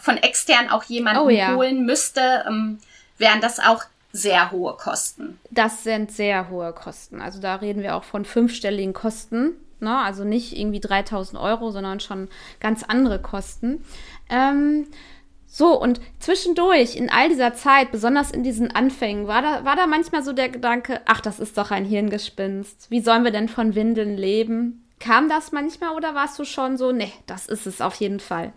von 0.00 0.16
extern 0.16 0.70
auch 0.70 0.84
jemanden 0.84 1.22
oh, 1.22 1.28
ja. 1.28 1.54
holen 1.54 1.84
müsste, 1.84 2.44
ähm, 2.48 2.80
wären 3.18 3.40
das 3.40 3.60
auch 3.60 3.84
sehr 4.12 4.52
hohe 4.52 4.74
Kosten. 4.74 5.38
Das 5.50 5.82
sind 5.82 6.12
sehr 6.12 6.48
hohe 6.48 6.72
Kosten. 6.72 7.20
Also 7.20 7.40
da 7.40 7.56
reden 7.56 7.82
wir 7.82 7.96
auch 7.96 8.04
von 8.04 8.24
fünfstelligen 8.24 8.94
Kosten. 8.94 9.52
Ne? 9.84 9.96
Also 9.98 10.24
nicht 10.24 10.58
irgendwie 10.58 10.80
3000 10.80 11.40
Euro, 11.40 11.70
sondern 11.70 12.00
schon 12.00 12.28
ganz 12.58 12.82
andere 12.82 13.20
Kosten. 13.20 13.84
Ähm, 14.28 14.86
so, 15.46 15.80
und 15.80 16.00
zwischendurch, 16.18 16.96
in 16.96 17.10
all 17.10 17.28
dieser 17.28 17.54
Zeit, 17.54 17.92
besonders 17.92 18.32
in 18.32 18.42
diesen 18.42 18.74
Anfängen, 18.74 19.28
war 19.28 19.40
da, 19.40 19.64
war 19.64 19.76
da 19.76 19.86
manchmal 19.86 20.24
so 20.24 20.32
der 20.32 20.48
Gedanke, 20.48 21.00
ach, 21.04 21.20
das 21.20 21.38
ist 21.38 21.56
doch 21.56 21.70
ein 21.70 21.84
Hirngespinst. 21.84 22.90
Wie 22.90 23.00
sollen 23.00 23.22
wir 23.22 23.30
denn 23.30 23.48
von 23.48 23.76
Windeln 23.76 24.16
leben? 24.16 24.84
Kam 24.98 25.28
das 25.28 25.52
manchmal 25.52 25.94
oder 25.94 26.12
warst 26.16 26.40
du 26.40 26.44
schon 26.44 26.76
so, 26.76 26.90
nee, 26.90 27.12
das 27.28 27.46
ist 27.46 27.66
es 27.66 27.80
auf 27.80 27.94
jeden 27.96 28.18
Fall? 28.18 28.52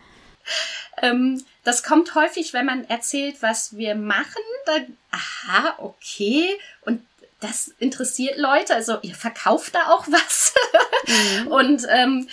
Ähm, 1.01 1.43
das 1.63 1.83
kommt 1.83 2.15
häufig, 2.15 2.53
wenn 2.53 2.65
man 2.65 2.83
erzählt, 2.85 3.41
was 3.41 3.77
wir 3.77 3.93
machen. 3.93 4.41
Dann, 4.65 4.97
aha, 5.11 5.75
okay. 5.77 6.47
Das 7.39 7.71
interessiert 7.79 8.37
Leute. 8.37 8.73
Also 8.73 8.97
ihr 9.01 9.15
verkauft 9.15 9.75
da 9.75 9.89
auch 9.89 10.07
was. 10.07 10.53
Mhm. 11.07 11.47
Und 11.47 11.87
ähm, 11.89 12.29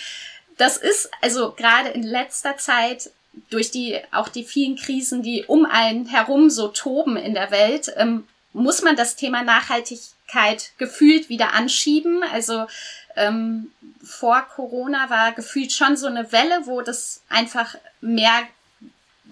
das 0.57 0.77
ist 0.77 1.09
also 1.21 1.51
gerade 1.51 1.89
in 1.89 2.03
letzter 2.03 2.57
Zeit 2.57 3.11
durch 3.49 3.71
die 3.71 3.99
auch 4.11 4.29
die 4.29 4.43
vielen 4.43 4.77
Krisen, 4.77 5.21
die 5.21 5.43
um 5.45 5.65
einen 5.65 6.05
herum 6.05 6.49
so 6.49 6.69
toben 6.69 7.17
in 7.17 7.33
der 7.33 7.51
Welt, 7.51 7.93
ähm, 7.97 8.27
muss 8.53 8.81
man 8.81 8.95
das 8.95 9.17
Thema 9.17 9.43
Nachhaltigkeit 9.43 10.71
gefühlt 10.77 11.27
wieder 11.29 11.53
anschieben. 11.53 12.23
Also 12.23 12.67
ähm, 13.15 13.71
vor 14.03 14.41
Corona 14.55 15.09
war 15.09 15.33
gefühlt 15.33 15.73
schon 15.73 15.97
so 15.97 16.07
eine 16.07 16.31
Welle, 16.31 16.61
wo 16.65 16.81
das 16.81 17.21
einfach 17.27 17.75
mehr 17.99 18.47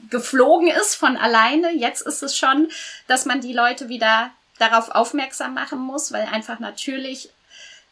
geflogen 0.09 0.67
ist 0.67 0.95
von 0.95 1.15
alleine. 1.15 1.71
Jetzt 1.71 2.01
ist 2.01 2.21
es 2.21 2.37
schon, 2.37 2.69
dass 3.07 3.25
man 3.25 3.39
die 3.39 3.53
Leute 3.53 3.87
wieder 3.87 4.31
darauf 4.63 4.89
aufmerksam 4.89 5.53
machen 5.53 5.79
muss, 5.79 6.11
weil 6.11 6.25
einfach 6.25 6.59
natürlich 6.59 7.29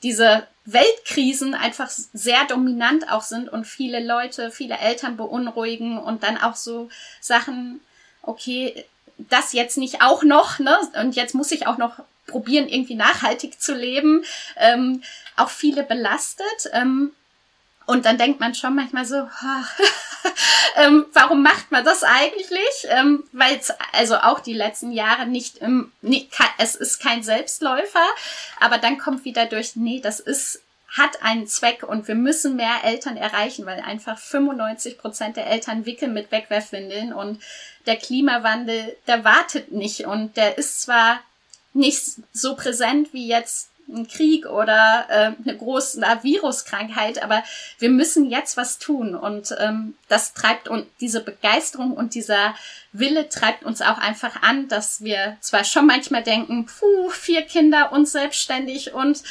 diese 0.03 0.47
Weltkrisen 0.65 1.53
einfach 1.53 1.89
sehr 1.89 2.45
dominant 2.45 3.11
auch 3.11 3.21
sind 3.21 3.49
und 3.49 3.65
viele 3.65 4.03
Leute, 4.03 4.51
viele 4.51 4.77
Eltern 4.77 5.17
beunruhigen 5.17 5.97
und 5.97 6.23
dann 6.23 6.37
auch 6.37 6.55
so 6.55 6.89
Sachen, 7.19 7.81
okay, 8.21 8.85
das 9.17 9.53
jetzt 9.53 9.77
nicht 9.77 10.01
auch 10.01 10.23
noch, 10.23 10.59
ne? 10.59 10.75
Und 10.99 11.15
jetzt 11.15 11.35
muss 11.35 11.51
ich 11.51 11.67
auch 11.67 11.77
noch 11.77 11.99
probieren, 12.25 12.67
irgendwie 12.67 12.95
nachhaltig 12.95 13.61
zu 13.61 13.75
leben, 13.75 14.23
ähm, 14.57 15.03
auch 15.35 15.49
viele 15.49 15.83
belastet. 15.83 16.69
Ähm, 16.71 17.11
und 17.85 18.05
dann 18.05 18.17
denkt 18.17 18.39
man 18.39 18.55
schon 18.55 18.75
manchmal 18.75 19.05
so, 19.05 19.15
ähm, 20.75 21.05
warum 21.13 21.43
macht 21.43 21.71
man 21.71 21.83
das 21.83 22.03
eigentlich? 22.03 22.87
Ähm, 22.89 23.23
Weil 23.31 23.57
es 23.57 23.73
also 23.93 24.17
auch 24.17 24.39
die 24.39 24.53
letzten 24.53 24.91
Jahre 24.91 25.25
nicht, 25.25 25.57
im, 25.57 25.91
nicht, 26.01 26.31
es 26.57 26.75
ist 26.75 27.01
kein 27.01 27.23
Selbstläufer, 27.23 28.05
aber 28.59 28.77
dann 28.77 28.97
kommt 28.97 29.25
wieder 29.25 29.45
durch, 29.45 29.75
nee, 29.75 29.99
das 30.01 30.19
ist 30.19 30.61
hat 30.91 31.23
einen 31.23 31.47
Zweck 31.47 31.83
und 31.83 32.09
wir 32.09 32.15
müssen 32.15 32.57
mehr 32.57 32.83
Eltern 32.83 33.15
erreichen, 33.15 33.65
weil 33.65 33.79
einfach 33.79 34.19
95 34.19 34.97
Prozent 34.97 35.37
der 35.37 35.47
Eltern 35.47 35.85
wickeln 35.85 36.13
mit 36.13 36.31
Wegwerfwindeln 36.31 37.13
und 37.13 37.41
der 37.85 37.95
Klimawandel, 37.95 38.97
der 39.07 39.23
wartet 39.23 39.71
nicht 39.71 40.05
und 40.05 40.35
der 40.35 40.57
ist 40.57 40.81
zwar 40.81 41.21
nicht 41.73 42.01
so 42.33 42.55
präsent 42.55 43.13
wie 43.13 43.27
jetzt 43.27 43.69
ein 43.93 44.07
Krieg 44.07 44.45
oder 44.45 45.05
äh, 45.09 45.31
eine 45.43 45.57
große 45.57 46.01
Viruskrankheit, 46.21 47.21
aber 47.23 47.43
wir 47.79 47.89
müssen 47.89 48.29
jetzt 48.29 48.57
was 48.57 48.79
tun. 48.79 49.15
Und 49.15 49.55
ähm, 49.59 49.95
das 50.07 50.33
treibt 50.33 50.67
und 50.67 50.87
diese 50.99 51.21
Begeisterung 51.21 51.93
und 51.93 52.15
dieser 52.15 52.55
Wille 52.91 53.29
treibt 53.29 53.63
uns 53.63 53.81
auch 53.81 53.97
einfach 53.97 54.41
an, 54.41 54.67
dass 54.67 55.03
wir 55.03 55.37
zwar 55.41 55.63
schon 55.63 55.85
manchmal 55.85 56.23
denken, 56.23 56.65
puh, 56.65 57.09
vier 57.09 57.43
Kinder 57.43 57.91
und 57.91 58.07
selbstständig 58.07 58.93
und 58.93 59.23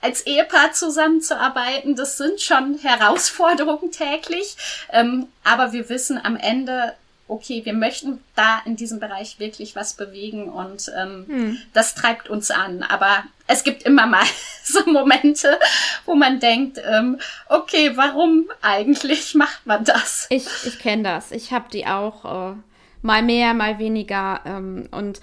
als 0.00 0.22
Ehepaar 0.26 0.72
zusammenzuarbeiten, 0.72 1.94
das 1.94 2.16
sind 2.16 2.40
schon 2.40 2.78
Herausforderungen 2.78 3.90
täglich, 3.90 4.56
ähm, 4.90 5.28
aber 5.44 5.72
wir 5.72 5.88
wissen 5.88 6.18
am 6.22 6.36
Ende, 6.36 6.94
okay, 7.30 7.64
wir 7.64 7.72
möchten 7.72 8.20
da 8.34 8.60
in 8.64 8.76
diesem 8.76 9.00
Bereich 9.00 9.38
wirklich 9.38 9.76
was 9.76 9.94
bewegen 9.94 10.48
und 10.48 10.90
ähm, 10.98 11.24
hm. 11.28 11.58
das 11.72 11.94
treibt 11.94 12.28
uns 12.28 12.50
an. 12.50 12.82
Aber 12.82 13.24
es 13.46 13.64
gibt 13.64 13.84
immer 13.84 14.06
mal 14.06 14.24
so 14.64 14.84
Momente, 14.90 15.58
wo 16.04 16.14
man 16.14 16.40
denkt, 16.40 16.80
ähm, 16.84 17.18
okay, 17.48 17.92
warum 17.94 18.48
eigentlich 18.62 19.34
macht 19.34 19.66
man 19.66 19.84
das? 19.84 20.26
Ich, 20.30 20.46
ich 20.66 20.78
kenne 20.78 21.04
das. 21.04 21.30
Ich 21.30 21.52
habe 21.52 21.70
die 21.72 21.86
auch 21.86 22.52
äh, 22.52 22.56
mal 23.02 23.22
mehr, 23.22 23.54
mal 23.54 23.78
weniger. 23.78 24.40
Ähm, 24.44 24.88
und 24.90 25.20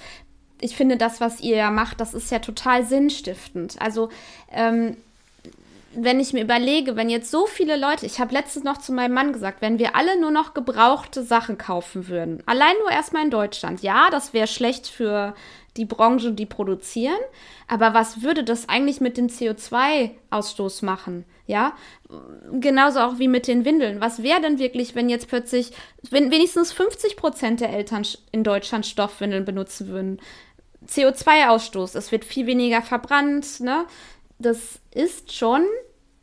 ich 0.60 0.76
finde, 0.76 0.98
das, 0.98 1.22
was 1.22 1.42
ihr 1.42 1.58
ja 1.58 1.72
macht, 1.72 2.00
das 2.00 2.14
ist 2.14 2.32
ja 2.32 2.40
total 2.40 2.86
sinnstiftend. 2.86 3.76
Also 3.80 4.10
ähm, 4.52 4.98
wenn 6.00 6.20
ich 6.20 6.32
mir 6.32 6.44
überlege, 6.44 6.96
wenn 6.96 7.10
jetzt 7.10 7.32
so 7.32 7.48
viele 7.48 7.76
Leute, 7.76 8.06
ich 8.06 8.20
habe 8.20 8.34
letztens 8.34 8.64
noch 8.64 8.78
zu 8.78 8.94
meinem 8.94 9.14
Mann 9.14 9.34
gesagt, 9.34 9.62
wenn 9.62 9.80
wir 9.80 9.96
alle 9.96 10.20
nur 10.20 10.30
noch 10.30 10.54
gebrauchte 10.54 11.24
Sachen 11.24 11.58
kaufen 11.58 12.08
würden, 12.08 12.44
allein 12.46 12.76
nur 12.82 12.92
erstmal 12.92 13.24
in 13.24 13.32
Deutschland, 13.32 13.82
ja, 13.82 14.10
das 14.12 14.32
wäre 14.32 14.46
schlecht 14.46 14.88
für 14.88 15.34
die 15.76 15.86
Branche, 15.86 16.34
die 16.34 16.46
produzieren, 16.46 17.18
aber 17.68 17.96
was 17.96 18.22
würde 18.22 18.44
das 18.44 18.70
eigentlich 18.70 19.02
mit 19.02 19.18
dem 19.18 19.28
CO2-Ausstoß 19.28 20.86
machen? 20.86 21.26
Ja, 21.48 21.74
genauso 22.60 23.00
auch 23.00 23.20
wie 23.20 23.28
mit 23.28 23.48
den 23.48 23.66
Windeln. 23.66 24.02
Was 24.02 24.22
wäre 24.22 24.42
denn 24.42 24.60
wirklich, 24.60 24.96
wenn 24.96 25.10
jetzt 25.10 25.30
plötzlich, 25.30 25.72
wenn 26.10 26.30
wenigstens 26.30 26.74
50 26.74 27.16
Prozent 27.16 27.62
der 27.62 27.72
Eltern 27.72 28.06
in 28.32 28.44
Deutschland 28.44 28.86
Stoffwindeln 28.86 29.46
benutzen 29.46 29.88
würden? 29.88 30.20
CO2-Ausstoß, 30.88 31.98
es 31.98 32.12
wird 32.12 32.24
viel 32.26 32.46
weniger 32.46 32.82
verbrannt, 32.82 33.62
ne? 33.62 33.86
Das 34.40 34.80
ist 34.94 35.34
schon 35.34 35.66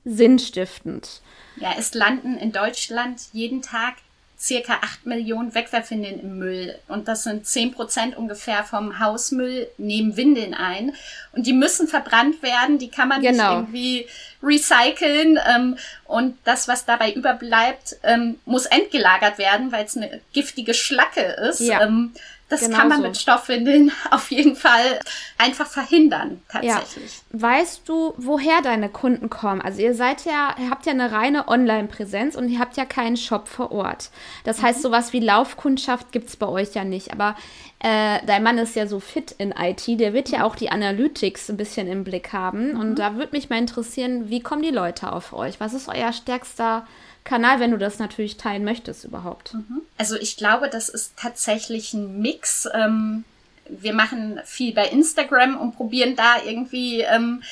sinnstiftend. 0.05 1.21
Ja, 1.57 1.75
es 1.79 1.95
landen 1.95 2.37
in 2.37 2.53
Deutschland 2.53 3.21
jeden 3.33 3.63
Tag 3.63 3.95
circa 4.39 4.75
8 4.83 5.07
Millionen 5.07 5.55
Wegwerfwindeln 5.55 6.21
im 6.21 6.39
Müll. 6.39 6.79
Und 6.89 7.09
das 7.09 7.25
sind 7.25 7.47
10 7.47 7.73
Prozent 7.73 8.17
ungefähr 8.17 8.65
vom 8.65 8.99
Hausmüll 8.99 9.69
nehmen 9.79 10.17
Windeln 10.17 10.55
ein. 10.55 10.93
Und 11.33 11.47
die 11.47 11.53
müssen 11.53 11.89
verbrannt 11.89 12.43
werden, 12.43 12.79
die 12.79 12.91
kann 12.91 13.09
man 13.09 13.23
genau. 13.23 13.61
nicht 13.61 13.69
irgendwie 13.69 14.07
recyceln. 14.43 15.39
Ähm, 15.49 15.79
und 16.05 16.37
das, 16.45 16.69
was 16.69 16.85
dabei 16.85 17.13
überbleibt, 17.13 17.97
ähm, 18.03 18.39
muss 18.45 18.67
entgelagert 18.67 19.39
werden, 19.39 19.73
weil 19.73 19.87
es 19.87 19.97
eine 19.97 20.21
giftige 20.33 20.75
Schlacke 20.75 21.23
ist. 21.49 21.61
Ja. 21.61 21.83
Ähm, 21.83 22.13
das 22.55 22.69
genau 22.69 22.79
kann 22.79 22.89
man 22.89 22.99
so. 22.99 23.07
mit 23.09 23.17
Stoffwindeln 23.17 23.93
auf 24.11 24.31
jeden 24.31 24.57
Fall 24.57 25.01
einfach 25.39 25.67
verhindern, 25.67 26.43
tatsächlich. 26.49 27.23
Ja. 27.33 27.41
Weißt 27.41 27.89
du, 27.89 28.15
woher 28.17 28.63
deine 28.63 28.89
Kunden 28.89 29.29
kommen? 29.29 29.61
Also 29.61 29.83
ihr 29.83 29.95
seid 29.95 30.25
ja, 30.25 30.55
ihr 30.59 30.71
habt 30.71 30.87
ja 30.87 30.93
eine 30.93 31.13
reine 31.13 31.49
Online-Präsenz 31.49 32.37
und 32.37 32.49
ihr 32.49 32.61
habt 32.61 32.77
ja 32.77 32.85
keinen 32.85 33.17
Shop 33.17 33.49
vor 33.49 33.73
Ort. 33.73 34.11
Das 34.45 34.59
mhm. 34.59 34.63
heißt, 34.63 34.83
sowas 34.83 35.13
wie 35.13 35.21
Laufkundschaft 35.21 36.13
gibt 36.13 36.29
es 36.29 36.37
bei 36.37 36.47
euch 36.47 36.75
ja 36.75 36.85
nicht. 36.85 37.13
Aber 37.13 37.37
äh, 37.85 38.25
dein 38.25 38.43
Mann 38.43 38.57
ist 38.57 38.77
ja 38.77 38.87
so 38.87 38.99
fit 38.99 39.33
in 39.33 39.53
IT, 39.53 39.87
der 40.01 40.15
wird 40.15 40.31
ja 40.31 40.45
auch 40.45 40.57
die 40.57 40.71
Analytics 40.71 41.51
ein 41.51 41.59
bisschen 41.59 41.87
im 41.87 42.03
Blick 42.03 42.33
haben. 42.33 42.73
Mhm. 42.73 42.81
Und 42.81 42.95
da 42.99 43.17
würde 43.17 43.33
mich 43.33 43.51
mal 43.51 43.59
interessieren, 43.59 44.31
wie 44.31 44.41
kommen 44.41 44.63
die 44.63 44.71
Leute 44.71 45.13
auf 45.13 45.35
euch? 45.35 45.61
Was 45.61 45.75
ist 45.75 45.89
euer 45.89 46.15
stärkster 46.15 46.87
Kanal, 47.25 47.61
wenn 47.61 47.73
du 47.73 47.77
das 47.77 47.99
natürlich 47.99 48.39
teilen 48.39 48.65
möchtest 48.65 49.05
überhaupt? 49.05 49.53
Mhm. 49.53 49.83
Also 49.99 50.17
ich 50.17 50.39
glaube, 50.39 50.71
das 50.71 50.89
ist 50.89 51.19
tatsächlich 51.19 51.93
ein 51.93 52.23
Mix. 52.23 52.67
Ähm, 52.73 53.25
wir 53.69 53.93
machen 53.93 54.41
viel 54.47 54.73
bei 54.73 54.89
Instagram 54.89 55.61
und 55.61 55.77
probieren 55.77 56.17
da 56.17 56.43
irgendwie 56.43 57.03
ähm, 57.03 57.43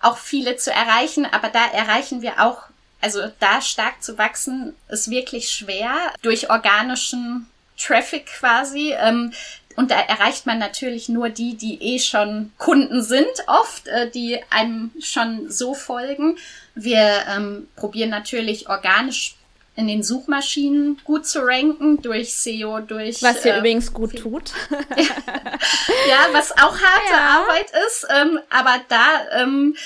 auch 0.00 0.18
viele 0.18 0.56
zu 0.56 0.72
erreichen, 0.72 1.26
aber 1.30 1.48
da 1.48 1.64
erreichen 1.64 2.22
wir 2.22 2.44
auch, 2.44 2.62
also 3.00 3.20
da 3.38 3.60
stark 3.60 4.02
zu 4.02 4.18
wachsen, 4.18 4.74
ist 4.88 5.10
wirklich 5.10 5.48
schwer 5.48 5.94
durch 6.22 6.50
organischen 6.50 7.46
Traffic 7.78 8.26
quasi. 8.26 8.94
Ähm, 8.98 9.32
und 9.76 9.90
da 9.90 10.00
erreicht 10.00 10.46
man 10.46 10.58
natürlich 10.58 11.08
nur 11.08 11.28
die, 11.28 11.54
die 11.54 11.80
eh 11.82 11.98
schon 11.98 12.52
Kunden 12.58 13.02
sind, 13.02 13.26
oft, 13.46 13.86
äh, 13.88 14.10
die 14.10 14.40
einem 14.50 14.90
schon 15.00 15.50
so 15.50 15.74
folgen. 15.74 16.38
Wir 16.74 17.24
ähm, 17.28 17.68
probieren 17.76 18.10
natürlich 18.10 18.68
organisch 18.68 19.36
in 19.76 19.86
den 19.86 20.02
Suchmaschinen 20.02 20.98
gut 21.04 21.26
zu 21.26 21.40
ranken, 21.40 22.00
durch 22.00 22.34
SEO, 22.34 22.80
durch. 22.80 23.22
Was 23.22 23.44
ihr 23.44 23.54
äh, 23.54 23.58
übrigens 23.58 23.92
gut 23.92 24.16
tut. 24.16 24.52
ja, 24.70 26.28
was 26.32 26.52
auch 26.52 26.78
harte 26.78 27.12
ja. 27.12 27.42
Arbeit 27.42 27.70
ist, 27.86 28.06
ähm, 28.10 28.40
aber 28.48 28.80
da 28.88 29.42
ähm, 29.42 29.76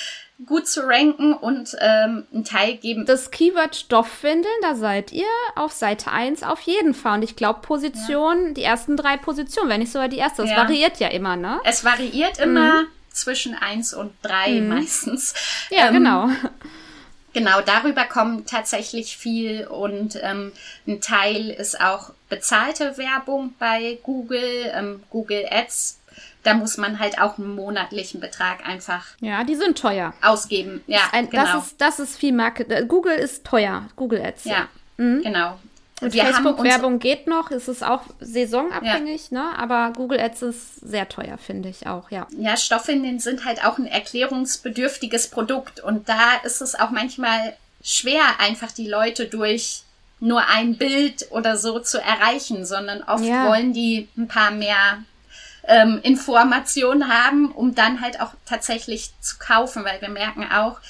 gut 0.47 0.66
zu 0.66 0.86
ranken 0.86 1.34
und 1.34 1.76
ähm, 1.80 2.26
einen 2.32 2.45
Teil 2.45 2.76
geben. 2.76 3.05
Das 3.07 3.30
Keyword 3.30 3.76
Stoffwindeln, 3.76 4.55
da 4.62 4.74
seid 4.74 5.12
ihr 5.12 5.26
auf 5.55 5.72
Seite 5.72 6.11
1 6.11 6.43
auf 6.43 6.61
jeden 6.62 6.95
Fall. 6.95 7.16
Und 7.16 7.22
ich 7.22 7.36
glaube, 7.36 7.61
Position, 7.61 8.49
ja. 8.49 8.53
die 8.55 8.62
ersten 8.62 8.97
drei 8.97 9.16
Positionen, 9.16 9.68
wenn 9.68 9.80
nicht 9.80 9.93
sogar 9.93 10.09
die 10.09 10.18
erste. 10.18 10.43
Es 10.43 10.51
ja. 10.51 10.57
variiert 10.57 10.99
ja 10.99 11.09
immer, 11.09 11.36
ne? 11.36 11.61
Es 11.64 11.84
variiert 11.84 12.38
immer 12.38 12.82
mhm. 12.82 12.86
zwischen 13.12 13.55
1 13.55 13.95
und 13.95 14.12
3 14.22 14.61
mhm. 14.61 14.68
meistens. 14.68 15.34
Ja, 15.70 15.88
ähm, 15.88 15.95
genau. 15.95 16.28
Genau, 17.32 17.61
darüber 17.61 18.05
kommen 18.07 18.45
tatsächlich 18.45 19.16
viel 19.16 19.64
und 19.66 20.18
ähm, 20.20 20.53
ein 20.88 21.01
Teil 21.01 21.51
ist 21.51 21.80
auch 21.80 22.11
bezahlte 22.28 22.99
Werbung 22.99 23.55
bei 23.59 24.01
Google, 24.03 24.72
ähm, 24.74 25.03
Google 25.11 25.47
Ads. 25.49 25.99
Da 26.43 26.55
muss 26.55 26.76
man 26.78 26.99
halt 26.99 27.20
auch 27.20 27.38
einen 27.38 27.55
monatlichen 27.55 28.20
Betrag 28.20 28.66
einfach. 28.66 29.07
Ja, 29.20 29.45
die 29.45 29.57
sind 29.57 29.78
teuer. 29.78 30.14
Ausgeben. 30.22 30.82
Ja, 30.86 31.01
Ein, 31.12 31.28
genau. 31.28 31.45
Das 31.45 31.66
ist, 31.66 31.80
das 31.80 32.01
ist 32.01 32.16
viel 32.16 32.32
Market. 32.32 32.70
Äh, 32.70 32.86
Google 32.86 33.14
ist 33.14 33.45
teuer. 33.45 33.88
Google 33.97 34.22
Ads. 34.22 34.45
Ja. 34.45 34.68
Mhm. 34.97 35.22
genau. 35.22 35.59
Und 36.01 36.14
Facebook-Werbung 36.14 36.99
geht 36.99 37.26
noch, 37.26 37.51
es 37.51 37.68
ist 37.68 37.84
auch 37.84 38.03
saisonabhängig, 38.20 39.30
ja. 39.30 39.43
ne? 39.43 39.59
aber 39.59 39.93
Google 39.95 40.18
Ads 40.18 40.43
ist 40.43 40.76
sehr 40.76 41.09
teuer, 41.09 41.36
finde 41.36 41.68
ich 41.68 41.86
auch, 41.86 42.11
ja. 42.11 42.26
Ja, 42.38 42.57
Stoffwindeln 42.57 43.20
sind 43.20 43.45
halt 43.45 43.64
auch 43.64 43.76
ein 43.76 43.86
erklärungsbedürftiges 43.86 45.28
Produkt 45.28 45.80
und 45.80 46.09
da 46.09 46.36
ist 46.43 46.62
es 46.62 46.74
auch 46.74 46.91
manchmal 46.91 47.55
schwer, 47.82 48.22
einfach 48.38 48.72
die 48.72 48.88
Leute 48.88 49.26
durch 49.26 49.82
nur 50.20 50.47
ein 50.49 50.76
Bild 50.76 51.26
oder 51.30 51.57
so 51.57 51.80
zu 51.80 51.99
erreichen, 51.99 52.64
sondern 52.64 53.03
oft 53.03 53.24
ja. 53.24 53.49
wollen 53.49 53.72
die 53.72 54.09
ein 54.16 54.28
paar 54.28 54.51
mehr 54.51 55.03
ähm, 55.71 56.01
Informationen 56.03 57.09
haben, 57.09 57.53
um 57.53 57.75
dann 57.75 58.01
halt 58.01 58.21
auch 58.21 58.33
tatsächlich 58.45 59.12
zu 59.21 59.39
kaufen, 59.39 59.85
weil 59.85 60.01
wir 60.01 60.09
merken 60.09 60.47
auch, 60.53 60.81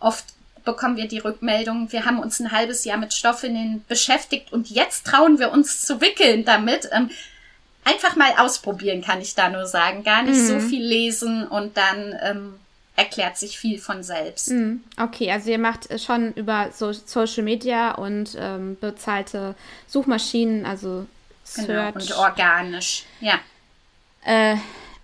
oft 0.00 0.24
bekommen 0.64 0.96
wir 0.96 1.06
die 1.06 1.18
Rückmeldung, 1.18 1.92
wir 1.92 2.06
haben 2.06 2.18
uns 2.18 2.40
ein 2.40 2.50
halbes 2.50 2.84
Jahr 2.84 2.96
mit 2.96 3.12
Stoffwindeln 3.12 3.84
beschäftigt 3.86 4.52
und 4.52 4.70
jetzt 4.70 5.06
trauen 5.06 5.38
wir 5.38 5.52
uns 5.52 5.82
zu 5.82 6.00
wickeln 6.00 6.44
damit. 6.44 6.88
Ähm, 6.90 7.10
einfach 7.84 8.16
mal 8.16 8.32
ausprobieren, 8.38 9.02
kann 9.02 9.20
ich 9.20 9.34
da 9.34 9.50
nur 9.50 9.66
sagen. 9.66 10.04
Gar 10.04 10.22
nicht 10.22 10.40
mhm. 10.40 10.46
so 10.46 10.58
viel 10.60 10.82
lesen 10.82 11.46
und 11.46 11.76
dann 11.76 12.14
ähm, 12.22 12.54
erklärt 12.96 13.36
sich 13.36 13.58
viel 13.58 13.78
von 13.78 14.02
selbst. 14.02 14.50
Mhm. 14.50 14.82
Okay, 14.98 15.30
also 15.30 15.50
ihr 15.50 15.58
macht 15.58 16.00
schon 16.00 16.32
über 16.32 16.70
so 16.72 16.92
Social 16.92 17.42
Media 17.42 17.92
und 17.92 18.36
ähm, 18.38 18.78
bezahlte 18.80 19.54
Suchmaschinen, 19.86 20.64
also 20.64 21.06
Search. 21.44 21.66
Genau, 21.66 21.92
und 21.92 22.12
organisch, 22.16 23.04
ja. 23.20 23.38
Äh, 24.24 24.56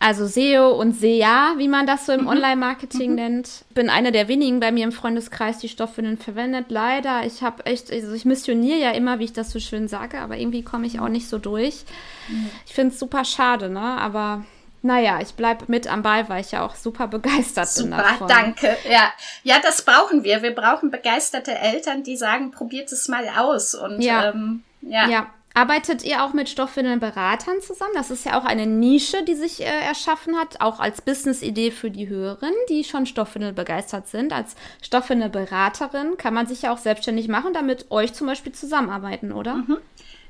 also 0.03 0.27
SEO 0.27 0.71
und 0.71 0.99
SEA, 0.99 1.55
wie 1.59 1.69
man 1.69 1.87
das 1.87 2.07
so 2.07 2.13
im 2.13 2.23
mhm. 2.23 2.29
Online-Marketing 2.29 3.11
mhm. 3.11 3.17
nennt. 3.17 3.65
Bin 3.75 3.91
eine 3.91 4.13
der 4.13 4.29
wenigen 4.29 4.59
bei 4.59 4.73
mir 4.73 4.85
im 4.85 4.93
Freundeskreis, 4.93 5.59
die 5.59 5.69
Stoffwindeln 5.69 6.17
verwendet. 6.17 6.67
Leider, 6.71 7.27
ich 7.27 7.43
habe 7.43 7.67
echt, 7.67 7.93
also 7.93 8.15
ich 8.15 8.25
missioniere 8.25 8.79
ja 8.79 8.93
immer, 8.93 9.19
wie 9.19 9.25
ich 9.25 9.35
das 9.35 9.51
so 9.51 9.61
schön 9.61 9.89
sage, 9.89 10.19
aber 10.19 10.39
irgendwie 10.39 10.63
komme 10.63 10.87
ich 10.87 11.01
auch 11.01 11.09
nicht 11.09 11.29
so 11.29 11.37
durch. 11.37 11.85
Mhm. 12.29 12.51
Ich 12.65 12.73
finde 12.73 12.95
es 12.95 12.99
super 12.99 13.27
schade, 13.27 13.69
ne? 13.69 13.79
Aber 13.79 14.43
naja, 14.81 15.19
ich 15.21 15.35
bleibe 15.35 15.67
mit 15.69 15.87
am 15.87 16.03
Ball, 16.03 16.27
weil 16.31 16.41
ich 16.41 16.53
ja 16.53 16.65
auch 16.65 16.77
super 16.77 17.07
begeistert 17.07 17.69
super, 17.69 17.97
bin 17.97 17.99
davon. 17.99 18.29
danke. 18.29 18.79
Ja. 18.91 19.13
ja, 19.43 19.57
das 19.63 19.83
brauchen 19.83 20.25
wir. 20.25 20.43
Wir 20.43 20.55
brauchen 20.55 20.91
begeisterte 20.91 21.59
Eltern, 21.59 22.05
die 22.05 22.17
sagen, 22.17 22.53
probiert 22.53 22.91
es 22.91 23.07
mal 23.09 23.29
aus. 23.37 23.75
Und 23.75 24.01
ja, 24.01 24.31
ähm, 24.31 24.65
ja. 24.81 25.09
ja. 25.09 25.27
Arbeitet 25.53 26.05
ihr 26.05 26.25
auch 26.25 26.33
mit 26.33 26.49
Stoffwindelberatern 26.49 27.61
zusammen? 27.61 27.93
Das 27.95 28.11
ist 28.11 28.25
ja 28.25 28.39
auch 28.39 28.45
eine 28.45 28.67
Nische, 28.67 29.25
die 29.25 29.35
sich 29.35 29.61
äh, 29.61 29.65
erschaffen 29.65 30.37
hat, 30.37 30.61
auch 30.61 30.79
als 30.79 31.03
Business-Idee 31.03 31.73
für 31.73 31.91
die 31.91 32.09
Hörerinnen, 32.09 32.55
die 32.69 32.85
schon 32.85 33.05
Stoffwindel 33.05 33.53
begeistert 33.53 34.07
sind. 34.07 34.33
Als 34.33 34.55
Stoffwindelberaterin 34.83 36.17
kann 36.17 36.35
man 36.35 36.47
sich 36.47 36.63
ja 36.63 36.73
auch 36.73 36.79
selbstständig 36.79 37.27
machen, 37.27 37.53
damit 37.53 37.91
euch 37.91 38.13
zum 38.13 38.29
Beispiel 38.29 38.53
zusammenarbeiten, 38.53 39.33
oder? 39.33 39.57
Mhm. 39.57 39.79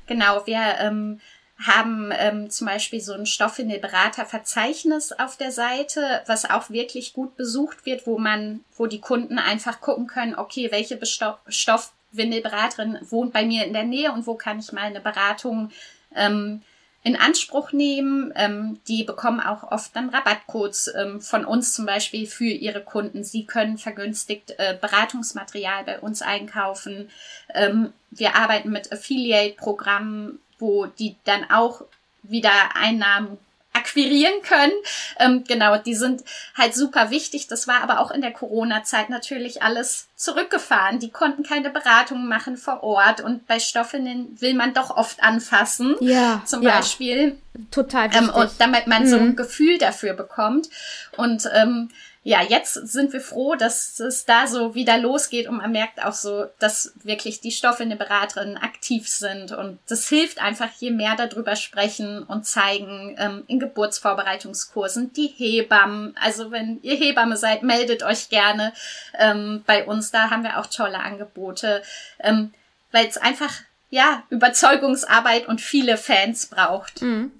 Genau, 0.07 0.45
wir 0.45 0.59
ähm, 0.79 1.21
haben 1.65 2.11
ähm, 2.17 2.49
zum 2.49 2.67
Beispiel 2.67 2.99
so 2.99 3.13
ein 3.13 3.27
Stoffwindelberaterverzeichnis 3.27 5.11
auf 5.11 5.37
der 5.37 5.51
Seite, 5.51 6.23
was 6.25 6.49
auch 6.49 6.69
wirklich 6.71 7.13
gut 7.13 7.37
besucht 7.37 7.85
wird, 7.85 8.07
wo 8.07 8.17
man, 8.17 8.63
wo 8.75 8.87
die 8.87 9.01
Kunden 9.01 9.37
einfach 9.37 9.81
gucken 9.81 10.07
können, 10.07 10.35
okay, 10.35 10.71
welche 10.71 10.97
Besto 10.97 11.35
Stoff 11.47 11.93
Windelberaterin 12.11 12.99
wohnt 13.09 13.33
bei 13.33 13.45
mir 13.45 13.65
in 13.65 13.73
der 13.73 13.83
Nähe 13.83 14.11
und 14.11 14.27
wo 14.27 14.35
kann 14.35 14.59
ich 14.59 14.71
mal 14.71 14.81
eine 14.81 15.01
Beratung 15.01 15.71
ähm, 16.15 16.61
in 17.03 17.15
Anspruch 17.15 17.71
nehmen. 17.71 18.31
Ähm, 18.35 18.79
die 18.87 19.03
bekommen 19.03 19.39
auch 19.39 19.71
oft 19.71 19.95
dann 19.95 20.09
Rabattcodes 20.09 20.93
ähm, 20.95 21.21
von 21.21 21.45
uns 21.45 21.73
zum 21.73 21.85
Beispiel 21.85 22.27
für 22.27 22.45
ihre 22.45 22.81
Kunden. 22.81 23.23
Sie 23.23 23.45
können 23.45 23.77
vergünstigt 23.77 24.53
äh, 24.57 24.77
Beratungsmaterial 24.79 25.83
bei 25.83 25.99
uns 25.99 26.21
einkaufen. 26.21 27.09
Ähm, 27.53 27.93
wir 28.11 28.35
arbeiten 28.35 28.69
mit 28.71 28.91
Affiliate-Programmen, 28.91 30.39
wo 30.59 30.85
die 30.85 31.15
dann 31.23 31.49
auch 31.49 31.83
wieder 32.23 32.75
Einnahmen 32.75 33.39
akquirieren 33.81 34.41
können. 34.43 34.71
Ähm, 35.19 35.43
genau, 35.47 35.77
die 35.77 35.95
sind 35.95 36.23
halt 36.55 36.75
super 36.75 37.09
wichtig. 37.09 37.47
Das 37.47 37.67
war 37.67 37.81
aber 37.81 37.99
auch 37.99 38.11
in 38.11 38.21
der 38.21 38.31
Corona-Zeit 38.31 39.09
natürlich 39.09 39.63
alles 39.63 40.07
zurückgefahren. 40.15 40.99
Die 40.99 41.09
konnten 41.09 41.41
keine 41.41 41.71
Beratungen 41.71 42.27
machen 42.27 42.57
vor 42.57 42.83
Ort 42.83 43.21
und 43.21 43.47
bei 43.47 43.59
Stoffinnen 43.59 44.39
will 44.39 44.53
man 44.53 44.75
doch 44.75 44.95
oft 44.95 45.23
anfassen. 45.23 45.95
Ja. 45.99 46.43
Zum 46.45 46.61
ja. 46.61 46.77
Beispiel. 46.77 47.37
Total 47.71 48.09
wichtig. 48.11 48.29
Ähm, 48.29 48.29
und 48.29 48.51
damit 48.59 48.85
man 48.85 49.03
mhm. 49.03 49.07
so 49.07 49.15
ein 49.17 49.27
mhm. 49.29 49.35
Gefühl 49.35 49.79
dafür 49.79 50.13
bekommt. 50.13 50.69
Und 51.17 51.49
ähm, 51.53 51.89
ja, 52.23 52.43
jetzt 52.43 52.73
sind 52.73 53.13
wir 53.13 53.21
froh, 53.21 53.55
dass 53.55 53.99
es 53.99 54.25
da 54.25 54.45
so 54.45 54.75
wieder 54.75 54.99
losgeht 54.99 55.47
und 55.47 55.57
man 55.57 55.71
merkt 55.71 56.03
auch 56.03 56.13
so, 56.13 56.45
dass 56.59 56.93
wirklich 57.03 57.41
die 57.41 57.51
Stoffwindelberaterinnen 57.51 58.57
aktiv 58.57 59.09
sind. 59.09 59.51
Und 59.51 59.79
das 59.89 60.07
hilft 60.07 60.39
einfach, 60.39 60.69
je 60.77 60.91
mehr 60.91 61.15
darüber 61.15 61.55
sprechen 61.55 62.21
und 62.21 62.45
zeigen 62.45 63.15
ähm, 63.17 63.43
in 63.47 63.59
Geburtsvorbereitungskursen, 63.59 65.13
die 65.13 65.33
Hebammen, 65.35 66.15
also 66.21 66.51
wenn 66.51 66.79
ihr 66.83 66.95
Hebamme 66.95 67.37
seid, 67.37 67.63
meldet 67.63 68.03
euch 68.03 68.29
gerne 68.29 68.71
ähm, 69.17 69.63
bei 69.65 69.85
uns, 69.85 70.11
da 70.11 70.29
haben 70.29 70.43
wir 70.43 70.59
auch 70.59 70.67
tolle 70.67 70.99
Angebote, 70.99 71.81
ähm, 72.19 72.53
weil 72.91 73.07
es 73.07 73.17
einfach 73.17 73.51
ja, 73.91 74.23
Überzeugungsarbeit 74.29 75.47
und 75.49 75.59
viele 75.59 75.97
Fans 75.97 76.47
braucht. 76.47 77.01
Mhm. 77.01 77.31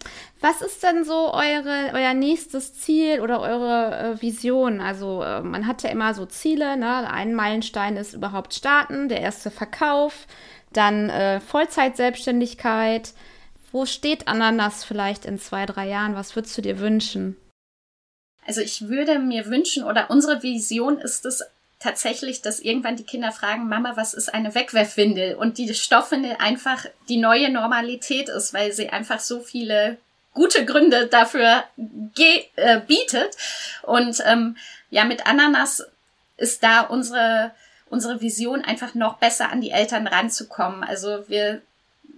Was 0.42 0.62
ist 0.62 0.84
denn 0.84 1.06
so 1.06 1.34
eure, 1.34 1.92
euer 1.94 2.14
nächstes 2.14 2.74
Ziel 2.74 3.22
oder 3.22 3.40
eure 3.40 3.98
äh, 3.98 4.22
Vision? 4.22 4.82
Also 4.82 5.24
äh, 5.24 5.42
man 5.42 5.66
hat 5.66 5.82
ja 5.84 5.90
immer 5.90 6.14
so 6.14 6.26
Ziele, 6.26 6.76
ne? 6.76 7.10
Ein 7.10 7.34
Meilenstein 7.36 7.96
ist 7.96 8.14
überhaupt 8.14 8.54
starten, 8.54 9.08
der 9.08 9.22
erste 9.22 9.50
Verkauf, 9.50 10.28
dann 10.74 11.10
äh, 11.10 11.40
Vollzeitselbstständigkeit. 11.40 13.14
Wo 13.72 13.86
steht 13.86 14.28
Ananas 14.28 14.84
vielleicht 14.84 15.26
in 15.26 15.40
zwei, 15.40 15.66
drei 15.66 15.88
Jahren? 15.88 16.16
Was 16.16 16.36
würdest 16.36 16.58
du 16.58 16.62
dir 16.62 16.80
wünschen? 16.80 17.38
Also 18.46 18.60
ich 18.60 18.90
würde 18.90 19.20
mir 19.20 19.46
wünschen, 19.46 19.84
oder 19.86 20.10
unsere 20.10 20.44
Vision 20.44 20.98
ist 20.98 21.26
es 21.26 21.44
tatsächlich, 21.82 22.42
dass 22.42 22.60
irgendwann 22.60 22.96
die 22.96 23.04
Kinder 23.04 23.32
fragen, 23.32 23.68
Mama, 23.68 23.94
was 23.96 24.14
ist 24.14 24.34
eine 24.34 24.56
Wegwerfwindel? 24.56 25.36
Und 25.36 25.58
die 25.58 25.74
Stoffwindel 25.74 26.38
einfach 26.40 26.86
die 27.10 27.18
neue 27.18 27.50
Normalität 27.50 28.30
ist, 28.30 28.54
weil 28.54 28.72
sie 28.72 28.90
einfach 28.90 29.20
so 29.20 29.42
viele 29.42 29.98
gute 30.34 30.64
Gründe 30.66 31.08
dafür 31.08 31.64
äh, 32.56 32.80
bietet. 32.82 33.36
Und 33.84 34.22
ähm, 34.26 34.58
ja, 34.90 35.06
mit 35.06 35.26
Ananas 35.26 35.84
ist 36.38 36.64
da 36.64 36.82
unsere, 36.82 37.52
unsere 37.90 38.22
Vision 38.22 38.64
einfach 38.64 38.94
noch 38.94 39.18
besser 39.18 39.52
an 39.52 39.62
die 39.62 39.72
Eltern 39.72 40.08
ranzukommen. 40.08 40.84
Also 40.84 41.28
wir 41.28 41.62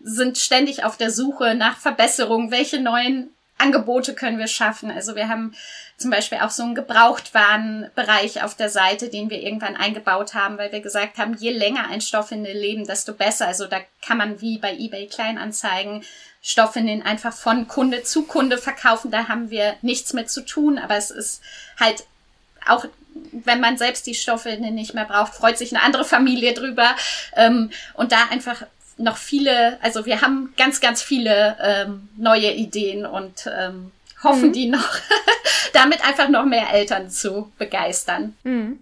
sind 0.04 0.38
ständig 0.38 0.84
auf 0.84 0.98
der 0.98 1.10
Suche 1.10 1.56
nach 1.56 1.78
Verbesserungen, 1.78 2.52
welche 2.52 2.82
neuen 2.82 3.30
Angebote 3.58 4.14
können 4.14 4.40
wir 4.40 4.48
schaffen. 4.48 4.92
Also 4.92 5.16
wir 5.16 5.30
haben 5.30 5.56
zum 6.04 6.12
Beispiel 6.12 6.40
auch 6.40 6.52
so 6.52 6.64
einen 6.64 6.76
Gebrauchtwarenbereich 6.76 8.44
auf 8.44 8.56
der 8.56 8.70
Seite, 8.70 9.10
den 9.10 9.30
wir 9.30 9.42
irgendwann 9.42 9.78
eingebaut 9.78 10.34
haben, 10.34 10.58
weil 10.58 10.72
wir 10.72 10.82
gesagt 10.82 11.18
haben, 11.18 11.36
je 11.36 11.52
länger 11.52 11.88
ein 11.88 12.02
Stoff 12.02 12.32
in 12.32 12.44
den 12.44 12.58
Leben, 12.58 12.86
desto 12.86 13.14
besser. 13.14 13.48
Also 13.48 13.68
da 13.68 13.80
kann 14.06 14.18
man 14.18 14.42
wie 14.42 14.58
bei 14.58 14.76
eBay 14.76 15.08
Kleinanzeigen 15.08 16.04
Stoffe 16.42 16.80
in 16.80 16.88
den 16.88 17.04
einfach 17.04 17.34
von 17.34 17.70
Kunde 17.70 18.04
zu 18.04 18.24
Kunde 18.24 18.58
verkaufen. 18.58 19.12
Da 19.12 19.30
haben 19.30 19.50
wir 19.50 19.76
nichts 19.82 20.12
mit 20.12 20.30
zu 20.30 20.46
tun, 20.46 20.78
aber 20.78 20.98
es 20.98 21.10
ist 21.10 21.42
halt 21.80 22.04
auch 22.68 22.86
wenn 23.32 23.60
man 23.60 23.78
selbst 23.78 24.08
die 24.08 24.16
Stoffe 24.16 24.58
nicht 24.58 24.96
mehr 24.96 25.06
braucht, 25.06 25.36
freut 25.36 25.58
sich 25.58 25.72
eine 25.72 25.84
andere 25.84 26.04
Familie 26.04 26.54
drüber. 26.54 26.96
Ähm, 27.36 27.70
und 27.94 28.12
da 28.12 28.18
einfach 28.32 28.64
noch 28.98 29.18
viele, 29.18 29.78
also 29.82 30.06
wir 30.06 30.22
haben 30.22 30.54
ganz, 30.58 30.82
ganz 30.82 31.02
viele 31.02 31.56
ähm, 31.62 32.10
neue 32.18 32.52
Ideen 32.52 33.06
und 33.06 33.48
ähm, 33.56 33.92
hoffen 34.24 34.50
mhm. 34.50 34.54
die 34.54 34.70
noch, 34.70 34.90
damit 35.74 36.04
einfach 36.06 36.30
noch 36.30 36.46
mehr 36.46 36.74
Eltern 36.74 37.10
zu 37.10 37.52
begeistern. 37.58 38.36
Mhm. 38.44 38.80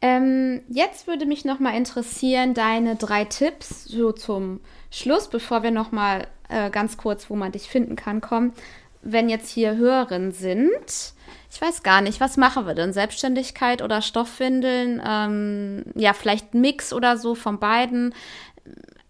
Ähm, 0.00 0.62
jetzt 0.68 1.06
würde 1.06 1.26
mich 1.26 1.44
noch 1.44 1.58
mal 1.58 1.76
interessieren, 1.76 2.54
deine 2.54 2.96
drei 2.96 3.24
Tipps 3.24 3.84
so 3.84 4.12
zum 4.12 4.60
Schluss, 4.90 5.28
bevor 5.28 5.62
wir 5.62 5.72
noch 5.72 5.90
mal 5.90 6.28
äh, 6.48 6.70
ganz 6.70 6.96
kurz, 6.96 7.28
wo 7.30 7.36
man 7.36 7.52
dich 7.52 7.68
finden 7.68 7.96
kann, 7.96 8.20
kommen. 8.20 8.52
Wenn 9.02 9.28
jetzt 9.28 9.50
hier 9.50 9.76
Hörerinnen 9.76 10.32
sind, 10.32 11.14
ich 11.50 11.60
weiß 11.60 11.82
gar 11.82 12.00
nicht, 12.00 12.20
was 12.20 12.36
machen 12.36 12.66
wir 12.66 12.74
denn? 12.74 12.92
Selbstständigkeit 12.92 13.82
oder 13.82 14.02
Stoffwindeln? 14.02 15.02
Ähm, 15.04 15.84
ja, 15.94 16.12
vielleicht 16.12 16.54
Mix 16.54 16.92
oder 16.92 17.16
so 17.16 17.34
von 17.34 17.58
beiden 17.58 18.14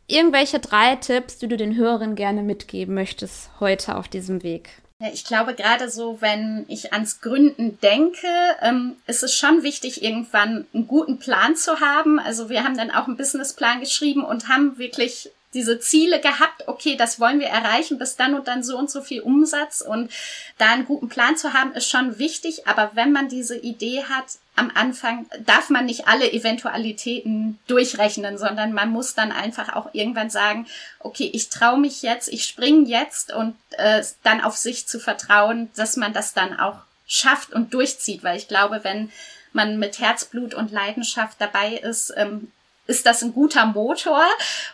irgendwelche 0.08 0.58
drei 0.58 0.96
Tipps, 0.96 1.38
die 1.38 1.48
du 1.48 1.56
den 1.56 1.76
Hörern 1.76 2.16
gerne 2.16 2.42
mitgeben 2.42 2.94
möchtest 2.94 3.50
heute 3.60 3.96
auf 3.96 4.08
diesem 4.08 4.42
Weg? 4.42 4.70
Ich 5.12 5.24
glaube, 5.24 5.54
gerade 5.54 5.88
so, 5.90 6.20
wenn 6.20 6.64
ich 6.66 6.92
ans 6.92 7.20
Gründen 7.20 7.78
denke, 7.80 8.26
ähm, 8.60 8.96
ist 9.06 9.22
es 9.22 9.32
schon 9.32 9.62
wichtig, 9.62 10.02
irgendwann 10.02 10.66
einen 10.74 10.88
guten 10.88 11.20
Plan 11.20 11.54
zu 11.54 11.78
haben. 11.78 12.18
Also 12.18 12.48
wir 12.48 12.64
haben 12.64 12.76
dann 12.76 12.90
auch 12.90 13.06
einen 13.06 13.16
Businessplan 13.16 13.78
geschrieben 13.78 14.24
und 14.24 14.48
haben 14.48 14.76
wirklich 14.76 15.30
diese 15.54 15.80
Ziele 15.80 16.20
gehabt, 16.20 16.68
okay, 16.68 16.96
das 16.96 17.18
wollen 17.20 17.40
wir 17.40 17.48
erreichen, 17.48 17.98
bis 17.98 18.16
dann 18.16 18.34
und 18.34 18.48
dann 18.48 18.62
so 18.62 18.76
und 18.76 18.90
so 18.90 19.00
viel 19.00 19.22
Umsatz 19.22 19.80
und 19.80 20.10
da 20.58 20.66
einen 20.70 20.84
guten 20.84 21.08
Plan 21.08 21.36
zu 21.36 21.54
haben, 21.54 21.72
ist 21.72 21.88
schon 21.88 22.18
wichtig, 22.18 22.66
aber 22.66 22.90
wenn 22.94 23.12
man 23.12 23.28
diese 23.28 23.56
Idee 23.56 24.04
hat, 24.04 24.26
am 24.56 24.70
Anfang 24.74 25.26
darf 25.46 25.70
man 25.70 25.86
nicht 25.86 26.08
alle 26.08 26.32
Eventualitäten 26.32 27.58
durchrechnen, 27.66 28.36
sondern 28.36 28.72
man 28.72 28.90
muss 28.90 29.14
dann 29.14 29.32
einfach 29.32 29.74
auch 29.74 29.94
irgendwann 29.94 30.30
sagen, 30.30 30.66
okay, 30.98 31.30
ich 31.32 31.48
traue 31.48 31.78
mich 31.78 32.02
jetzt, 32.02 32.28
ich 32.28 32.44
springe 32.44 32.86
jetzt 32.86 33.32
und 33.32 33.54
äh, 33.78 34.02
dann 34.24 34.40
auf 34.40 34.56
sich 34.56 34.86
zu 34.86 34.98
vertrauen, 34.98 35.70
dass 35.76 35.96
man 35.96 36.12
das 36.12 36.34
dann 36.34 36.58
auch 36.58 36.78
schafft 37.06 37.52
und 37.52 37.72
durchzieht, 37.72 38.22
weil 38.22 38.36
ich 38.36 38.48
glaube, 38.48 38.80
wenn 38.82 39.10
man 39.52 39.78
mit 39.78 39.98
Herzblut 39.98 40.54
und 40.54 40.72
Leidenschaft 40.72 41.40
dabei 41.40 41.74
ist, 41.74 42.12
ähm, 42.16 42.52
ist 42.88 43.06
das 43.06 43.22
ein 43.22 43.34
guter 43.34 43.66
Motor 43.66 44.24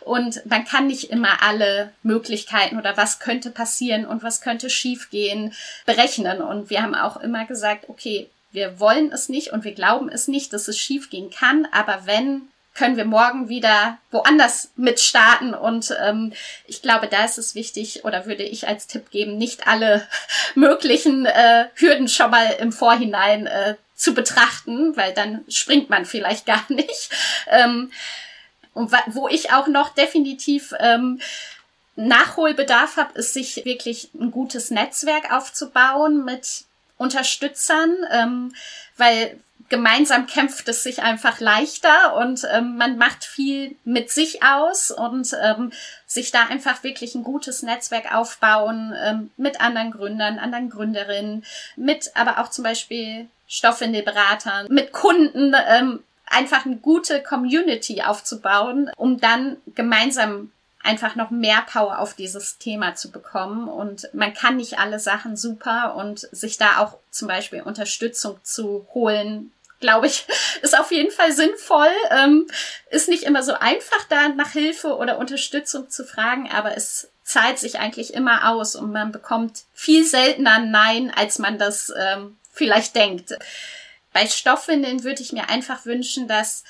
und 0.00 0.46
man 0.46 0.64
kann 0.64 0.86
nicht 0.86 1.10
immer 1.10 1.42
alle 1.42 1.92
Möglichkeiten 2.02 2.78
oder 2.78 2.96
was 2.96 3.18
könnte 3.18 3.50
passieren 3.50 4.06
und 4.06 4.22
was 4.22 4.40
könnte 4.40 4.70
schiefgehen 4.70 5.52
berechnen. 5.84 6.40
Und 6.40 6.70
wir 6.70 6.82
haben 6.82 6.94
auch 6.94 7.18
immer 7.18 7.44
gesagt, 7.44 7.88
okay, 7.88 8.30
wir 8.52 8.78
wollen 8.78 9.12
es 9.12 9.28
nicht 9.28 9.52
und 9.52 9.64
wir 9.64 9.74
glauben 9.74 10.08
es 10.08 10.28
nicht, 10.28 10.52
dass 10.52 10.68
es 10.68 10.78
schiefgehen 10.78 11.30
kann, 11.30 11.66
aber 11.72 12.06
wenn, 12.06 12.42
können 12.72 12.96
wir 12.96 13.04
morgen 13.04 13.48
wieder 13.48 13.98
woanders 14.12 14.70
mit 14.76 15.00
starten. 15.00 15.54
Und 15.54 15.96
ähm, 16.00 16.32
ich 16.66 16.82
glaube, 16.82 17.08
da 17.08 17.24
ist 17.24 17.38
es 17.38 17.54
wichtig 17.54 18.04
oder 18.04 18.26
würde 18.26 18.44
ich 18.44 18.68
als 18.68 18.86
Tipp 18.86 19.10
geben, 19.10 19.38
nicht 19.38 19.66
alle 19.66 20.06
möglichen 20.54 21.26
äh, 21.26 21.66
Hürden 21.74 22.08
schon 22.08 22.30
mal 22.30 22.46
im 22.60 22.72
Vorhinein 22.72 23.46
äh, 23.46 23.74
zu 23.94 24.14
betrachten, 24.14 24.96
weil 24.96 25.12
dann 25.14 25.44
springt 25.48 25.90
man 25.90 26.04
vielleicht 26.04 26.46
gar 26.46 26.64
nicht. 26.68 27.10
Ähm, 27.48 27.90
und 28.72 28.92
wo 29.06 29.28
ich 29.28 29.52
auch 29.52 29.68
noch 29.68 29.94
definitiv 29.94 30.74
ähm, 30.80 31.20
Nachholbedarf 31.96 32.96
habe, 32.96 33.18
ist 33.18 33.34
sich 33.34 33.64
wirklich 33.64 34.10
ein 34.18 34.32
gutes 34.32 34.70
Netzwerk 34.70 35.32
aufzubauen 35.32 36.24
mit 36.24 36.64
Unterstützern, 36.98 37.94
ähm, 38.10 38.54
weil 38.96 39.38
gemeinsam 39.68 40.26
kämpft 40.26 40.68
es 40.68 40.82
sich 40.82 41.02
einfach 41.02 41.40
leichter 41.40 42.16
und 42.16 42.46
ähm, 42.52 42.76
man 42.76 42.98
macht 42.98 43.24
viel 43.24 43.76
mit 43.84 44.10
sich 44.10 44.42
aus 44.42 44.90
und 44.90 45.34
ähm, 45.42 45.72
sich 46.06 46.30
da 46.30 46.46
einfach 46.46 46.82
wirklich 46.82 47.14
ein 47.14 47.24
gutes 47.24 47.62
Netzwerk 47.62 48.14
aufbauen 48.14 48.94
ähm, 49.02 49.30
mit 49.36 49.60
anderen 49.60 49.90
Gründern, 49.90 50.38
anderen 50.38 50.68
Gründerinnen, 50.68 51.44
mit 51.76 52.10
aber 52.14 52.38
auch 52.38 52.50
zum 52.50 52.64
Beispiel 52.64 53.28
Stoffwindelberatern, 53.46 54.66
mit 54.70 54.92
Kunden, 54.92 55.54
ähm, 55.68 56.02
einfach 56.26 56.64
eine 56.64 56.76
gute 56.76 57.22
Community 57.22 58.02
aufzubauen, 58.02 58.90
um 58.96 59.20
dann 59.20 59.56
gemeinsam 59.74 60.50
einfach 60.82 61.16
noch 61.16 61.30
mehr 61.30 61.62
Power 61.62 61.98
auf 61.98 62.14
dieses 62.14 62.58
Thema 62.58 62.94
zu 62.94 63.10
bekommen. 63.10 63.68
Und 63.68 64.08
man 64.12 64.34
kann 64.34 64.56
nicht 64.56 64.78
alle 64.78 65.00
Sachen 65.00 65.36
super 65.36 65.94
und 65.96 66.20
sich 66.30 66.58
da 66.58 66.78
auch 66.78 66.98
zum 67.10 67.28
Beispiel 67.28 67.62
Unterstützung 67.62 68.38
zu 68.42 68.86
holen, 68.92 69.52
glaube 69.80 70.06
ich, 70.06 70.26
ist 70.62 70.78
auf 70.78 70.92
jeden 70.92 71.10
Fall 71.10 71.32
sinnvoll. 71.32 71.92
Ähm, 72.10 72.46
ist 72.90 73.08
nicht 73.08 73.24
immer 73.24 73.42
so 73.42 73.54
einfach, 73.54 74.04
da 74.08 74.28
nach 74.28 74.52
Hilfe 74.52 74.96
oder 74.96 75.18
Unterstützung 75.18 75.90
zu 75.90 76.04
fragen, 76.04 76.50
aber 76.50 76.76
es 76.76 77.08
zahlt 77.24 77.58
sich 77.58 77.78
eigentlich 77.78 78.12
immer 78.12 78.50
aus 78.50 78.76
und 78.76 78.92
man 78.92 79.10
bekommt 79.10 79.62
viel 79.72 80.04
seltener 80.04 80.58
Nein, 80.58 81.10
als 81.14 81.38
man 81.38 81.58
das 81.58 81.90
ähm, 81.98 82.36
vielleicht 82.54 82.96
denkt. 82.96 83.36
Bei 84.12 84.26
Stoffwindeln 84.26 85.04
würde 85.04 85.20
ich 85.20 85.32
mir 85.32 85.50
einfach 85.50 85.84
wünschen, 85.84 86.28
dass 86.28 86.64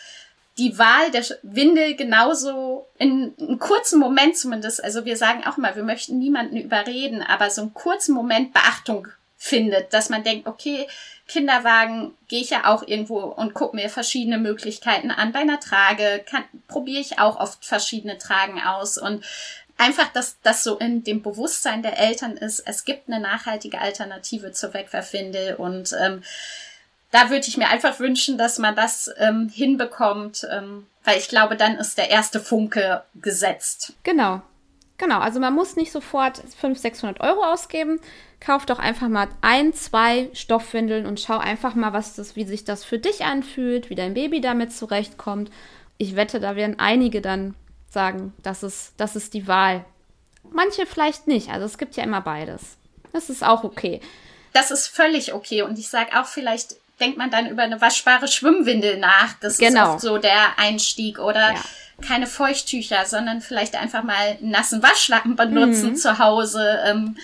die 0.56 0.78
Wahl 0.78 1.10
der 1.10 1.24
Windel 1.42 1.94
genauso 1.94 2.86
in 2.98 3.34
einem 3.38 3.58
kurzen 3.58 3.98
Moment 3.98 4.36
zumindest, 4.36 4.82
also 4.82 5.04
wir 5.04 5.16
sagen 5.16 5.44
auch 5.44 5.56
mal, 5.56 5.76
wir 5.76 5.82
möchten 5.82 6.18
niemanden 6.18 6.56
überreden, 6.56 7.22
aber 7.22 7.50
so 7.50 7.62
einen 7.62 7.74
kurzen 7.74 8.14
Moment 8.14 8.52
Beachtung 8.52 9.08
findet, 9.36 9.92
dass 9.92 10.08
man 10.08 10.24
denkt, 10.24 10.46
okay, 10.46 10.86
Kinderwagen 11.26 12.14
gehe 12.28 12.40
ich 12.40 12.50
ja 12.50 12.66
auch 12.66 12.86
irgendwo 12.86 13.18
und 13.18 13.52
gucke 13.52 13.76
mir 13.76 13.90
verschiedene 13.90 14.38
Möglichkeiten 14.38 15.10
an. 15.10 15.32
Bei 15.32 15.40
einer 15.40 15.60
Trage 15.60 16.24
probiere 16.68 17.00
ich 17.00 17.18
auch 17.18 17.36
oft 17.36 17.64
verschiedene 17.64 18.16
Tragen 18.16 18.62
aus 18.62 18.96
und 18.96 19.24
einfach, 19.78 20.12
dass 20.12 20.40
das 20.42 20.64
so 20.64 20.78
in 20.78 21.04
dem 21.04 21.22
Bewusstsein 21.22 21.82
der 21.82 21.98
Eltern 21.98 22.36
ist, 22.36 22.60
es 22.60 22.84
gibt 22.84 23.08
eine 23.08 23.20
nachhaltige 23.20 23.80
Alternative 23.80 24.52
zur 24.52 24.74
Wegwerfwindel 24.74 25.56
und 25.56 25.94
ähm, 26.00 26.22
da 27.10 27.30
würde 27.30 27.46
ich 27.46 27.56
mir 27.56 27.68
einfach 27.68 28.00
wünschen, 28.00 28.38
dass 28.38 28.58
man 28.58 28.74
das 28.74 29.08
ähm, 29.18 29.48
hinbekommt, 29.48 30.46
ähm, 30.50 30.86
weil 31.04 31.18
ich 31.18 31.28
glaube, 31.28 31.56
dann 31.56 31.76
ist 31.76 31.96
der 31.96 32.10
erste 32.10 32.40
Funke 32.40 33.04
gesetzt. 33.14 33.92
Genau. 34.02 34.42
Genau, 34.96 35.18
also 35.18 35.40
man 35.40 35.54
muss 35.54 35.76
nicht 35.76 35.90
sofort 35.90 36.38
500, 36.38 36.78
600 36.78 37.20
Euro 37.20 37.44
ausgeben. 37.44 38.00
Kauf 38.40 38.64
doch 38.64 38.78
einfach 38.78 39.08
mal 39.08 39.28
ein, 39.40 39.72
zwei 39.72 40.28
Stoffwindeln 40.32 41.06
und 41.06 41.18
schau 41.18 41.38
einfach 41.38 41.74
mal, 41.74 41.92
was 41.92 42.14
das, 42.14 42.36
wie 42.36 42.44
sich 42.44 42.64
das 42.64 42.84
für 42.84 42.98
dich 42.98 43.24
anfühlt, 43.24 43.90
wie 43.90 43.96
dein 43.96 44.14
Baby 44.14 44.40
damit 44.40 44.72
zurechtkommt. 44.72 45.50
Ich 45.98 46.14
wette, 46.14 46.38
da 46.38 46.54
werden 46.54 46.78
einige 46.78 47.20
dann 47.20 47.54
sagen, 47.94 48.34
das 48.42 48.62
ist, 48.62 48.92
das 48.98 49.16
ist 49.16 49.32
die 49.32 49.48
Wahl. 49.48 49.84
Manche 50.50 50.84
vielleicht 50.84 51.26
nicht. 51.26 51.48
Also 51.48 51.64
es 51.64 51.78
gibt 51.78 51.96
ja 51.96 52.04
immer 52.04 52.20
beides. 52.20 52.76
Das 53.14 53.30
ist 53.30 53.42
auch 53.42 53.64
okay. 53.64 54.00
Das 54.52 54.70
ist 54.70 54.88
völlig 54.88 55.32
okay. 55.32 55.62
Und 55.62 55.78
ich 55.78 55.88
sage 55.88 56.20
auch, 56.20 56.26
vielleicht 56.26 56.76
denkt 57.00 57.16
man 57.16 57.30
dann 57.30 57.48
über 57.48 57.62
eine 57.62 57.80
waschbare 57.80 58.28
Schwimmwindel 58.28 58.98
nach. 58.98 59.32
Das 59.40 59.58
genau. 59.58 59.82
ist 59.82 59.88
oft 59.88 60.00
so 60.00 60.18
der 60.18 60.58
Einstieg. 60.58 61.18
Oder 61.18 61.54
ja. 61.54 61.60
keine 62.06 62.26
Feuchttücher, 62.26 63.06
sondern 63.06 63.40
vielleicht 63.40 63.74
einfach 63.74 64.02
mal 64.02 64.36
einen 64.38 64.50
nassen 64.50 64.82
Waschlappen 64.82 65.36
benutzen 65.36 65.90
mhm. 65.90 65.96
zu 65.96 66.18
Hause. 66.18 66.80
Ähm, 66.84 67.16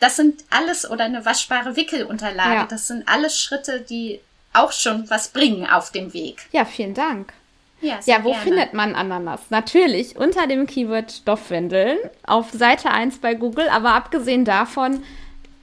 das 0.00 0.16
sind 0.16 0.44
alles, 0.50 0.88
oder 0.90 1.04
eine 1.04 1.24
waschbare 1.24 1.76
Wickelunterlage. 1.76 2.54
Ja. 2.54 2.66
Das 2.66 2.88
sind 2.88 3.08
alles 3.08 3.40
Schritte, 3.40 3.80
die 3.80 4.20
auch 4.52 4.72
schon 4.72 5.08
was 5.08 5.28
bringen 5.28 5.66
auf 5.68 5.92
dem 5.92 6.12
Weg. 6.12 6.46
Ja, 6.52 6.64
vielen 6.64 6.94
Dank. 6.94 7.32
Ja, 7.80 7.98
ja 8.06 8.24
wo 8.24 8.30
gerne. 8.30 8.44
findet 8.44 8.74
man 8.74 8.94
Ananas? 8.94 9.42
Natürlich 9.50 10.16
unter 10.16 10.46
dem 10.46 10.66
Keyword 10.66 11.12
Stoffwindeln 11.12 11.98
auf 12.26 12.50
Seite 12.50 12.90
1 12.90 13.18
bei 13.18 13.34
Google, 13.34 13.68
aber 13.68 13.94
abgesehen 13.94 14.44
davon 14.44 15.02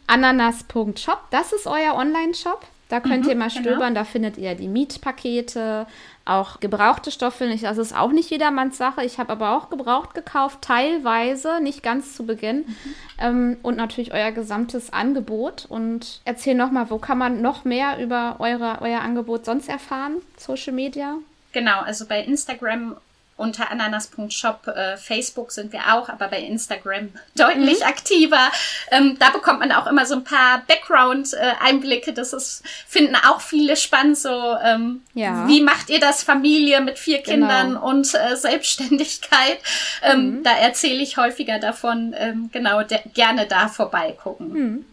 ananas.shop, 0.07 1.19
das 1.31 1.53
ist 1.53 1.65
euer 1.65 1.95
Online-Shop. 1.95 2.65
Da 2.89 2.99
könnt 2.99 3.23
mhm, 3.23 3.29
ihr 3.29 3.35
mal 3.35 3.49
genau. 3.49 3.61
stöbern, 3.61 3.93
genau. 3.95 4.01
da 4.01 4.03
findet 4.03 4.37
ihr 4.37 4.53
die 4.53 4.67
Mietpakete, 4.67 5.87
auch 6.25 6.59
gebrauchte 6.59 7.09
Stoffe. 7.09 7.49
Das 7.59 7.77
ist 7.79 7.95
auch 7.95 8.11
nicht 8.11 8.29
jedermanns 8.29 8.77
Sache. 8.77 9.03
Ich 9.03 9.17
habe 9.17 9.31
aber 9.31 9.57
auch 9.57 9.71
gebraucht 9.71 10.13
gekauft, 10.13 10.59
teilweise, 10.61 11.59
nicht 11.59 11.81
ganz 11.81 12.15
zu 12.15 12.25
Beginn. 12.25 12.57
Mhm. 12.57 12.95
Ähm, 13.17 13.57
und 13.63 13.77
natürlich 13.77 14.13
euer 14.13 14.31
gesamtes 14.31 14.93
Angebot. 14.93 15.65
Und 15.67 16.21
erzähl 16.25 16.53
nochmal, 16.53 16.91
wo 16.91 16.99
kann 16.99 17.17
man 17.17 17.41
noch 17.41 17.65
mehr 17.65 17.97
über 17.99 18.35
eure, 18.37 18.77
euer 18.81 18.99
Angebot 18.99 19.45
sonst 19.45 19.69
erfahren? 19.69 20.17
Social 20.37 20.73
Media? 20.73 21.17
Genau, 21.53 21.81
also 21.81 22.05
bei 22.05 22.21
Instagram 22.21 22.97
unter 23.35 23.71
ananas.shop, 23.71 24.67
äh, 24.67 24.97
Facebook 24.97 25.51
sind 25.51 25.73
wir 25.73 25.93
auch, 25.93 26.07
aber 26.07 26.27
bei 26.27 26.39
Instagram 26.39 27.09
deutlich 27.35 27.79
mhm. 27.79 27.85
aktiver. 27.85 28.51
Ähm, 28.91 29.17
da 29.19 29.31
bekommt 29.31 29.59
man 29.59 29.71
auch 29.71 29.87
immer 29.87 30.05
so 30.05 30.15
ein 30.15 30.23
paar 30.23 30.63
Background-Einblicke. 30.67 32.11
Äh, 32.11 32.13
das 32.13 32.33
ist, 32.33 32.63
finden 32.87 33.15
auch 33.15 33.41
viele 33.41 33.75
spannend. 33.75 34.17
So, 34.17 34.55
ähm, 34.63 35.01
ja. 35.13 35.47
wie 35.47 35.61
macht 35.61 35.89
ihr 35.89 35.99
das 35.99 36.23
Familie 36.23 36.81
mit 36.81 36.99
vier 36.99 37.21
genau. 37.21 37.47
Kindern 37.47 37.67
genau. 37.69 37.89
und 37.89 38.13
äh, 38.13 38.35
Selbstständigkeit? 38.35 39.57
Ähm, 40.03 40.37
mhm. 40.37 40.43
Da 40.43 40.51
erzähle 40.51 41.01
ich 41.01 41.17
häufiger 41.17 41.59
davon. 41.59 42.13
Ähm, 42.17 42.49
genau, 42.51 42.81
gerne 43.13 43.47
da 43.47 43.67
vorbeigucken. 43.67 44.53
Mhm. 44.53 44.85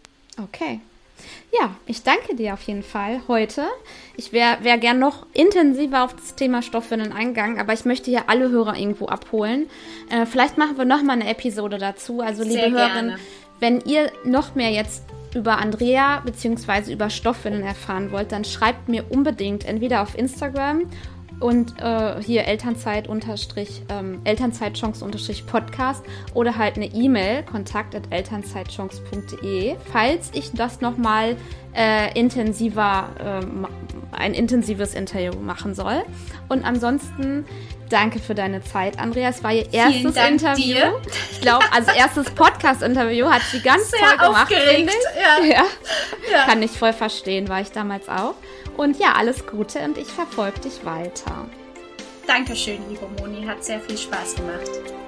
Okay. 0.43 0.81
Ja, 1.53 1.75
ich 1.87 2.03
danke 2.03 2.37
dir 2.37 2.55
auf 2.55 2.63
jeden 2.63 2.85
Fall 2.85 3.23
heute. 3.27 3.67
Ich 4.21 4.35
wäre 4.35 4.59
wär 4.61 4.77
gern 4.77 4.99
noch 4.99 5.25
intensiver 5.33 6.05
auf 6.05 6.15
das 6.15 6.35
Thema 6.35 6.61
Stoffwindeln 6.61 7.11
eingegangen, 7.11 7.59
aber 7.59 7.73
ich 7.73 7.87
möchte 7.87 8.11
hier 8.11 8.29
alle 8.29 8.51
Hörer 8.51 8.77
irgendwo 8.77 9.07
abholen. 9.07 9.65
Äh, 10.11 10.27
vielleicht 10.27 10.59
machen 10.59 10.77
wir 10.77 10.85
noch 10.85 11.03
mal 11.03 11.15
eine 11.15 11.27
Episode 11.31 11.79
dazu. 11.79 12.21
Also, 12.21 12.43
liebe 12.43 12.53
Sehr 12.53 12.71
Hörerinnen, 12.71 13.17
wenn 13.61 13.81
ihr 13.81 14.13
noch 14.25 14.55
mehr 14.55 14.73
jetzt 14.73 15.05
über 15.35 15.57
Andrea 15.57 16.21
bzw. 16.21 16.93
über 16.93 17.09
Stoffwindeln 17.09 17.65
erfahren 17.65 18.13
wollt, 18.13 18.31
dann 18.31 18.45
schreibt 18.45 18.91
mir 18.91 19.07
unbedingt 19.09 19.65
entweder 19.65 20.03
auf 20.03 20.19
Instagram 20.19 20.83
und 21.41 21.81
äh, 21.81 22.23
hier 22.23 22.45
Elternzeit 22.45 23.09
unterstrich 23.09 23.83
ähm, 23.89 24.21
Elternzeitchance 24.25 25.03
unterstrich 25.03 25.47
Podcast 25.47 26.05
oder 26.35 26.59
halt 26.59 26.77
eine 26.77 26.93
E-Mail 26.93 27.43
kontakt 27.45 27.95
at 27.95 28.03
elternzeitchance.de, 28.11 29.77
falls 29.91 30.31
ich 30.35 30.53
das 30.53 30.83
nochmal 30.83 31.37
äh, 31.75 32.19
intensiver 32.19 33.09
äh, 33.19 34.17
ein 34.17 34.35
intensives 34.35 34.95
Interview 34.95 35.33
machen 35.41 35.75
soll. 35.75 36.03
Und 36.49 36.65
ansonsten 36.65 37.47
danke 37.89 38.19
für 38.19 38.35
deine 38.35 38.63
Zeit, 38.63 38.99
Andrea. 38.99 39.29
Es 39.29 39.43
war 39.43 39.53
ihr 39.53 39.73
erstes 39.73 40.17
Interview. 40.17 40.75
Dir. 40.75 41.01
Ich 41.31 41.41
glaube, 41.41 41.65
also 41.73 41.91
erstes 41.93 42.31
Podcast-Interview 42.31 43.27
hat 43.31 43.43
sie 43.51 43.61
ganz 43.61 43.91
Sehr 43.91 44.01
toll 44.01 44.29
gemacht. 44.29 44.53
Aufgeregt. 44.53 44.93
Ja. 45.17 45.45
Ja. 45.45 45.65
ja. 46.31 46.45
Kann 46.45 46.63
ich 46.63 46.73
voll 46.73 46.93
verstehen, 46.93 47.49
war 47.49 47.61
ich 47.61 47.71
damals 47.73 48.09
auch. 48.09 48.35
Und 48.77 48.99
ja, 48.99 49.15
alles 49.17 49.47
Gute 49.47 49.81
und 49.81 49.99
ich 49.99 50.09
verfolge 50.09 50.61
dich 50.61 50.85
weiter. 50.85 51.47
Dankeschön, 52.27 52.79
liebe 52.89 53.07
Moni. 53.19 53.45
Hat 53.45 53.65
sehr 53.65 53.81
viel 53.81 53.99
Spaß 53.99 54.37
gemacht. 54.37 55.00